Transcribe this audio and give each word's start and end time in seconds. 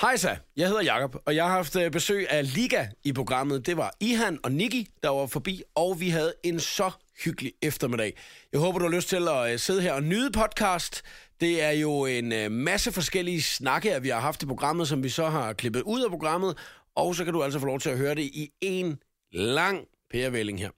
Hejsa, 0.00 0.34
jeg 0.56 0.68
hedder 0.68 0.82
Jakob, 0.82 1.16
og 1.26 1.36
jeg 1.36 1.44
har 1.44 1.50
haft 1.50 1.76
øh, 1.76 1.90
besøg 1.90 2.30
af 2.30 2.54
Liga 2.54 2.86
i 3.04 3.12
programmet. 3.12 3.66
Det 3.66 3.76
var 3.76 3.92
Ihan 4.00 4.38
og 4.42 4.52
Nikki, 4.52 4.88
der 5.02 5.08
var 5.08 5.26
forbi, 5.26 5.62
og 5.74 6.00
vi 6.00 6.08
havde 6.08 6.34
en 6.42 6.60
så 6.60 6.90
hyggelig 7.24 7.52
eftermiddag. 7.62 8.16
Jeg 8.52 8.60
håber, 8.60 8.78
du 8.78 8.84
har 8.84 8.96
lyst 8.96 9.08
til 9.08 9.28
at 9.28 9.52
øh, 9.52 9.58
sidde 9.58 9.82
her 9.82 9.92
og 9.92 10.02
nyde 10.02 10.30
podcast. 10.30 11.02
Det 11.40 11.62
er 11.62 11.70
jo 11.70 12.06
en 12.06 12.32
øh, 12.32 12.50
masse 12.50 12.92
forskellige 12.92 13.42
snakke, 13.42 14.02
vi 14.02 14.08
har 14.08 14.20
haft 14.20 14.42
i 14.42 14.46
programmet, 14.46 14.88
som 14.88 15.02
vi 15.02 15.08
så 15.08 15.28
har 15.28 15.52
klippet 15.52 15.82
ud 15.82 16.02
af 16.02 16.10
programmet, 16.10 16.58
og 16.96 17.14
så 17.14 17.24
kan 17.24 17.32
du 17.32 17.42
altså 17.42 17.58
få 17.58 17.66
lov 17.66 17.80
til 17.80 17.90
at 17.90 17.98
høre 17.98 18.14
det 18.14 18.22
i 18.22 18.50
en 18.60 18.98
lang 19.32 19.84
pærevælling 20.10 20.58
her. 20.58 20.70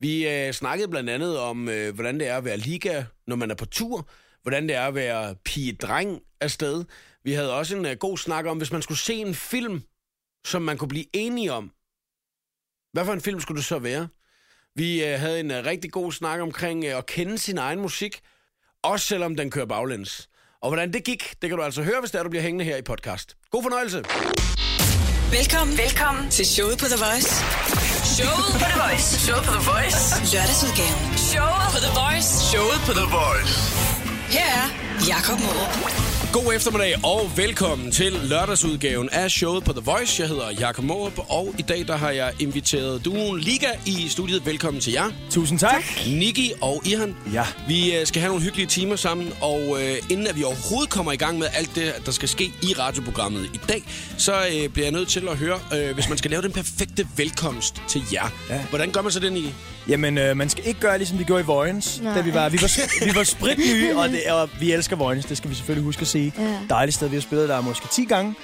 Vi 0.00 0.28
øh, 0.28 0.52
snakkede 0.52 0.88
blandt 0.88 1.10
andet 1.10 1.38
om, 1.38 1.68
øh, 1.68 1.94
hvordan 1.94 2.20
det 2.20 2.28
er 2.28 2.36
at 2.36 2.44
være 2.44 2.56
liga, 2.56 3.04
når 3.26 3.36
man 3.36 3.50
er 3.50 3.54
på 3.54 3.66
tur, 3.66 4.08
hvordan 4.42 4.68
det 4.68 4.76
er 4.76 4.86
at 4.86 4.94
være 4.94 5.34
pige-dreng 5.44 6.20
afsted. 6.40 6.84
Vi 7.24 7.32
havde 7.32 7.54
også 7.54 7.76
en 7.76 7.86
uh, 7.86 7.92
god 7.92 8.18
snak 8.18 8.46
om, 8.46 8.56
hvis 8.56 8.72
man 8.72 8.82
skulle 8.82 8.98
se 8.98 9.14
en 9.14 9.34
film, 9.34 9.82
som 10.44 10.62
man 10.62 10.78
kunne 10.78 10.88
blive 10.88 11.06
enige 11.12 11.52
om. 11.52 11.70
Hvad 12.92 13.04
for 13.04 13.12
en 13.12 13.20
film 13.20 13.40
skulle 13.40 13.58
det 13.58 13.66
så 13.66 13.78
være? 13.78 14.08
Vi 14.74 15.02
uh, 15.02 15.20
havde 15.20 15.40
en 15.40 15.50
uh, 15.50 15.56
rigtig 15.56 15.92
god 15.92 16.12
snak 16.12 16.40
omkring 16.40 16.84
uh, 16.84 16.98
at 16.98 17.06
kende 17.06 17.38
sin 17.38 17.58
egen 17.58 17.80
musik, 17.80 18.20
også 18.82 19.06
selvom 19.06 19.36
den 19.36 19.50
kører 19.50 19.66
baglæns. 19.66 20.28
Og 20.60 20.68
hvordan 20.70 20.92
det 20.92 21.04
gik, 21.04 21.34
det 21.42 21.50
kan 21.50 21.58
du 21.58 21.64
altså 21.64 21.82
høre, 21.82 22.00
hvis 22.00 22.10
der 22.10 22.22
du 22.22 22.28
bliver 22.28 22.42
hængende 22.42 22.64
her 22.64 22.76
i 22.76 22.82
podcast. 22.82 23.36
God 23.50 23.62
fornøjelse. 23.62 24.04
Velkommen, 25.38 25.78
velkommen 25.78 26.30
til 26.30 26.46
showet 26.46 26.78
på 26.78 26.86
The 26.86 27.00
Voice. 27.04 27.30
Showet 28.16 28.46
på 28.52 28.58
The 28.64 28.72
Voice. 28.82 29.08
Showet 29.26 29.44
på 29.48 29.52
The 29.58 29.64
Voice. 29.72 30.00
Lørdagsudgaven. 30.34 31.00
Showet 31.30 31.66
på 31.74 31.78
The 31.86 31.92
Voice. 32.02 32.30
Showet 32.50 32.80
på 32.86 32.92
The 33.00 33.06
Voice. 33.18 33.54
Her 34.36 34.50
er 34.60 34.66
Jakob 35.08 35.38
Morup. 35.44 36.11
God 36.32 36.54
eftermiddag 36.54 36.94
og 37.04 37.30
velkommen 37.36 37.90
til 37.90 38.12
lørdagsudgaven 38.12 39.08
af 39.12 39.30
showet 39.30 39.64
på 39.64 39.72
The 39.72 39.80
Voice. 39.84 40.22
Jeg 40.22 40.28
hedder 40.28 40.50
Jakob 40.50 40.84
Morup, 40.84 41.18
og 41.28 41.54
i 41.58 41.62
dag 41.62 41.88
der 41.88 41.96
har 41.96 42.10
jeg 42.10 42.32
inviteret 42.38 43.04
duoen 43.04 43.40
Liga 43.40 43.66
i 43.86 44.08
studiet. 44.08 44.46
Velkommen 44.46 44.80
til 44.80 44.92
jer. 44.92 45.10
Tusind 45.30 45.58
tak. 45.58 45.82
Niki 46.06 46.52
og 46.60 46.82
Ihan. 46.84 47.16
Ja. 47.32 47.46
Vi 47.68 47.96
øh, 47.96 48.06
skal 48.06 48.20
have 48.20 48.28
nogle 48.28 48.44
hyggelige 48.44 48.66
timer 48.66 48.96
sammen, 48.96 49.32
og 49.40 49.82
øh, 49.82 49.96
inden 50.10 50.26
at 50.26 50.36
vi 50.36 50.44
overhovedet 50.44 50.90
kommer 50.90 51.12
i 51.12 51.16
gang 51.16 51.38
med 51.38 51.46
alt 51.54 51.74
det, 51.74 51.94
der 52.06 52.12
skal 52.12 52.28
ske 52.28 52.44
i 52.44 52.74
radioprogrammet 52.78 53.44
i 53.54 53.60
dag, 53.68 53.82
så 54.18 54.32
øh, 54.32 54.68
bliver 54.68 54.86
jeg 54.86 54.92
nødt 54.92 55.08
til 55.08 55.28
at 55.28 55.36
høre, 55.36 55.60
øh, 55.74 55.94
hvis 55.94 56.08
man 56.08 56.18
skal 56.18 56.30
lave 56.30 56.42
den 56.42 56.52
perfekte 56.52 57.08
velkomst 57.16 57.82
til 57.88 58.02
jer. 58.12 58.28
Ja. 58.50 58.60
Hvordan 58.70 58.90
gør 58.90 59.02
man 59.02 59.12
så 59.12 59.20
den 59.20 59.36
i? 59.36 59.54
Jamen, 59.88 60.18
øh, 60.18 60.36
man 60.36 60.48
skal 60.48 60.66
ikke 60.66 60.80
gøre, 60.80 60.98
ligesom 60.98 61.18
vi 61.18 61.24
gjorde 61.24 61.42
i 61.42 61.46
Vojens, 61.46 62.02
da 62.14 62.20
vi 62.20 62.34
var, 62.34 62.48
vi 62.48 62.58
var, 62.62 63.04
vi 63.04 63.14
var 63.14 63.24
spritnye, 63.24 63.96
og, 63.96 64.08
det, 64.08 64.20
og 64.30 64.48
vi 64.60 64.72
elsker 64.72 64.96
Vojens, 64.96 65.24
det 65.24 65.36
skal 65.36 65.50
vi 65.50 65.54
selvfølgelig 65.54 65.84
huske 65.84 66.00
at 66.00 66.06
sige. 66.08 66.32
Ja. 66.38 66.56
Dejligt 66.68 66.94
sted, 66.94 67.08
vi 67.08 67.16
har 67.16 67.20
spillet 67.20 67.48
der 67.48 67.60
måske 67.60 67.88
10 67.92 68.04
gange. 68.04 68.34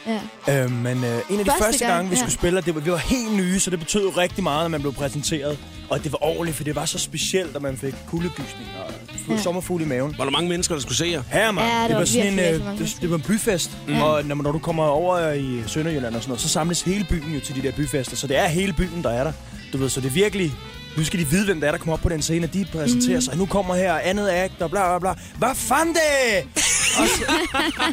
Ja. 0.47 0.65
Øh, 0.65 0.71
men 0.71 1.05
øh, 1.05 1.11
en 1.31 1.39
af 1.39 1.45
de 1.45 1.51
første, 1.51 1.51
Første 1.51 1.65
første 1.65 1.85
gang, 1.85 1.95
gange, 1.95 2.11
vi 2.11 2.15
ja. 2.17 2.21
skulle 2.21 2.33
spille, 2.33 2.61
det 2.61 2.75
var, 2.75 2.81
vi 2.81 2.91
var 2.91 2.97
helt 2.97 3.37
nye, 3.37 3.61
så 3.61 3.71
det 3.71 3.79
betød 3.79 4.17
rigtig 4.17 4.43
meget, 4.45 4.65
at 4.65 4.71
man 4.71 4.81
blev 4.81 4.93
præsenteret. 4.95 5.59
Og 5.89 6.05
det 6.05 6.13
var 6.13 6.19
ordentligt, 6.23 6.57
for 6.57 6.65
det 6.65 6.77
var 6.77 6.85
så 6.85 6.99
specielt, 6.99 7.57
at 7.57 7.63
man 7.63 7.77
fik 7.77 7.95
kuldegysning 8.11 8.69
og 8.87 8.93
ja. 9.29 9.35
Ja. 9.35 9.41
sommerfugle 9.41 9.85
i 9.85 9.89
maven. 9.89 10.15
Var 10.19 10.25
der 10.25 10.31
mange 10.31 10.49
mennesker, 10.49 10.75
der 10.75 10.83
skulle 10.83 10.97
se 10.97 11.07
jer? 11.07 11.23
Her, 11.31 11.51
man. 11.51 11.65
Ja, 11.65 11.81
det 11.81 11.89
det, 11.89 11.95
var 11.95 12.01
var 12.01 12.05
sådan 12.05 12.33
en, 12.33 12.39
øh, 12.39 12.79
det, 12.79 12.97
det 13.01 13.11
var 13.11 13.17
en 13.17 13.23
byfest. 13.23 13.71
Ja. 13.89 14.03
Og 14.03 14.25
når, 14.25 14.35
når 14.35 14.53
du 14.53 14.59
kommer 14.59 14.85
over 14.85 15.33
i 15.33 15.63
Sønderjylland 15.67 16.15
og 16.15 16.23
sådan 16.23 16.31
noget, 16.31 16.41
så 16.41 16.49
samles 16.49 16.83
hele 16.83 17.07
byen 17.11 17.35
jo 17.35 17.41
til 17.41 17.55
de 17.57 17.63
der 17.63 17.73
byfester. 17.73 18.17
Så 18.17 18.27
det 18.27 18.39
er 18.39 18.47
hele 18.47 18.73
byen, 18.73 19.03
der 19.03 19.11
er 19.11 19.25
der. 19.25 19.33
Du 19.73 19.79
ved, 19.79 19.89
så 19.89 20.01
det 20.01 20.07
er 20.07 20.13
virkelig... 20.13 20.53
Nu 20.97 21.05
skal 21.05 21.21
de 21.21 21.27
vide, 21.27 21.45
hvem 21.45 21.61
der 21.61 21.67
er, 21.67 21.71
der 21.71 21.79
kommer 21.79 21.93
op 21.93 22.01
på 22.01 22.09
den 22.09 22.23
scene, 22.23 22.47
og 22.47 22.55
de 22.55 22.67
præsenterer 22.73 23.17
mm. 23.17 23.21
sig. 23.21 23.37
Nu 23.37 23.47
kommer 23.47 23.75
her 23.75 23.95
andet 23.95 24.29
akt, 24.29 24.63
og 24.63 24.71
bla 24.71 24.99
bla 24.99 24.99
bla. 24.99 25.23
Hvad 25.39 25.55
fanden 25.55 25.95
det? 25.95 26.65
Og, 26.99 27.09
så, 27.09 27.25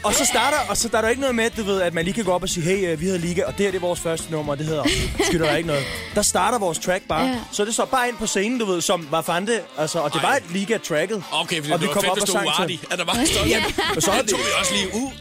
og 0.03 0.13
så 0.13 0.25
starter, 0.25 0.57
og 0.69 0.77
så 0.77 0.87
der 0.87 0.97
er 0.97 1.01
der 1.01 1.09
ikke 1.09 1.21
noget 1.21 1.35
med, 1.35 1.49
du 1.57 1.63
ved, 1.63 1.81
at 1.81 1.93
man 1.93 2.03
lige 2.05 2.13
kan 2.13 2.23
gå 2.23 2.31
op 2.31 2.43
og 2.43 2.49
sige, 2.49 2.63
hey, 2.63 2.91
øh, 2.91 2.99
vi 2.99 3.05
hedder 3.05 3.19
Liga, 3.19 3.43
og 3.43 3.57
det 3.57 3.65
her 3.65 3.71
det 3.71 3.77
er 3.77 3.81
vores 3.81 3.99
første 3.99 4.31
nummer, 4.31 4.53
og 4.53 4.57
det 4.59 4.65
hedder, 4.65 4.83
skylder 5.27 5.45
der 5.45 5.55
ikke 5.55 5.67
noget. 5.67 5.83
Der 6.15 6.21
starter 6.21 6.59
vores 6.59 6.79
track 6.79 7.03
bare. 7.07 7.25
Ja. 7.27 7.35
Så 7.51 7.61
er 7.63 7.65
det 7.65 7.75
så 7.75 7.85
bare 7.85 8.07
ind 8.07 8.17
på 8.17 8.25
scenen, 8.27 8.59
du 8.59 8.65
ved, 8.65 8.81
som 8.81 9.01
hvad 9.01 9.23
fanden 9.25 9.47
det? 9.47 9.61
Altså, 9.77 9.99
og 9.99 10.13
det 10.13 10.21
var 10.23 10.29
Ej. 10.29 10.37
et 10.37 10.43
Liga-tracket. 10.53 11.23
Okay, 11.31 11.57
fordi 11.61 11.71
og 11.73 11.79
det 11.79 11.87
var 11.87 11.93
fedt, 11.93 12.13
hvis 12.13 12.23
du 12.23 12.33
var 12.33 12.61
Ardi. 12.61 12.79
Er 12.91 12.95
der 12.95 13.05
bare 13.05 13.25
stået? 13.25 13.49
Ja. 13.49 13.63
Og 13.95 14.01
så 14.03 14.11
er 14.11 14.15
Så 14.15 14.21
det, 14.21 14.29
tog 14.29 14.39
vi 14.39 14.45
også 14.59 14.73
lige 14.73 14.87
uh. 14.93 15.11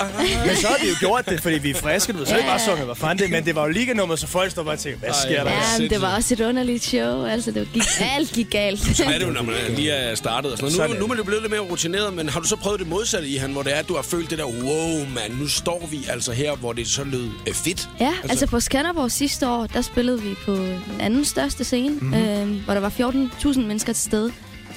men 0.47 0.57
så 0.57 0.67
har 0.67 0.79
vi 0.83 0.89
jo 0.89 0.95
gjort 1.01 1.27
det, 1.29 1.43
fordi 1.43 1.59
vi 1.59 1.71
er 1.71 1.75
friske, 1.75 2.13
du 2.13 2.19
ved. 2.19 2.27
Så 2.27 2.33
er 2.35 2.37
det 2.37 2.47
bare 2.47 2.61
sunget, 2.61 2.85
hvad 2.85 2.95
fanden 2.95 3.19
det 3.19 3.25
er. 3.25 3.29
Men 3.31 3.45
det 3.47 3.55
var 3.55 3.63
jo 3.63 3.69
liga-nummer, 3.69 4.17
så 4.17 4.27
folk 4.27 4.51
stod 4.51 4.65
bare 4.65 4.75
og 4.75 4.79
tænkte, 4.79 4.99
hvad 4.99 5.09
Ej, 5.09 5.15
sker 5.25 5.45
der? 5.45 5.51
Ja, 5.81 5.89
det 5.89 6.01
var 6.01 6.15
også 6.17 6.35
et 6.35 6.41
underligt 6.41 6.85
show. 6.85 7.25
Altså, 7.25 7.51
det 7.51 7.69
gik, 7.73 7.83
alt 8.01 8.33
gik 8.33 8.51
galt. 8.51 8.97
Sådan 8.97 9.13
er 9.13 9.19
det 9.19 9.27
jo, 9.27 9.31
når 9.31 9.43
man 9.43 9.55
lige 9.69 9.91
er 9.91 10.15
startet. 10.15 10.53
Og 10.53 10.59
sådan 10.59 10.73
noget. 10.77 10.91
Nu, 10.91 10.95
er 10.95 10.99
nu 10.99 11.05
er 11.05 11.09
man 11.09 11.17
det. 11.17 11.19
jo 11.19 11.25
blevet 11.25 11.43
lidt 11.43 11.51
mere 11.53 11.61
rutineret, 11.61 12.15
men 12.15 12.29
har 12.29 12.41
du 12.41 12.47
så 12.49 12.57
prøvet 12.57 12.81
det 12.81 12.89
modsatte 12.89 13.29
i 13.29 13.37
han, 13.37 13.53
hvor 13.53 13.63
det 13.65 13.75
er, 13.75 13.79
at 13.79 13.89
du 13.89 13.95
har 13.95 14.03
følt 14.03 14.31
det 14.31 14.39
der, 14.39 14.45
wow, 14.45 15.07
mand, 15.15 15.39
nu 15.41 15.49
står 15.49 15.87
vi 15.91 16.07
altså 16.09 16.33
her, 16.33 16.57
hvor 16.57 16.73
det 16.73 16.89
så 16.89 17.05
lød 17.05 17.29
øh, 17.49 17.55
fedt. 17.55 17.89
Ja, 18.01 18.07
altså, 18.07 18.29
altså 18.31 18.47
på 18.47 18.61
Skanderborg 18.61 19.11
sidste 19.11 19.49
år, 19.49 19.67
der 19.67 19.81
spillede 19.81 20.23
vi 20.23 20.35
på 20.45 20.55
den 20.57 20.83
anden 21.01 21.25
største 21.25 21.65
scene, 21.65 21.95
Mhm. 21.95 22.05
mm-hmm. 22.07 22.55
øh, 22.59 22.65
hvor 22.65 22.75
der 22.75 22.81
var 22.81 22.91
14.000 22.91 23.61
mennesker 23.61 23.93
til 23.93 24.03
stede. 24.03 24.33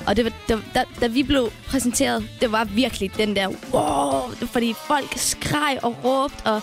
Og 0.07 0.15
det 0.15 0.25
var, 0.25 0.31
da, 0.49 0.57
da, 0.73 0.83
da 1.01 1.07
vi 1.07 1.23
blev 1.23 1.51
præsenteret, 1.67 2.29
det 2.41 2.51
var 2.51 2.63
virkelig 2.63 3.11
den 3.17 3.35
der, 3.35 3.47
wow, 3.73 4.47
fordi 4.51 4.73
folk 4.87 5.13
skreg 5.15 5.79
og 5.83 5.95
råbte, 6.03 6.41
og 6.45 6.61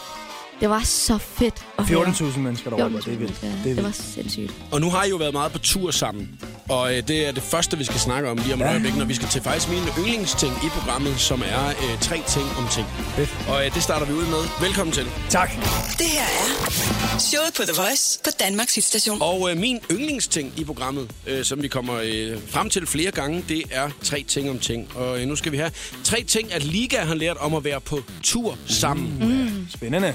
det 0.60 0.70
var 0.70 0.82
så 0.84 1.18
fedt 1.18 1.54
at 1.78 1.88
høre. 1.88 2.04
14.000 2.06 2.38
mennesker 2.38 2.70
derovre, 2.70 2.98
14.000 2.98 3.04
det 3.04 3.12
er 3.14 3.18
vildt. 3.18 3.40
Det 3.40 3.48
er 3.48 3.64
Det 3.64 3.76
var 3.76 3.82
vildt. 3.82 3.96
sindssygt. 4.14 4.52
Og 4.70 4.80
nu 4.80 4.90
har 4.90 5.04
I 5.04 5.08
jo 5.08 5.16
været 5.16 5.32
meget 5.32 5.52
på 5.52 5.58
tur 5.58 5.90
sammen. 5.90 6.40
Og 6.68 6.96
øh, 6.96 7.08
det 7.08 7.26
er 7.28 7.32
det 7.32 7.42
første, 7.42 7.78
vi 7.78 7.84
skal 7.84 8.00
snakke 8.00 8.30
om 8.30 8.36
lige 8.36 8.54
om 8.54 8.60
et 8.60 8.64
Ja. 8.64 8.70
øjeblik, 8.70 8.96
når 8.96 9.04
vi 9.04 9.14
skal 9.14 9.28
til 9.28 9.42
faktisk 9.42 9.68
mine 9.70 9.86
yndlingsting 9.98 10.52
i 10.64 10.68
programmet, 10.68 11.20
som 11.20 11.42
er 11.46 11.68
øh, 11.68 12.00
tre 12.00 12.22
ting 12.28 12.44
om 12.58 12.68
ting. 12.72 12.86
Fedt. 13.16 13.30
Og 13.48 13.66
øh, 13.66 13.74
det 13.74 13.82
starter 13.82 14.06
vi 14.06 14.12
ud 14.12 14.24
med. 14.26 14.66
Velkommen 14.66 14.92
til. 14.92 15.06
Tak. 15.30 15.50
Det 15.98 16.06
her 16.06 16.22
er 16.22 17.18
showet 17.18 17.52
på 17.56 17.62
The 17.62 17.82
Voice 17.82 18.18
på 18.24 18.30
Danmarks 18.40 18.74
hitstation. 18.74 19.18
Og 19.22 19.50
øh, 19.50 19.56
min 19.56 19.78
yndlingsting 19.92 20.52
i 20.56 20.64
programmet, 20.64 21.10
øh, 21.26 21.44
som 21.44 21.62
vi 21.62 21.68
kommer 21.68 21.94
øh, 22.04 22.38
frem 22.48 22.70
til 22.70 22.86
flere 22.86 23.10
gange, 23.10 23.44
det 23.48 23.62
er 23.70 23.90
tre 24.02 24.24
ting 24.28 24.50
om 24.50 24.58
ting. 24.58 24.88
Og 24.96 25.20
øh, 25.20 25.26
nu 25.28 25.36
skal 25.36 25.52
vi 25.52 25.56
have 25.56 25.70
tre 26.04 26.22
ting, 26.22 26.52
at 26.52 26.62
Liga 26.64 27.04
har 27.04 27.14
lært 27.14 27.36
om 27.36 27.54
at 27.54 27.64
være 27.64 27.80
på 27.80 28.00
tur 28.22 28.58
sammen. 28.66 29.16
Mm. 29.20 29.66
Spændende. 29.74 30.14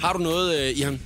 Har 0.00 0.12
du 0.12 0.18
noget, 0.18 0.60
øh, 0.70 0.78
Ihan? 0.78 1.00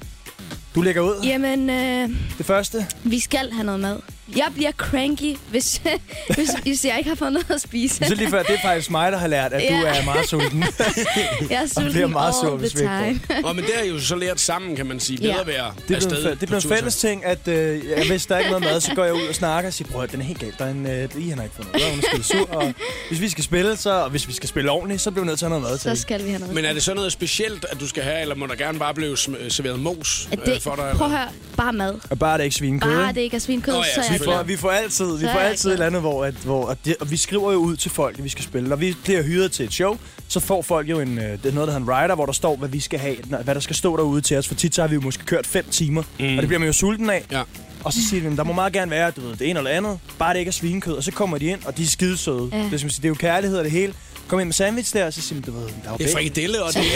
Du 0.75 0.81
lægger 0.82 1.03
ud. 1.03 1.21
Jamen, 1.25 1.71
øh, 1.71 2.10
Det 2.38 2.47
første. 2.47 2.87
vi 3.04 3.19
skal 3.21 3.50
have 3.53 3.65
noget 3.65 3.81
mad. 3.81 3.97
Jeg 4.37 4.47
bliver 4.55 4.72
cranky, 4.72 5.37
hvis, 5.50 5.81
hvis, 6.34 6.49
hvis 6.62 6.84
jeg 6.84 6.99
ikke 6.99 7.09
har 7.11 7.16
fået 7.16 7.33
noget 7.33 7.50
at 7.50 7.61
spise. 7.61 8.06
Så 8.06 8.15
lige 8.15 8.31
før, 8.31 8.43
det 8.43 8.55
er 8.55 8.61
faktisk 8.62 8.91
mig, 8.91 9.12
der 9.12 9.19
har 9.19 9.27
lært, 9.27 9.53
at 9.53 9.61
du 9.71 9.75
Ja. 9.75 9.99
er 9.99 10.05
meget 10.05 10.28
sulten. 10.28 10.65
Jeg 11.50 11.62
er 11.62 11.66
sulten 11.66 11.93
bliver 11.93 12.06
meget 12.06 12.34
all 12.44 12.56
hvis 12.56 12.71
the 12.72 12.89
vi 12.89 13.05
ikke 13.11 13.21
time. 13.28 13.44
Og 13.47 13.56
men 13.56 13.65
det 13.65 13.72
er 13.81 13.84
jo 13.84 14.00
så 14.00 14.16
lært 14.16 14.41
sammen, 14.41 14.77
kan 14.77 14.87
man 14.87 15.00
sige. 15.00 15.19
Bedre 15.19 15.34
Ja. 15.39 15.44
være 15.44 15.72
Det 15.89 15.94
afsted 15.94 16.22
blev, 16.22 16.37
det 16.41 16.49
blev 16.49 16.56
en 16.56 16.69
fælles 16.69 16.97
ting, 16.97 17.25
at 17.25 17.49
øh, 17.49 17.87
ja, 17.89 18.06
hvis 18.06 18.27
der 18.27 18.39
ikke 18.39 18.47
er 18.49 18.50
noget 18.50 18.65
mad, 18.72 18.81
så 18.81 18.94
går 18.94 19.05
jeg 19.05 19.15
ud 19.15 19.22
og 19.28 19.34
snakker 19.34 19.69
og 19.71 19.75
siger, 19.75 19.89
prøv 19.93 20.03
at 20.03 20.12
den 20.12 20.21
er 20.21 20.25
helt 20.25 20.39
galt. 20.41 20.59
Der 20.59 20.65
er 20.65 20.71
en, 20.71 20.87
øh, 20.87 21.09
I 21.19 21.28
han 21.28 21.39
har 21.39 21.45
ikke 21.45 21.56
fået 21.56 21.69
noget. 21.72 21.91
Hun 21.91 22.21
er 22.21 22.22
sur. 22.22 22.50
Og 22.56 22.75
hvis 23.09 23.21
vi 23.21 23.28
skal 23.28 23.45
spille, 23.45 23.77
så, 23.77 23.91
og 23.91 24.10
hvis 24.10 24.28
vi 24.28 24.33
skal 24.33 24.49
spille 24.49 24.71
ordentligt, 24.71 25.00
så 25.00 25.10
bliver 25.10 25.25
vi 25.25 25.27
nødt 25.27 25.39
til 25.39 25.47
at 25.47 25.50
have 25.50 25.60
noget 25.60 25.72
mad 25.72 25.78
til. 25.78 25.97
Så 25.97 26.03
skal 26.03 26.25
vi 26.25 26.28
have 26.28 26.39
noget. 26.41 26.55
Men 26.55 26.65
er 26.65 26.72
det 26.72 26.83
så 26.83 26.95
noget 26.95 27.12
specielt, 27.12 27.66
at 27.71 27.81
du 27.81 27.89
skal 27.89 28.03
have, 28.03 28.21
eller 28.21 28.34
må 28.34 28.47
der 28.47 28.55
gerne 28.55 28.78
bare 28.78 28.95
blive 28.95 29.16
serveret 29.16 29.81
mos 29.81 30.28
At 30.33 30.39
øh, 30.39 30.47
det, 30.55 30.62
for 30.62 30.75
dig? 30.77 30.93
prøv 30.97 31.06
at 31.06 31.19
høre, 31.19 31.28
bare 31.56 31.72
mad. 31.72 31.95
Og 32.10 32.19
bare 32.19 32.39
det 32.39 32.45
ikke 32.45 32.56
svinekød. 32.56 32.93
Bare 32.93 33.03
ikke? 33.09 33.15
det 33.15 33.21
ikke 33.21 33.37
er 33.37 33.41
svinkød, 33.41 33.72
Nå 33.72 33.78
ja, 33.78 33.95
så 33.95 34.00
er 34.15 34.18
Vi 34.19 34.25
får, 34.25 34.43
vi 34.43 34.56
får 34.56 34.71
altid, 34.71 35.17
vi 35.17 35.25
får 35.33 35.39
altid 35.39 35.71
et 35.71 35.73
eller 35.73 35.87
andet, 35.87 36.01
hvor, 36.01 36.25
at, 36.25 36.34
hvor 36.34 36.69
at 36.69 36.79
det, 36.84 36.97
og 37.01 37.11
vi 37.11 37.17
skriver 37.17 37.53
jo 37.53 37.59
ud 37.59 37.77
til 37.77 37.91
folk, 37.91 38.19
at 38.19 38.25
vi 38.25 38.29
skal 38.29 38.45
spille. 38.45 38.69
Når 38.69 38.77
vi 38.77 38.97
bliver 39.05 39.23
hyret 39.23 39.53
til 39.53 39.67
et 39.67 39.73
show, 39.73 39.99
så 40.29 40.41
får 40.41 40.62
folk 40.62 40.89
jo 40.91 41.01
en, 41.01 41.19
øh, 41.19 41.25
det 41.25 41.47
er 41.47 41.53
noget, 41.53 41.69
der 41.69 41.79
hedder 41.79 41.95
en 41.95 42.03
rider, 42.03 42.15
hvor 42.15 42.27
der 42.27 42.33
står, 42.33 42.57
hvad 42.57 42.69
vi 42.69 42.81
skal 42.81 42.99
have, 42.99 43.17
hvad 43.45 43.55
der 43.55 43.61
skal 43.61 43.77
stå 43.77 43.97
derude 43.97 44.21
til 44.21 44.37
os. 44.39 44.49
For 44.49 44.55
tit 44.55 44.75
så 44.75 44.81
har 44.81 44.89
vi 44.89 44.95
jo 44.95 45.01
måske 45.01 45.25
kørt 45.25 45.47
fem 45.47 45.65
timer, 45.71 46.03
mm. 46.19 46.25
og 46.25 46.43
det 46.43 46.47
bliver 46.47 46.59
man 46.59 46.67
jo 46.67 46.73
sulten 46.73 47.11
af. 47.11 47.25
Ja. 47.31 47.43
Og 47.84 47.93
så 47.93 47.99
siger 48.11 48.31
de, 48.31 48.37
der 48.37 48.45
må 48.45 48.53
meget 48.53 48.73
gerne 48.73 48.91
være, 48.91 49.11
du 49.11 49.21
ved, 49.21 49.37
det 49.37 49.51
ene 49.51 49.59
eller 49.59 49.71
andet, 49.71 49.99
bare 50.19 50.33
det 50.33 50.39
ikke 50.39 50.49
er 50.49 50.53
svinekød. 50.53 50.93
Og 50.93 51.03
så 51.03 51.12
kommer 51.12 51.39
de 51.39 51.47
ind, 51.47 51.61
og 51.65 51.77
de 51.77 51.83
er 51.83 51.87
skidesøde. 51.87 52.49
Ja. 52.53 52.59
Det, 52.59 52.84
er, 52.84 52.89
det 52.89 53.05
er 53.05 53.09
jo 53.09 53.15
kærlighed 53.15 53.59
og 53.59 53.65
det 53.65 53.73
hele. 53.73 53.95
Kom 54.28 54.41
ind 54.41 54.47
med 54.47 54.55
sandwich 54.55 54.95
der, 54.95 55.07
og 55.07 55.12
så 55.12 55.23
siger 55.23 55.41
de, 55.41 55.47
du 55.47 55.59
ved, 55.59 55.62
der 55.62 55.71
er 55.84 55.91
jo 55.91 55.97
Det 55.97 56.09
er 56.09 56.12
frikadelle, 56.12 56.62
og 56.62 56.73
det 56.75 56.81
er 56.81 56.84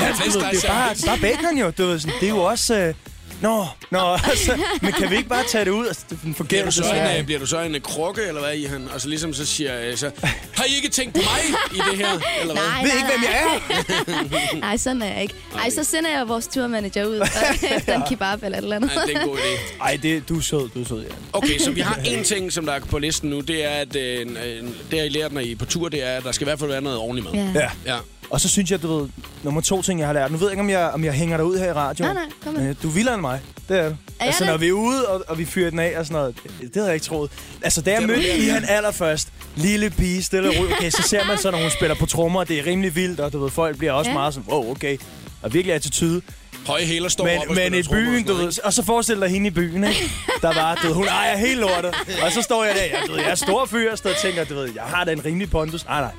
ja, 0.00 0.06
Ja, 0.06 0.12
det 0.12 0.64
er 0.64 0.68
bare, 0.68 0.94
bare 1.06 1.18
bacon 1.18 1.58
jo. 1.58 1.70
Du 1.78 1.86
ved, 1.86 1.98
sådan, 1.98 2.16
det 2.20 2.26
er 2.26 2.30
jo 2.30 2.38
også... 2.38 2.78
Øh, 2.78 2.94
Nå, 3.42 3.66
nå, 3.90 3.98
altså, 4.30 4.58
men 4.82 4.92
kan 4.92 5.10
vi 5.10 5.16
ikke 5.16 5.28
bare 5.28 5.44
tage 5.48 5.64
det 5.64 5.70
ud? 5.70 5.86
Altså, 5.86 6.02
det 6.10 6.18
er 6.22 6.26
en 6.26 6.34
Bliver 6.34 6.34
forkert, 6.36 6.66
du, 6.66 6.70
så 6.72 6.82
en, 7.12 7.18
øh, 7.20 7.24
bliver 7.24 7.38
du 7.40 7.46
så 7.46 7.60
en 7.60 7.74
øh, 7.74 7.80
krukke, 7.80 8.22
eller 8.22 8.40
hvad 8.40 8.54
i 8.54 8.64
han? 8.64 8.88
Og 8.94 9.00
så 9.00 9.08
ligesom 9.08 9.34
så 9.34 9.46
siger 9.46 9.72
jeg 9.74 9.98
så, 9.98 10.10
har 10.54 10.64
I 10.64 10.76
ikke 10.76 10.88
tænkt 10.88 11.14
på 11.14 11.20
mig 11.20 11.40
i 11.72 11.80
det 11.90 11.98
her? 11.98 12.08
Eller 12.40 12.54
hvad? 12.54 12.64
Nej, 12.64 12.82
Ved 12.82 12.90
ikke, 12.90 13.06
hvem 13.08 13.22
jeg 13.22 13.60
er? 14.54 14.58
nej, 14.66 14.76
sådan 14.76 15.02
er 15.02 15.06
jeg 15.06 15.22
ikke. 15.22 15.34
Ej, 15.54 15.70
så 15.70 15.84
sender 15.84 16.10
jeg 16.10 16.28
vores 16.28 16.46
turmanager 16.46 17.04
ud 17.06 17.20
efter 17.76 17.94
en 17.96 18.02
kebab 18.08 18.42
eller 18.42 18.58
et 18.58 18.62
eller 18.62 18.76
andet. 18.76 18.90
Ja, 18.96 19.00
det 19.06 19.16
er 19.16 19.20
en 19.20 19.28
god 19.28 19.38
idé. 19.38 19.82
Ej, 19.82 19.98
det, 20.02 20.28
du 20.28 20.36
er 20.38 20.40
sød, 20.42 20.68
du 20.74 20.80
er 20.82 20.84
sød, 20.88 21.00
ja. 21.02 21.08
Okay, 21.32 21.58
så 21.58 21.70
vi 21.70 21.80
har 21.80 21.94
en 22.04 22.24
ting, 22.24 22.52
som 22.52 22.66
der 22.66 22.72
er 22.72 22.80
på 22.80 22.98
listen 22.98 23.30
nu. 23.30 23.40
Det 23.40 23.64
er, 23.64 23.70
at 23.70 23.96
øh, 23.96 24.20
en- 24.22 24.74
det 24.90 25.06
I 25.06 25.08
lært, 25.08 25.32
når 25.32 25.40
I 25.40 25.52
er 25.52 25.56
på 25.56 25.64
tur, 25.64 25.88
det 25.88 26.02
er, 26.06 26.16
at 26.16 26.24
der 26.24 26.32
skal 26.32 26.44
i 26.44 26.48
hvert 26.48 26.58
fald 26.58 26.70
være 26.70 26.80
noget 26.82 26.98
ordentligt 26.98 27.34
mad. 27.34 27.44
Ja. 27.54 27.60
Ja. 27.60 27.68
Ja. 27.94 27.98
Og 28.30 28.40
så 28.40 28.48
synes 28.48 28.70
jeg, 28.70 28.82
du 28.82 28.98
ved, 28.98 29.08
nummer 29.42 29.60
to 29.60 29.82
ting, 29.82 30.00
jeg 30.00 30.08
har 30.08 30.14
lært. 30.14 30.30
Nu 30.30 30.36
ved 30.38 30.46
jeg 30.46 30.52
ikke, 30.52 30.60
om 30.62 30.70
jeg, 30.70 30.90
om 30.90 31.04
jeg 31.04 31.12
hænger 31.12 31.36
dig 31.36 31.46
ud 31.46 31.58
her 31.58 31.66
i 31.66 31.72
radioen. 31.72 32.14
Nej, 32.14 32.24
nej, 32.24 32.32
kom 32.44 32.52
med. 32.54 32.62
Men 32.62 32.76
du 32.82 32.88
vildere 32.88 33.14
end 33.14 33.20
mig. 33.20 33.31
Det 33.68 33.78
er 33.78 33.82
du. 33.88 33.88
jeg 33.88 33.94
altså, 34.20 34.44
det? 34.44 34.50
når 34.50 34.56
vi 34.58 34.68
er 34.68 34.72
ude, 34.72 35.06
og, 35.08 35.24
og 35.28 35.38
vi 35.38 35.44
fyrer 35.44 35.70
den 35.70 35.78
af 35.78 35.98
og 35.98 36.06
sådan 36.06 36.20
noget. 36.20 36.34
Det, 36.42 36.60
det 36.60 36.70
havde 36.74 36.86
jeg 36.86 36.94
ikke 36.94 37.06
troet. 37.06 37.30
Altså, 37.62 37.80
da 37.82 37.90
jeg 37.90 38.02
Det 38.02 38.10
er 38.10 38.16
mødte 38.16 38.50
han 38.52 38.64
allerførst, 38.68 39.28
lille 39.56 39.90
pige, 39.90 40.22
stille 40.22 40.48
og 40.48 40.54
roligt. 40.58 40.76
Okay, 40.78 40.90
så 40.90 41.02
ser 41.02 41.26
man 41.26 41.38
så, 41.38 41.50
når 41.50 41.58
hun 41.62 41.70
spiller 41.70 41.94
på 41.94 42.06
trommer, 42.06 42.44
det 42.44 42.58
er 42.58 42.66
rimelig 42.66 42.94
vildt, 42.96 43.20
og 43.20 43.32
du 43.32 43.38
ved, 43.42 43.50
folk 43.50 43.78
bliver 43.78 43.92
også 43.92 44.10
Ja. 44.10 44.14
meget 44.14 44.34
sådan, 44.34 44.52
wow, 44.52 44.70
okay. 44.70 44.96
og 45.42 45.54
virkelig 45.54 45.74
attitude. 45.74 46.22
Høje 46.66 46.84
hæler 46.84 47.08
står 47.08 47.24
op 47.24 47.30
Men, 47.30 47.48
og 47.48 47.54
men 47.54 47.74
i 47.74 47.82
byen, 47.82 48.24
du 48.26 48.34
ved, 48.34 48.64
og 48.64 48.72
så 48.72 48.84
forestil 48.84 49.20
dig 49.20 49.28
hende 49.28 49.46
i 49.46 49.50
byen, 49.50 49.84
ikke? 49.84 50.10
Der 50.42 50.54
var, 50.54 50.74
du 50.74 50.86
ved, 50.86 50.94
hun 50.94 51.08
ejer 51.08 51.36
helt 51.36 51.60
lortet. 51.60 51.94
Og 52.24 52.32
så 52.32 52.42
står 52.42 52.64
jeg 52.64 52.74
der, 52.74 52.82
jeg, 52.82 52.98
du 53.06 53.12
ved, 53.12 53.20
jeg 53.20 53.30
er 53.30 53.34
stor 53.34 53.66
fyr, 53.66 53.92
og 53.92 53.98
står 53.98 54.10
og 54.10 54.16
tænker, 54.16 54.44
du 54.44 54.54
ved, 54.54 54.68
jeg 54.74 54.82
har 54.82 55.04
da 55.04 55.12
en 55.12 55.24
rimelig 55.24 55.50
pondus. 55.50 55.84
Nej, 55.84 56.00
nej. 56.00 56.10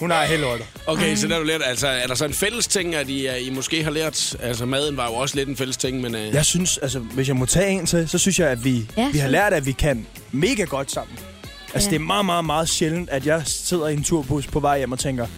Hun 0.00 0.10
ejer 0.10 0.26
helt 0.28 0.40
lortet. 0.40 0.66
Okay, 0.86 1.16
så 1.16 1.28
der 1.28 1.34
er, 1.34 1.38
du 1.38 1.44
lært, 1.44 1.60
altså, 1.64 1.86
er 1.88 2.06
der 2.06 2.14
så 2.14 2.24
en 2.24 2.32
fælles 2.34 2.66
ting, 2.66 2.94
at 2.94 3.08
I, 3.08 3.38
I 3.46 3.50
måske 3.50 3.84
har 3.84 3.90
lært... 3.90 4.36
Altså, 4.42 4.66
maden 4.66 4.96
var 4.96 5.06
jo 5.06 5.14
også 5.14 5.36
lidt 5.36 5.48
en 5.48 5.56
fælles 5.56 5.76
ting, 5.76 6.00
men... 6.00 6.14
Uh, 6.14 6.20
Jeg 6.34 6.44
synes, 6.46 6.78
altså, 6.78 6.98
hvis 6.98 7.28
jeg 7.28 7.36
må 7.36 7.46
tage 7.46 7.70
en 7.70 7.86
til, 7.86 8.08
så 8.08 8.18
synes 8.18 8.38
jeg, 8.38 8.48
at 8.48 8.64
vi, 8.64 8.90
Ja, 8.96 9.08
vi 9.12 9.18
har 9.18 9.28
lært, 9.28 9.52
at 9.52 9.66
vi 9.66 9.72
kan 9.72 10.06
mega 10.32 10.64
godt 10.64 10.90
sammen. 10.92 11.18
Altså, 11.74 11.88
Ja. 11.88 11.90
det 11.90 12.00
er 12.02 12.04
meget, 12.06 12.24
meget, 12.26 12.44
meget 12.44 12.68
sjældent, 12.68 13.10
at 13.10 13.26
jeg 13.26 13.42
sidder 13.46 13.88
i 13.88 13.92
en 13.92 14.04
turbus 14.04 14.46
på 14.46 14.60
vej 14.60 14.78
hjem 14.78 14.92
og 14.92 14.98
tænker, 14.98 15.24
"Uh, 15.24 15.30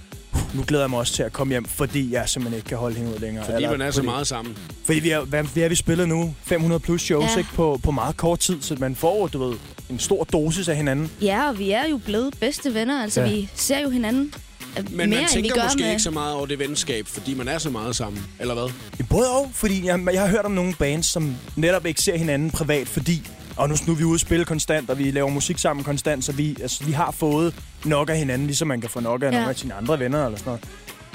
nu 0.55 0.65
glæder 0.67 0.83
jeg 0.85 0.91
mig 0.91 0.99
også 0.99 1.13
til 1.13 1.23
at 1.23 1.33
komme 1.33 1.53
hjem, 1.53 1.65
fordi 1.65 2.13
jeg 2.13 2.29
simpelthen 2.29 2.57
ikke 2.57 2.69
kan 2.69 2.79
holde 2.79 2.97
hende 2.97 3.15
ud 3.15 3.19
længere. 3.19 3.45
fordi 3.45 3.67
man 3.67 3.81
er 3.81 3.91
så 3.91 3.95
fordi, 3.97 4.07
meget 4.07 4.27
sammen. 4.27 4.57
Fordi 4.85 4.99
vi 4.99 5.09
har, 5.09 5.21
hvad, 5.21 5.43
hvad 5.45 5.63
har 5.63 5.69
vi 5.69 5.75
spillet 5.75 6.09
nu? 6.09 6.35
500 6.45 6.81
plus 6.81 7.03
shows, 7.03 7.31
Ja. 7.33 7.39
ikke? 7.39 7.51
På, 7.55 7.81
på 7.83 7.91
meget 7.91 8.17
kort 8.17 8.39
tid, 8.39 8.63
så 8.63 8.77
man 8.81 8.97
får, 8.97 9.27
du 9.27 9.45
ved, 9.49 9.57
en 9.91 9.99
stor 9.99 10.25
dosis 10.25 10.69
af 10.69 10.77
hinanden. 10.77 11.11
Ja, 11.23 11.49
og 11.49 11.59
vi 11.59 11.71
er 11.71 11.89
jo 11.91 11.97
blevet 12.05 12.35
bedste 12.41 12.75
venner. 12.75 13.03
Altså, 13.03 13.21
Ja. 13.21 13.31
vi 13.31 13.49
ser 13.55 13.79
jo 13.79 13.91
hinanden 13.91 14.35
Men 14.77 14.85
mere, 14.91 15.07
man 15.07 15.13
end 15.19 15.21
vi 15.27 15.33
tænker 15.33 15.55
gør 15.55 15.63
måske 15.65 15.83
med... 15.83 15.91
ikke 15.91 16.03
så 16.03 16.11
meget 16.11 16.35
over 16.35 16.47
det 16.47 16.59
venskab, 16.59 17.07
fordi 17.07 17.35
man 17.35 17.49
er 17.49 17.59
så 17.59 17.71
meget 17.71 17.97
sammen, 17.97 18.23
eller 18.41 18.55
hvad? 18.55 18.73
Både 19.11 19.31
og, 19.31 19.51
fordi 19.53 19.87
jeg, 19.87 20.01
jeg 20.13 20.21
har 20.21 20.29
hørt 20.29 20.45
om 20.45 20.51
nogle 20.53 20.75
bands, 20.79 21.07
som 21.07 21.35
netop 21.57 21.87
ikke 21.87 22.03
ser 22.03 22.17
hinanden 22.19 22.51
privat, 22.51 22.89
fordi 22.89 23.31
og 23.57 23.69
nu, 23.69 23.75
nu 23.87 23.93
er 23.93 23.97
vi 23.97 24.05
ude 24.05 24.15
at 24.15 24.21
spille 24.21 24.45
konstant, 24.45 24.91
og 24.91 24.99
vi 24.99 25.11
laver 25.11 25.29
musik 25.31 25.59
sammen 25.59 25.85
konstant, 25.85 26.25
så 26.25 26.33
vi, 26.33 26.57
altså, 26.63 26.85
vi 26.85 26.93
har 26.93 27.11
fået 27.11 27.55
nok 27.85 28.11
af 28.11 28.17
hinanden, 28.19 28.47
ligesom 28.47 28.69
man 28.69 28.81
kan 28.81 28.91
få 28.91 29.01
nok 29.01 29.23
af 29.23 29.27
Ja. 29.27 29.31
nogle 29.31 29.49
af 29.49 29.57
sine 29.57 29.75
andre 29.75 29.99
venner 29.99 30.25
eller 30.27 30.39
sådan 30.39 30.49
noget. 30.51 30.65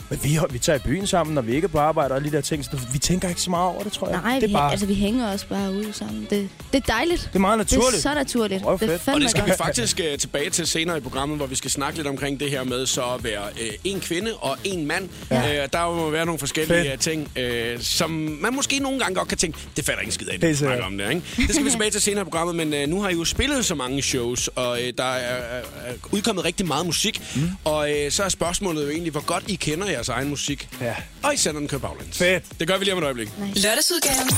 Men 0.09 0.19
vi, 0.23 0.33
har- 0.33 0.47
vi 0.51 0.59
tager 0.59 0.79
i 0.79 0.81
byen 0.85 1.07
sammen, 1.07 1.33
når 1.33 1.41
vi 1.41 1.55
ikke 1.55 1.65
er 1.65 1.69
på 1.69 1.79
arbejde 1.79 2.11
og 2.11 2.15
alle 2.17 2.29
de 2.31 2.35
der 2.35 2.41
ting, 2.41 2.65
så 2.65 2.71
vi 2.93 2.99
tænker 2.99 3.29
ikke 3.29 3.41
så 3.41 3.49
meget 3.49 3.69
over 3.73 3.83
det, 3.83 3.91
tror 3.91 4.09
jeg. 4.09 4.19
Nej, 4.23 4.33
det 4.35 4.43
er 4.43 4.47
vi, 4.47 4.53
bare 4.53 4.71
altså, 4.71 4.85
vi 4.85 4.93
hænger 4.93 5.31
også 5.31 5.47
bare 5.47 5.71
ude 5.71 5.93
sammen. 5.93 6.27
Det, 6.29 6.49
det 6.73 6.77
er 6.89 6.93
dejligt. 6.93 7.21
det 7.21 7.35
er 7.35 7.39
meget 7.39 7.59
Det 7.59 7.71
er 7.73 7.77
naturligt. 7.77 8.01
så 8.03 8.13
naturligt. 8.13 8.65
Røv 8.65 8.79
det 8.79 8.93
er 8.93 8.97
fedt. 8.97 9.15
Og 9.15 9.21
det 9.21 9.29
skal 9.29 9.43
vi 9.45 9.49
godt. 9.49 9.57
faktisk 9.57 9.99
uh, 10.13 10.17
tilbage 10.19 10.49
til 10.49 10.67
senere 10.67 10.97
i 10.97 11.01
programmet, 11.01 11.37
hvor 11.37 11.45
vi 11.47 11.55
skal 11.55 11.71
snakke 11.71 11.97
lidt 11.97 12.07
omkring 12.07 12.39
det 12.39 12.49
her 12.49 12.63
med 12.63 12.85
så 12.85 13.01
at 13.17 13.23
være 13.23 13.43
uh, 13.43 13.67
en 13.83 13.99
kvinde 13.99 14.33
og 14.35 14.57
en 14.63 14.85
mand. 14.85 15.09
Ja. 15.31 15.63
Uh, 15.63 15.69
der 15.73 15.95
må 15.95 16.09
være 16.09 16.25
nogle 16.25 16.39
forskellige 16.39 16.83
Fedt. 16.83 16.93
uh, 16.93 16.99
ting, 16.99 17.27
uh, 17.75 17.81
som 17.81 18.09
man 18.41 18.55
måske 18.55 18.79
nogle 18.79 18.99
gange 18.99 19.15
godt 19.15 19.27
kan 19.27 19.37
tænke, 19.37 19.59
det 19.75 19.85
fatter 19.85 20.01
ingen 20.01 20.11
skid 20.13 20.27
af, 20.29 20.39
det 20.39 20.57
snakker 20.57 20.83
om 20.85 20.97
det, 20.97 21.09
ikke? 21.09 21.21
Det 21.37 21.49
skal 21.55 21.65
vi 21.65 21.69
tilbage 21.69 21.91
til 21.91 22.01
senere 22.01 22.21
i 22.21 22.23
programmet, 22.23 22.67
men 22.67 22.83
uh, 22.83 22.89
nu 22.89 23.01
har 23.01 23.09
I 23.09 23.13
jo 23.13 23.25
spillet 23.25 23.65
så 23.65 23.75
mange 23.75 24.01
shows, 24.01 24.47
og 24.47 24.71
uh, 24.71 24.77
der 24.97 25.03
er, 25.03 25.61
er 25.85 25.93
udkommet 26.11 26.45
rigtig 26.45 26.67
meget 26.67 26.85
musik. 26.85 27.21
Mm. 27.35 27.41
Og 27.65 27.89
uh, 28.05 28.11
så 28.11 28.23
er 28.23 28.29
spørgsmålet 28.29 28.83
jo 28.83 28.89
egentlig, 28.89 29.11
hvor 29.11 29.25
godt 29.25 29.43
I 29.47 29.55
kender 29.55 29.87
jeres 29.97 30.09
egen 30.09 30.29
musik. 30.29 30.67
Ja. 30.81 30.95
Og 31.23 31.33
I 31.33 31.37
sender 31.37 31.59
den 31.59 31.67
kører 31.69 31.81
baglæns. 31.81 32.17
Fedt. 32.17 32.43
Det 32.59 32.67
gør 32.67 32.77
vi 32.77 32.83
lige 32.83 32.93
om 32.93 32.99
et 32.99 33.03
øjeblik. 33.03 33.29
Lørdagsudgaven. 33.55 34.29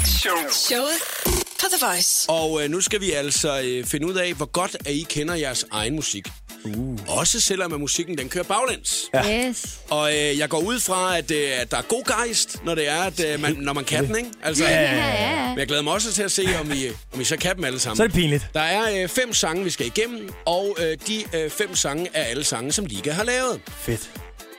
Showet 0.51 0.99
på 1.59 1.65
The 1.77 1.85
Voice. 1.87 2.29
Og 2.29 2.63
øh, 2.63 2.69
nu 2.69 2.81
skal 2.81 3.01
vi 3.01 3.11
altså 3.11 3.61
øh, 3.63 3.85
finde 3.85 4.07
ud 4.07 4.13
af, 4.13 4.33
hvor 4.33 4.45
godt 4.45 4.77
at 4.85 4.91
I 4.91 5.05
kender 5.09 5.35
jeres 5.35 5.65
egen 5.71 5.95
musik. 5.95 6.27
Uh. 6.63 6.97
Også 7.07 7.39
selvom 7.39 7.73
at 7.73 7.79
musikken 7.79 8.17
den 8.17 8.29
kører 8.29 8.43
baglæns. 8.43 9.05
Ja. 9.13 9.47
Yes. 9.49 9.65
Og 9.89 10.11
øh, 10.11 10.37
jeg 10.37 10.49
går 10.49 10.59
ud 10.59 10.79
fra, 10.79 11.17
at, 11.17 11.31
øh, 11.31 11.61
at 11.61 11.71
der 11.71 11.77
er 11.77 11.81
god 11.81 12.03
gejst, 12.05 12.57
når 12.65 12.75
det 12.75 12.87
er, 12.89 13.01
at 13.01 13.25
øh, 13.25 13.39
man, 13.41 13.55
når 13.59 13.73
man 13.73 13.83
kan 13.85 14.07
den, 14.07 14.17
ikke? 14.17 14.29
Altså, 14.43 14.63
Ja, 14.63 14.81
ja, 14.81 15.35
ja. 15.35 15.49
Men 15.49 15.57
jeg 15.59 15.67
glæder 15.67 15.83
mig 15.83 15.93
også 15.93 16.13
til 16.13 16.23
at 16.23 16.31
se, 16.31 16.45
om 16.59 16.71
I, 16.71 16.87
om 17.13 17.21
I 17.21 17.23
så 17.23 17.37
kan 17.37 17.55
dem 17.55 17.63
alle 17.63 17.79
sammen. 17.79 17.97
Så 17.97 18.03
er 18.03 18.07
det 18.07 18.15
pinligt. 18.15 18.47
Der 18.53 18.61
er 18.61 19.03
øh, 19.03 19.09
fem 19.09 19.33
sange, 19.33 19.63
vi 19.63 19.69
skal 19.69 19.85
igennem, 19.85 20.29
og 20.45 20.77
øh, 20.79 20.97
de 21.07 21.23
øh, 21.33 21.49
fem 21.49 21.75
sange 21.75 22.07
er 22.13 22.23
alle 22.23 22.43
sange, 22.43 22.71
som 22.71 22.85
Liga 22.85 23.11
har 23.11 23.23
lavet. 23.23 23.59
Fedt. 23.79 24.09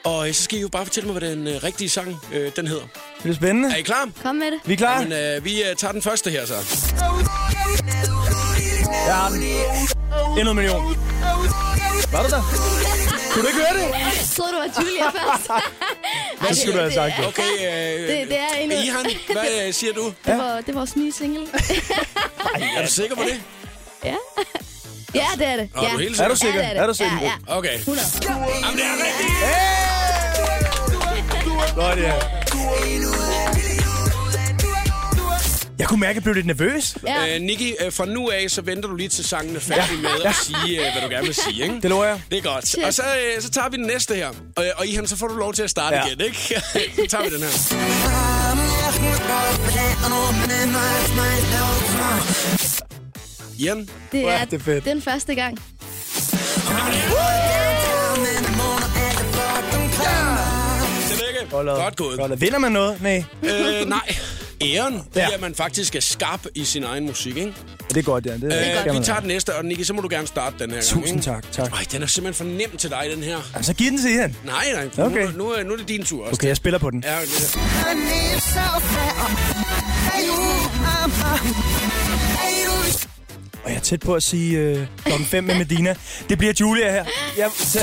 Og 0.05 0.29
øh, 0.29 0.35
så 0.35 0.43
skal 0.43 0.58
I 0.58 0.61
jo 0.61 0.69
bare 0.69 0.85
fortælle 0.87 1.06
mig, 1.11 1.19
hvad 1.19 1.31
den 1.31 1.47
øh, 1.47 1.64
rigtige 1.64 1.88
sang 1.88 2.20
øh, 2.32 2.52
den 2.56 2.67
hedder. 2.67 2.82
Det 3.23 3.31
er 3.31 3.35
spændende. 3.35 3.73
Er 3.73 3.76
I 3.76 3.82
klar? 3.82 4.08
Kom 4.23 4.35
med 4.37 4.47
det. 4.47 4.58
Vi 4.64 4.73
er 4.73 4.76
klar? 4.76 5.02
Men 5.02 5.12
øh, 5.12 5.44
vi 5.44 5.62
øh, 5.62 5.76
tager 5.76 5.93
den 5.93 6.02
første 6.02 6.31
her 6.31 6.47
så. 6.47 6.55
Den. 9.06 9.43
Endnu 10.38 10.50
en 10.50 10.56
million. 10.56 10.97
Var 12.12 12.23
du 12.23 12.29
der? 12.31 12.43
Kunne 13.32 13.43
du 13.43 13.49
ikke 13.49 13.58
høre 13.61 13.75
det? 13.75 13.94
Jeg 13.94 14.12
troede, 14.37 14.52
du 14.52 14.58
var 14.58 14.82
Julia 14.82 15.05
først. 15.05 15.50
Ej, 16.41 16.52
Så 16.52 16.61
skulle 16.61 16.75
du 16.76 16.81
have 16.81 16.93
sagt 16.93 17.12
det. 17.19 17.26
Okay, 17.26 17.43
øh, 17.43 18.08
Det- 18.08 18.29
det 18.29 18.38
er 18.38 18.55
en- 18.61 18.73
Ihan, 18.73 19.06
hvad 19.32 19.67
øh, 19.67 19.75
siger 19.75 19.93
du? 19.93 20.05
Det 20.26 20.38
var, 20.38 20.56
det 20.56 20.67
var 20.67 20.73
vores 20.81 20.97
nye 20.97 21.12
single. 21.12 21.47
Er 22.76 22.82
du 22.87 22.93
sikker 22.93 23.17
på 23.17 23.23
det? 23.23 23.41
ja. 24.05 24.14
Ja, 25.14 25.26
det 25.38 25.47
er 25.47 25.56
det. 25.56 25.70
Ja. 25.82 25.88
er 25.88 25.93
du 25.93 25.99
helt 25.99 26.20
Er 26.20 26.29
du 26.29 26.37
sikker? 26.37 26.37
sikker? 26.37 26.61
Ja, 26.61 26.69
det 26.69 26.70
er 26.70 26.73
det. 26.75 26.82
Er 26.82 26.87
du 26.87 26.94
sikker? 26.94 27.19
Ja, 27.23 27.32
ja. 27.49 27.56
Okay. 27.58 27.75
100. 27.79 28.06
Jamen, 28.25 28.76
det 28.79 28.85
er 28.85 28.93
rigtigt! 29.06 29.80
Godt, 31.75 31.99
ja. 31.99 32.13
Jeg 35.79 35.89
kunne 35.89 36.01
mærke, 36.01 36.11
at 36.11 36.15
jeg 36.15 36.23
blev 36.23 36.35
lidt 36.35 36.47
nervøs. 36.47 36.97
Ja. 37.07 37.35
Øh, 37.37 37.41
Niki, 37.43 37.75
øh, 37.85 37.93
fra 37.93 38.05
nu 38.05 38.31
af, 38.31 38.51
så 38.51 38.63
venter 38.63 38.89
du 38.89 38.95
lige 38.97 39.09
til 39.09 39.25
sangen 39.25 39.57
er 39.57 39.61
færdig 39.61 39.99
med 39.99 40.11
at 40.25 40.35
sige, 40.35 40.87
øh, 40.87 40.93
hvad 40.93 41.03
du 41.03 41.09
gerne 41.09 41.27
vil 41.27 41.35
sige, 41.35 41.63
ikke? 41.63 41.75
Det 41.83 41.91
lover 41.91 42.05
jeg. 42.05 42.21
Det 42.31 42.39
er 42.39 42.43
godt. 42.43 42.69
Shit. 42.69 42.85
Og 42.85 42.95
så, 42.95 43.03
øh, 43.03 43.43
så 43.43 43.51
tager 43.51 43.69
vi 43.69 43.77
den 43.77 43.87
næste 43.87 44.15
her. 44.15 44.29
Og, 44.57 44.65
og 44.77 44.87
Ihan, 44.87 45.07
så 45.07 45.17
får 45.17 45.29
du 45.29 45.35
lov 45.35 45.53
til 45.55 45.63
at 45.63 45.71
starte 45.71 45.97
Ja. 45.97 46.07
igen, 46.07 46.21
ikke? 46.21 46.37
så 46.97 47.07
tager 47.09 47.25
vi 47.25 47.31
den 47.35 47.43
her. 47.43 47.51
Ian, 53.59 53.89
Det 54.13 54.29
er, 54.29 54.45
det 54.45 54.61
er 54.61 54.65
fedt. 54.65 54.85
den 54.85 55.03
første 55.03 55.35
gang. 55.35 55.59
tillykke. 56.67 57.60
Godt 61.50 61.67
lavet. 61.67 61.81
Godt 61.81 61.97
gået. 61.97 62.19
Godt. 62.19 62.41
Vinder 62.41 62.58
man 62.58 62.73
noget? 62.73 63.02
Nej. 63.02 63.25
Øh, 63.43 63.88
nej. 63.88 64.17
Æren, 64.62 64.94
det 64.94 65.02
Ja. 65.17 65.20
er, 65.26 65.31
at 65.35 65.41
man 65.41 65.55
faktisk 65.55 65.94
er 65.97 66.00
skarp 66.00 66.41
i 66.55 66.64
sin 66.64 66.85
egen 66.85 67.06
musik, 67.06 67.37
ikke? 67.37 67.55
Det 67.88 67.97
er 67.97 68.02
godt, 68.02 68.26
ja. 68.26 68.32
Det, 68.32 68.43
det 68.43 68.52
Øh, 68.52 68.81
skal 68.81 68.94
vi 68.94 69.05
tager 69.05 69.19
den 69.19 69.29
næste, 69.29 69.55
og 69.56 69.64
Niki, 69.64 69.85
så 69.85 69.93
må 69.94 70.00
du 70.00 70.08
gerne 70.11 70.26
starte 70.26 70.56
den 70.58 70.70
her 70.70 70.76
gang, 70.81 70.87
Tusind 71.02 71.23
tak, 71.23 71.52
tak. 71.52 71.73
Ej, 71.73 71.85
den 71.93 72.02
er 72.02 72.06
simpelthen 72.06 72.47
for 72.47 72.56
nem 72.58 72.76
til 72.76 72.91
dig, 72.91 73.05
den 73.14 73.23
her. 73.23 73.38
Jamen, 73.55 73.64
så 73.64 73.75
giv 73.75 73.91
den 73.91 74.00
til 74.00 74.11
hende. 74.11 74.35
Nej, 74.44 74.64
nej. 74.97 75.06
Okay. 75.06 75.26
Nu, 75.26 75.31
nu, 75.38 75.50
er- 75.50 75.62
nu 75.64 75.73
er 75.73 75.76
det 75.76 75.88
din 75.88 76.05
tur 76.05 76.25
også. 76.25 76.38
Okay, 76.38 76.49
jeg 76.49 76.56
spiller 76.56 76.79
på 76.79 76.91
den. 76.91 77.05
Ja, 77.06 77.20
det- 77.20 77.58
Og 83.64 83.70
jeg 83.70 83.76
er 83.76 83.81
tæt 83.81 84.00
på 84.00 84.14
at 84.14 84.23
sige 84.23 84.58
øh, 84.58 84.87
klokken 85.05 85.26
5 85.26 85.44
med 85.44 85.55
Medina. 85.58 85.94
Det 86.29 86.38
bliver 86.38 86.52
Julia 86.61 86.91
her. 86.93 87.05
Jeg, 87.38 87.50
så, 87.56 87.79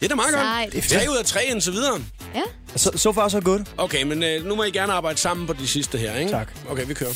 det 0.00 0.04
er 0.04 0.08
da 0.08 0.14
meget 0.14 0.32
Sejt. 0.32 0.64
godt. 0.64 0.72
Det 0.72 0.78
er 0.78 0.82
fedt. 0.82 1.02
3 1.02 1.10
ud 1.10 1.16
af 1.16 1.24
3 1.24 1.44
indtil 1.44 1.72
videre. 1.72 1.98
Ja. 2.34 2.42
så, 2.76 2.90
så 2.96 3.12
far 3.12 3.28
så 3.28 3.40
godt. 3.40 3.62
Okay, 3.76 4.02
men 4.02 4.22
øh, 4.22 4.44
nu 4.46 4.54
må 4.54 4.62
I 4.62 4.70
gerne 4.70 4.92
arbejde 4.92 5.18
sammen 5.18 5.46
på 5.46 5.52
de 5.52 5.66
sidste 5.68 5.98
her, 5.98 6.14
ikke? 6.14 6.30
Tak. 6.30 6.48
Okay, 6.70 6.86
vi 6.86 6.94
kører. 6.94 7.12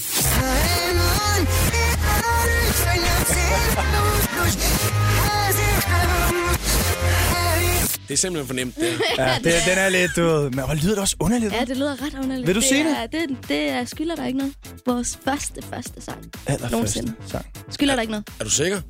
Det 8.08 8.14
er 8.14 8.16
simpelthen 8.18 8.46
for 8.46 8.54
nemt, 8.54 8.76
det 8.76 8.84
her. 9.16 9.24
Ja, 9.28 9.34
det, 9.36 9.44
den 9.44 9.78
er 9.78 9.88
lidt, 9.88 10.10
du 10.16 10.22
ved. 10.22 10.42
Men 10.50 10.64
hvor 10.64 10.74
lyder 10.74 10.88
det 10.90 10.98
også 10.98 11.16
underligt? 11.20 11.52
ja, 11.52 11.64
det 11.64 11.76
lyder 11.76 12.02
ret 12.06 12.14
underligt. 12.22 12.46
Vil 12.46 12.54
du 12.54 12.60
det 12.60 12.68
sige 12.68 12.88
er, 12.96 13.06
det? 13.06 13.20
Det, 13.28 13.48
det 13.48 13.68
er, 13.68 13.84
skylder 13.84 14.16
der 14.16 14.26
ikke 14.26 14.38
noget. 14.38 14.54
Vores 14.86 15.18
første, 15.24 15.62
første 15.70 16.00
sang. 16.00 16.18
Allerførste 16.46 16.72
Nogensinde. 16.76 17.12
sang. 17.26 17.46
Skylder 17.70 17.94
der 17.94 18.00
ikke 18.00 18.10
noget. 18.10 18.28
Er 18.40 18.44
du 18.44 18.50
sikker? 18.50 18.80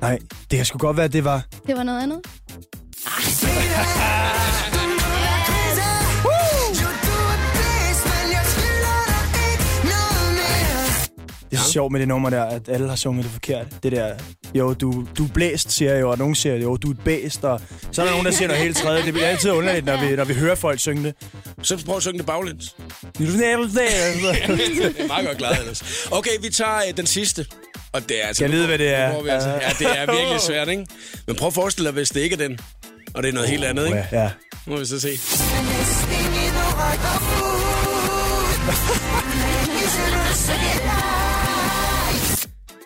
Nej, 0.00 0.18
det 0.50 0.56
kan 0.56 0.64
sgu 0.66 0.78
godt 0.78 0.96
være, 0.96 1.04
at 1.04 1.12
det 1.12 1.24
var... 1.24 1.42
Det 1.66 1.76
var 1.76 1.82
noget 1.82 2.02
andet. 2.02 2.20
Det 11.50 11.58
er 11.58 11.62
så 11.62 11.72
sjovt 11.72 11.92
med 11.92 12.00
det 12.00 12.08
nummer 12.08 12.30
der, 12.30 12.44
at 12.44 12.68
alle 12.68 12.88
har 12.88 12.96
sunget 12.96 13.24
det 13.24 13.32
forkert. 13.32 13.66
Det 13.82 13.92
der, 13.92 14.14
jo, 14.54 14.74
du, 14.74 15.06
du 15.18 15.24
er 15.24 15.28
blæst, 15.34 15.70
siger 15.72 15.92
jeg 15.92 16.00
jo, 16.00 16.10
og 16.10 16.18
nogen 16.18 16.34
siger, 16.34 16.56
jo, 16.56 16.76
du 16.76 16.88
er 16.88 16.92
et 16.94 17.00
bæst, 17.04 17.44
og 17.44 17.60
så 17.92 18.02
er 18.02 18.06
der 18.06 18.12
nogen, 18.12 18.26
der 18.26 18.32
siger 18.32 18.48
noget 18.48 18.62
helt 18.62 18.76
tredje. 18.76 19.02
Det 19.04 19.12
bliver 19.12 19.28
altid 19.28 19.50
underligt, 19.50 19.86
når 19.86 19.96
vi, 20.08 20.16
når 20.16 20.24
vi 20.24 20.34
hører 20.34 20.54
folk 20.54 20.78
synge 20.80 21.04
det. 21.04 21.14
Så 21.62 21.84
prøv 21.86 21.96
at 21.96 22.02
synge 22.02 22.18
det 22.18 22.26
baglæns. 22.26 22.76
Det 24.48 25.00
er 25.00 25.06
meget 25.06 25.26
godt 25.26 25.38
klaret 25.38 25.58
ellers. 25.60 26.06
Okay, 26.10 26.30
vi 26.42 26.48
tager 26.50 26.76
øh, 26.88 26.96
den 26.96 27.06
sidste. 27.06 27.46
Og 27.92 28.08
det 28.08 28.22
er 28.22 28.26
altså... 28.26 28.44
Jeg 28.44 28.52
vide, 28.52 28.66
hvad 28.66 28.78
det 28.78 28.94
er? 28.94 29.12
nu 29.12 29.22
vi 29.22 29.28
Altså, 29.28 29.48
ja, 29.48 29.68
det 29.78 29.86
er 29.98 30.06
virkelig 30.16 30.40
svært, 30.40 30.68
ikke? 30.68 30.86
Men 31.26 31.36
prøv 31.36 31.46
at 31.48 31.54
forestille 31.54 31.86
dig, 31.86 31.92
hvis 31.94 32.10
det 32.10 32.20
ikke 32.20 32.34
er 32.34 32.48
den. 32.48 32.58
Og 33.14 33.22
det 33.22 33.28
er 33.28 33.32
noget 33.32 33.48
helt 33.48 33.64
andet, 33.64 33.86
ikke? 33.86 33.98
Ja, 34.12 34.22
ja. 34.22 34.30
Nu 34.66 34.72
må 34.72 34.78
vi 34.78 34.86
så 34.86 35.00
se. 35.00 35.08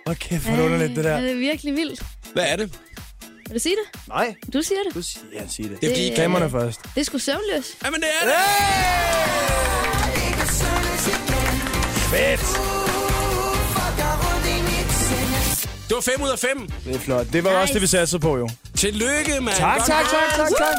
Okay, 0.06 0.40
for 0.40 0.50
det 0.50 0.60
underligt, 0.62 0.96
det 0.96 1.04
der. 1.04 1.16
Ja, 1.16 1.22
det 1.22 1.30
er 1.30 1.34
virkelig 1.34 1.74
vildt. 1.74 2.02
Hvad 2.32 2.44
er 2.48 2.56
det? 2.56 2.78
Vil 3.46 3.54
du 3.54 3.58
sige 3.60 3.74
det? 3.92 4.00
Nej, 4.08 4.34
Du 4.52 4.62
siger 4.62 4.78
det. 4.86 4.94
du 4.94 5.02
siger, 5.02 5.24
ja, 5.32 5.40
sig 5.48 5.64
det. 5.64 5.80
Det 5.80 5.86
er 5.86 5.90
fordi... 5.94 6.08
Det- 6.08 6.16
Damerne 6.16 6.50
først. 6.50 6.80
Det 6.94 7.00
er 7.00 7.04
sgu 7.04 7.18
søvnløs. 7.18 7.66
Jamen, 7.84 8.00
det 8.00 8.08
er 8.22 8.26
det! 8.26 8.34
Fedt! 12.10 12.75
Det 15.88 15.94
var 15.94 16.00
5 16.00 16.22
ud 16.22 16.28
af 16.28 16.38
5. 16.38 16.68
Det 16.84 16.94
er 16.94 16.98
flot. 16.98 17.26
Det 17.32 17.44
var 17.44 17.50
også 17.50 17.62
Nice. 17.62 17.74
det, 17.74 17.82
vi 17.82 17.86
satte 17.86 18.18
på, 18.18 18.36
jo. 18.38 18.48
Tillykke, 18.76 19.40
mand. 19.40 19.56
Tak, 19.56 19.78
tak, 19.86 20.04
tak, 20.04 20.36
tak, 20.36 20.48
tak. 20.58 20.74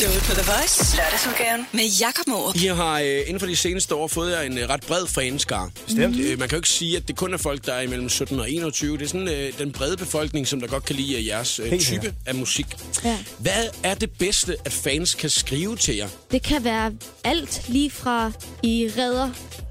Showet 0.00 0.22
på 0.28 0.34
The 0.34 0.52
Voice. 0.52 0.96
Lørdagsudgaven 0.96 1.66
med 1.72 1.84
Jakob 2.00 2.26
Morup. 2.26 2.56
I 2.56 2.66
har 2.66 3.00
øh, 3.00 3.20
inden 3.26 3.40
for 3.40 3.46
de 3.46 3.56
seneste 3.56 3.94
år 3.94 4.08
fået 4.08 4.32
jer 4.32 4.40
en 4.40 4.58
øh, 4.58 4.68
ret 4.68 4.80
bred 4.80 5.06
fanskar. 5.06 5.70
Bestemt. 5.86 6.16
Øh, 6.20 6.38
man 6.38 6.48
kan 6.48 6.56
jo 6.56 6.58
ikke 6.58 6.68
sige, 6.68 6.96
at 6.96 7.08
det 7.08 7.16
kun 7.16 7.34
er 7.34 7.38
folk, 7.38 7.66
der 7.66 7.72
er 7.72 7.80
imellem 7.80 8.08
17 8.08 8.40
og 8.40 8.50
21. 8.50 8.98
Det 8.98 9.04
er 9.04 9.08
sådan 9.08 9.28
øh, 9.28 9.58
den 9.58 9.72
brede 9.72 9.96
befolkning, 9.96 10.46
som 10.46 10.60
der 10.60 10.66
godt 10.66 10.84
kan 10.84 10.96
lide 10.96 11.16
af 11.16 11.22
jeres 11.26 11.60
øh, 11.60 11.70
type 11.70 11.84
sikkert. 11.84 12.14
af 12.26 12.34
musik. 12.34 12.66
Ja. 13.04 13.18
Hvad 13.38 13.64
er 13.82 13.94
det 13.94 14.10
bedste, 14.18 14.56
at 14.64 14.72
fans 14.72 15.14
kan 15.14 15.30
skrive 15.30 15.76
til 15.76 15.96
jer? 15.96 16.08
Det 16.30 16.42
kan 16.42 16.64
være 16.64 16.92
alt 17.24 17.62
lige 17.68 17.90
fra, 17.90 18.32
I 18.62 18.90
redder 18.98 19.30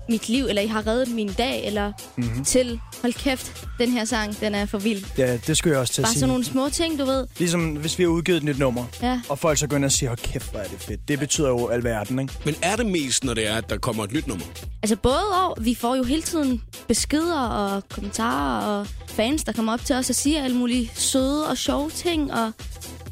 mit 0.09 0.29
liv, 0.29 0.45
eller 0.45 0.61
I 0.61 0.67
har 0.67 0.87
reddet 0.87 1.07
min 1.15 1.33
dag, 1.33 1.65
eller 1.67 1.91
Mhm. 2.15 2.25
mm-hmm. 2.27 2.45
til, 2.45 2.79
hold 3.01 3.13
kæft, 3.13 3.65
den 3.79 3.91
her 3.91 4.05
sang, 4.05 4.39
den 4.39 4.55
er 4.55 4.65
for 4.65 4.77
vild. 4.77 5.05
Ja, 5.17 5.37
det 5.47 5.57
skulle 5.57 5.71
jeg 5.73 5.81
også 5.81 5.93
til 5.93 6.01
at 6.01 6.03
Bare 6.03 6.11
sige. 6.13 6.19
sådan 6.19 6.29
nogle 6.29 6.45
små 6.45 6.69
ting, 6.69 6.99
du 6.99 7.05
ved. 7.05 7.27
Ligesom 7.37 7.69
hvis 7.75 7.97
vi 7.97 8.03
har 8.03 8.09
udgivet 8.09 8.37
et 8.37 8.43
nyt 8.43 8.59
nummer, 8.59 8.85
Ja. 9.01 9.21
og 9.29 9.39
folk 9.39 9.57
så 9.57 9.67
går 9.67 9.75
ind 9.77 9.85
og 9.85 9.91
siger, 9.91 10.09
hold 10.09 10.17
kæft, 10.19 10.51
hvor 10.51 10.59
er 10.59 10.67
det 10.67 10.79
fedt. 10.81 11.07
Det 11.07 11.19
betyder 11.19 11.47
jo 11.49 11.67
alverden, 11.67 12.19
ikke? 12.19 12.33
Men 12.45 12.55
er 12.61 12.75
det 12.75 12.85
mest, 12.85 13.23
når 13.23 13.33
det 13.33 13.47
er, 13.47 13.55
at 13.55 13.69
der 13.69 13.77
kommer 13.77 14.03
et 14.03 14.11
nyt 14.11 14.27
nummer? 14.27 14.45
Altså 14.83 14.95
både 14.95 15.19
og, 15.45 15.57
vi 15.61 15.75
får 15.75 15.95
jo 15.95 16.03
hele 16.03 16.21
tiden 16.21 16.61
beskeder 16.87 17.39
og 17.39 17.89
kommentarer 17.89 18.65
og 18.79 18.87
fans, 19.07 19.43
der 19.43 19.51
kommer 19.51 19.73
op 19.73 19.85
til 19.85 19.95
os 19.95 20.09
og 20.09 20.15
siger 20.15 20.43
alle 20.43 20.57
mulige 20.57 20.91
søde 20.95 21.47
og 21.49 21.57
sjove 21.57 21.89
ting, 21.89 22.33
og 22.33 22.51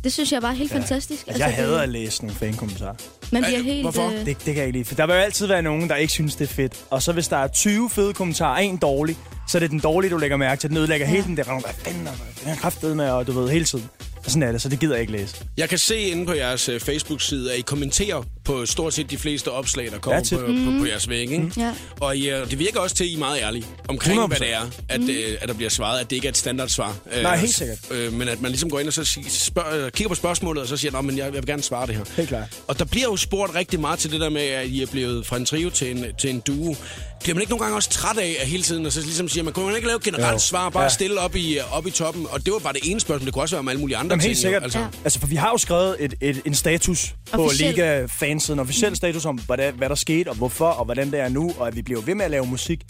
det 0.03 0.13
synes 0.13 0.31
jeg 0.31 0.41
bare 0.41 0.51
er 0.51 0.55
helt 0.55 0.71
ja. 0.71 0.75
fantastisk. 0.77 1.27
Altså, 1.27 1.43
jeg 1.43 1.47
det- 1.47 1.55
hader 1.55 1.79
at 1.79 1.89
læse 1.89 2.21
nogle 2.25 2.35
fankommentarer. 2.39 2.93
Man 3.31 3.43
bliver 3.43 3.59
Øh, 3.59 3.65
helt... 3.65 3.81
hvorfor? 3.81 4.07
Øh, 4.07 4.13
Det, 4.13 4.25
det 4.25 4.35
kan 4.45 4.55
jeg 4.55 4.65
ikke 4.65 4.77
lide. 4.77 4.85
For 4.85 4.95
der 4.95 5.05
vil 5.05 5.13
jo 5.13 5.19
altid 5.19 5.47
være 5.47 5.61
nogen, 5.61 5.89
der 5.89 5.95
ikke 5.95 6.13
synes, 6.13 6.35
det 6.35 6.49
er 6.49 6.53
fedt. 6.53 6.73
Og 6.89 7.01
så 7.03 7.11
hvis 7.11 7.27
der 7.27 7.37
er 7.37 7.47
20 7.47 7.89
fede 7.89 8.13
kommentarer, 8.13 8.57
en 8.57 8.77
dårlig, 8.77 9.17
så 9.47 9.57
er 9.57 9.59
det 9.59 9.71
den 9.71 9.79
dårlige, 9.79 10.11
du 10.11 10.17
lægger 10.17 10.37
mærke 10.37 10.59
til. 10.59 10.69
Den 10.69 10.77
ødelægger 10.77 11.05
ja. 11.07 11.11
hele 11.11 11.23
den 11.23 11.37
der. 11.37 11.43
Hvad 11.43 11.73
fanden 11.77 12.07
er 12.07 12.11
den 12.43 12.51
er 12.51 12.55
kraftedet 12.55 12.97
med, 12.97 13.09
og 13.09 13.27
du 13.27 13.31
ved, 13.31 13.49
hele 13.49 13.65
tiden. 13.65 13.89
Sådan 14.27 14.43
er 14.43 14.51
det, 14.51 14.61
så 14.61 14.69
det 14.69 14.79
gider 14.79 14.93
jeg 14.93 15.01
ikke 15.01 15.13
læse. 15.13 15.35
Jeg 15.57 15.69
kan 15.69 15.77
se 15.77 15.99
inde 15.99 16.25
på 16.25 16.33
jeres 16.33 16.69
øh, 16.69 16.79
Facebook-side, 16.79 17.53
at 17.53 17.59
I 17.59 17.61
kommenterer 17.61 18.23
på 18.45 18.65
stort 18.65 18.93
set 18.93 19.09
de 19.11 19.17
fleste 19.17 19.51
opslag, 19.51 19.91
der 19.91 19.97
kommer 19.97 20.17
Ja, 20.17 20.23
tit. 20.23 20.37
på, 20.39 20.45
på, 20.45 20.79
på 20.79 20.85
jeres 20.85 21.09
væg. 21.09 21.19
Ikke? 21.21 21.37
Mm. 21.37 21.51
Ja. 21.57 21.73
Og 21.99 22.17
I, 22.17 22.29
øh, 22.29 22.49
det 22.49 22.59
virker 22.59 22.79
også 22.79 22.95
til, 22.95 23.03
at 23.03 23.09
I 23.09 23.13
er 23.13 23.19
meget 23.19 23.41
ærlige 23.41 23.65
omkring, 23.87 24.19
100%. 24.23 24.27
hvad 24.27 24.37
det 24.39 24.53
er, 24.53 24.61
at, 24.89 25.01
øh, 25.01 25.37
at 25.41 25.47
der 25.47 25.53
bliver 25.53 25.69
svaret, 25.69 25.99
at 25.99 26.09
det 26.09 26.15
ikke 26.15 26.25
er 26.27 26.31
et 26.31 26.37
standardsvar. 26.37 26.95
Øh, 27.15 27.23
Nej, 27.23 27.37
helt 27.37 27.53
sikkert. 27.53 27.77
Øh, 27.91 28.13
men 28.13 28.27
at 28.27 28.41
man 28.41 28.51
ligesom 28.51 28.69
går 28.69 28.79
ind 28.79 28.87
og 28.87 28.93
så 28.93 29.03
sig- 29.05 29.25
spørg, 29.29 29.73
øh, 29.75 29.91
kigger 29.91 30.09
på 30.09 30.15
spørgsmålet, 30.15 30.61
og 30.61 30.67
så 30.69 30.77
siger, 30.77 30.97
at 30.97 31.05
jeg, 31.05 31.17
jeg 31.17 31.33
vil 31.33 31.45
gerne 31.45 31.63
svare 31.63 31.87
det 31.87 31.95
her. 31.95 32.03
Helt 32.17 32.29
klart. 32.29 32.47
Og 32.67 32.79
der 32.79 32.85
bliver 32.85 33.05
jo 33.05 33.15
spurgt 33.17 33.55
rigtig 33.55 33.79
meget 33.79 33.99
til 33.99 34.11
det 34.11 34.21
der 34.21 34.29
med, 34.29 34.41
at 34.41 34.67
I 34.67 34.81
er 34.81 34.87
blevet 34.91 35.25
fra 35.27 35.37
en 35.37 35.45
trio 35.45 35.69
til 35.69 35.91
en, 35.97 36.05
til 36.19 36.29
en 36.29 36.39
duo. 36.39 36.75
Bliver 37.23 37.35
man 37.35 37.41
ikke 37.41 37.49
nogle 37.51 37.63
gange 37.63 37.75
også 37.77 37.89
træt 37.89 38.17
af 38.17 38.35
at 38.39 38.47
hele 38.47 38.63
tiden, 38.63 38.85
og 38.85 38.91
så 38.91 39.01
ligesom 39.01 39.29
siger, 39.29 39.43
man 39.43 39.53
kunne 39.53 39.65
man 39.65 39.75
ikke 39.75 39.87
lave 39.87 39.97
et 39.97 40.03
generelt 40.03 40.33
Jo. 40.33 40.39
svar, 40.39 40.69
bare 40.69 40.83
Ja. 40.83 40.89
stille 40.89 41.19
op 41.19 41.35
i, 41.35 41.57
op 41.71 41.87
i 41.87 41.91
toppen. 41.91 42.25
Og 42.29 42.45
det 42.45 42.53
var 42.53 42.59
bare 42.59 42.73
det 42.73 42.81
ene 42.83 42.99
spørgsmål, 42.99 43.25
det 43.25 43.33
kunne 43.33 43.43
også 43.43 43.55
være 43.55 43.59
om 43.59 43.67
alle 43.67 43.79
mulige 43.79 43.97
andre 43.97 44.12
Jamen, 44.13 44.25
helt 44.25 44.37
sikkert. 44.37 44.63
Altså. 44.63 44.79
Ja. 44.79 44.85
Altså, 45.03 45.19
for 45.19 45.27
vi 45.27 45.35
har 45.35 45.49
jo 45.49 45.57
skrevet 45.57 45.95
et, 45.99 46.13
et, 46.21 46.41
en 46.45 46.53
status 46.53 47.15
på 47.31 47.45
Officiel. 47.45 47.75
Liga-fansiden. 47.75 48.59
Officiel 48.59 48.95
status 48.95 49.25
om, 49.25 49.39
hvordan, 49.45 49.73
hvad 49.73 49.89
der 49.89 49.95
skete, 49.95 50.29
og 50.29 50.35
hvorfor, 50.35 50.67
og 50.67 50.85
hvordan 50.85 51.11
det 51.11 51.19
er 51.19 51.29
nu. 51.29 51.51
Og 51.59 51.67
at 51.67 51.75
vi 51.75 51.81
bliver 51.81 52.01
ved 52.01 52.15
med 52.15 52.25
at 52.25 52.31
lave 52.31 52.45
musik. 52.45 52.85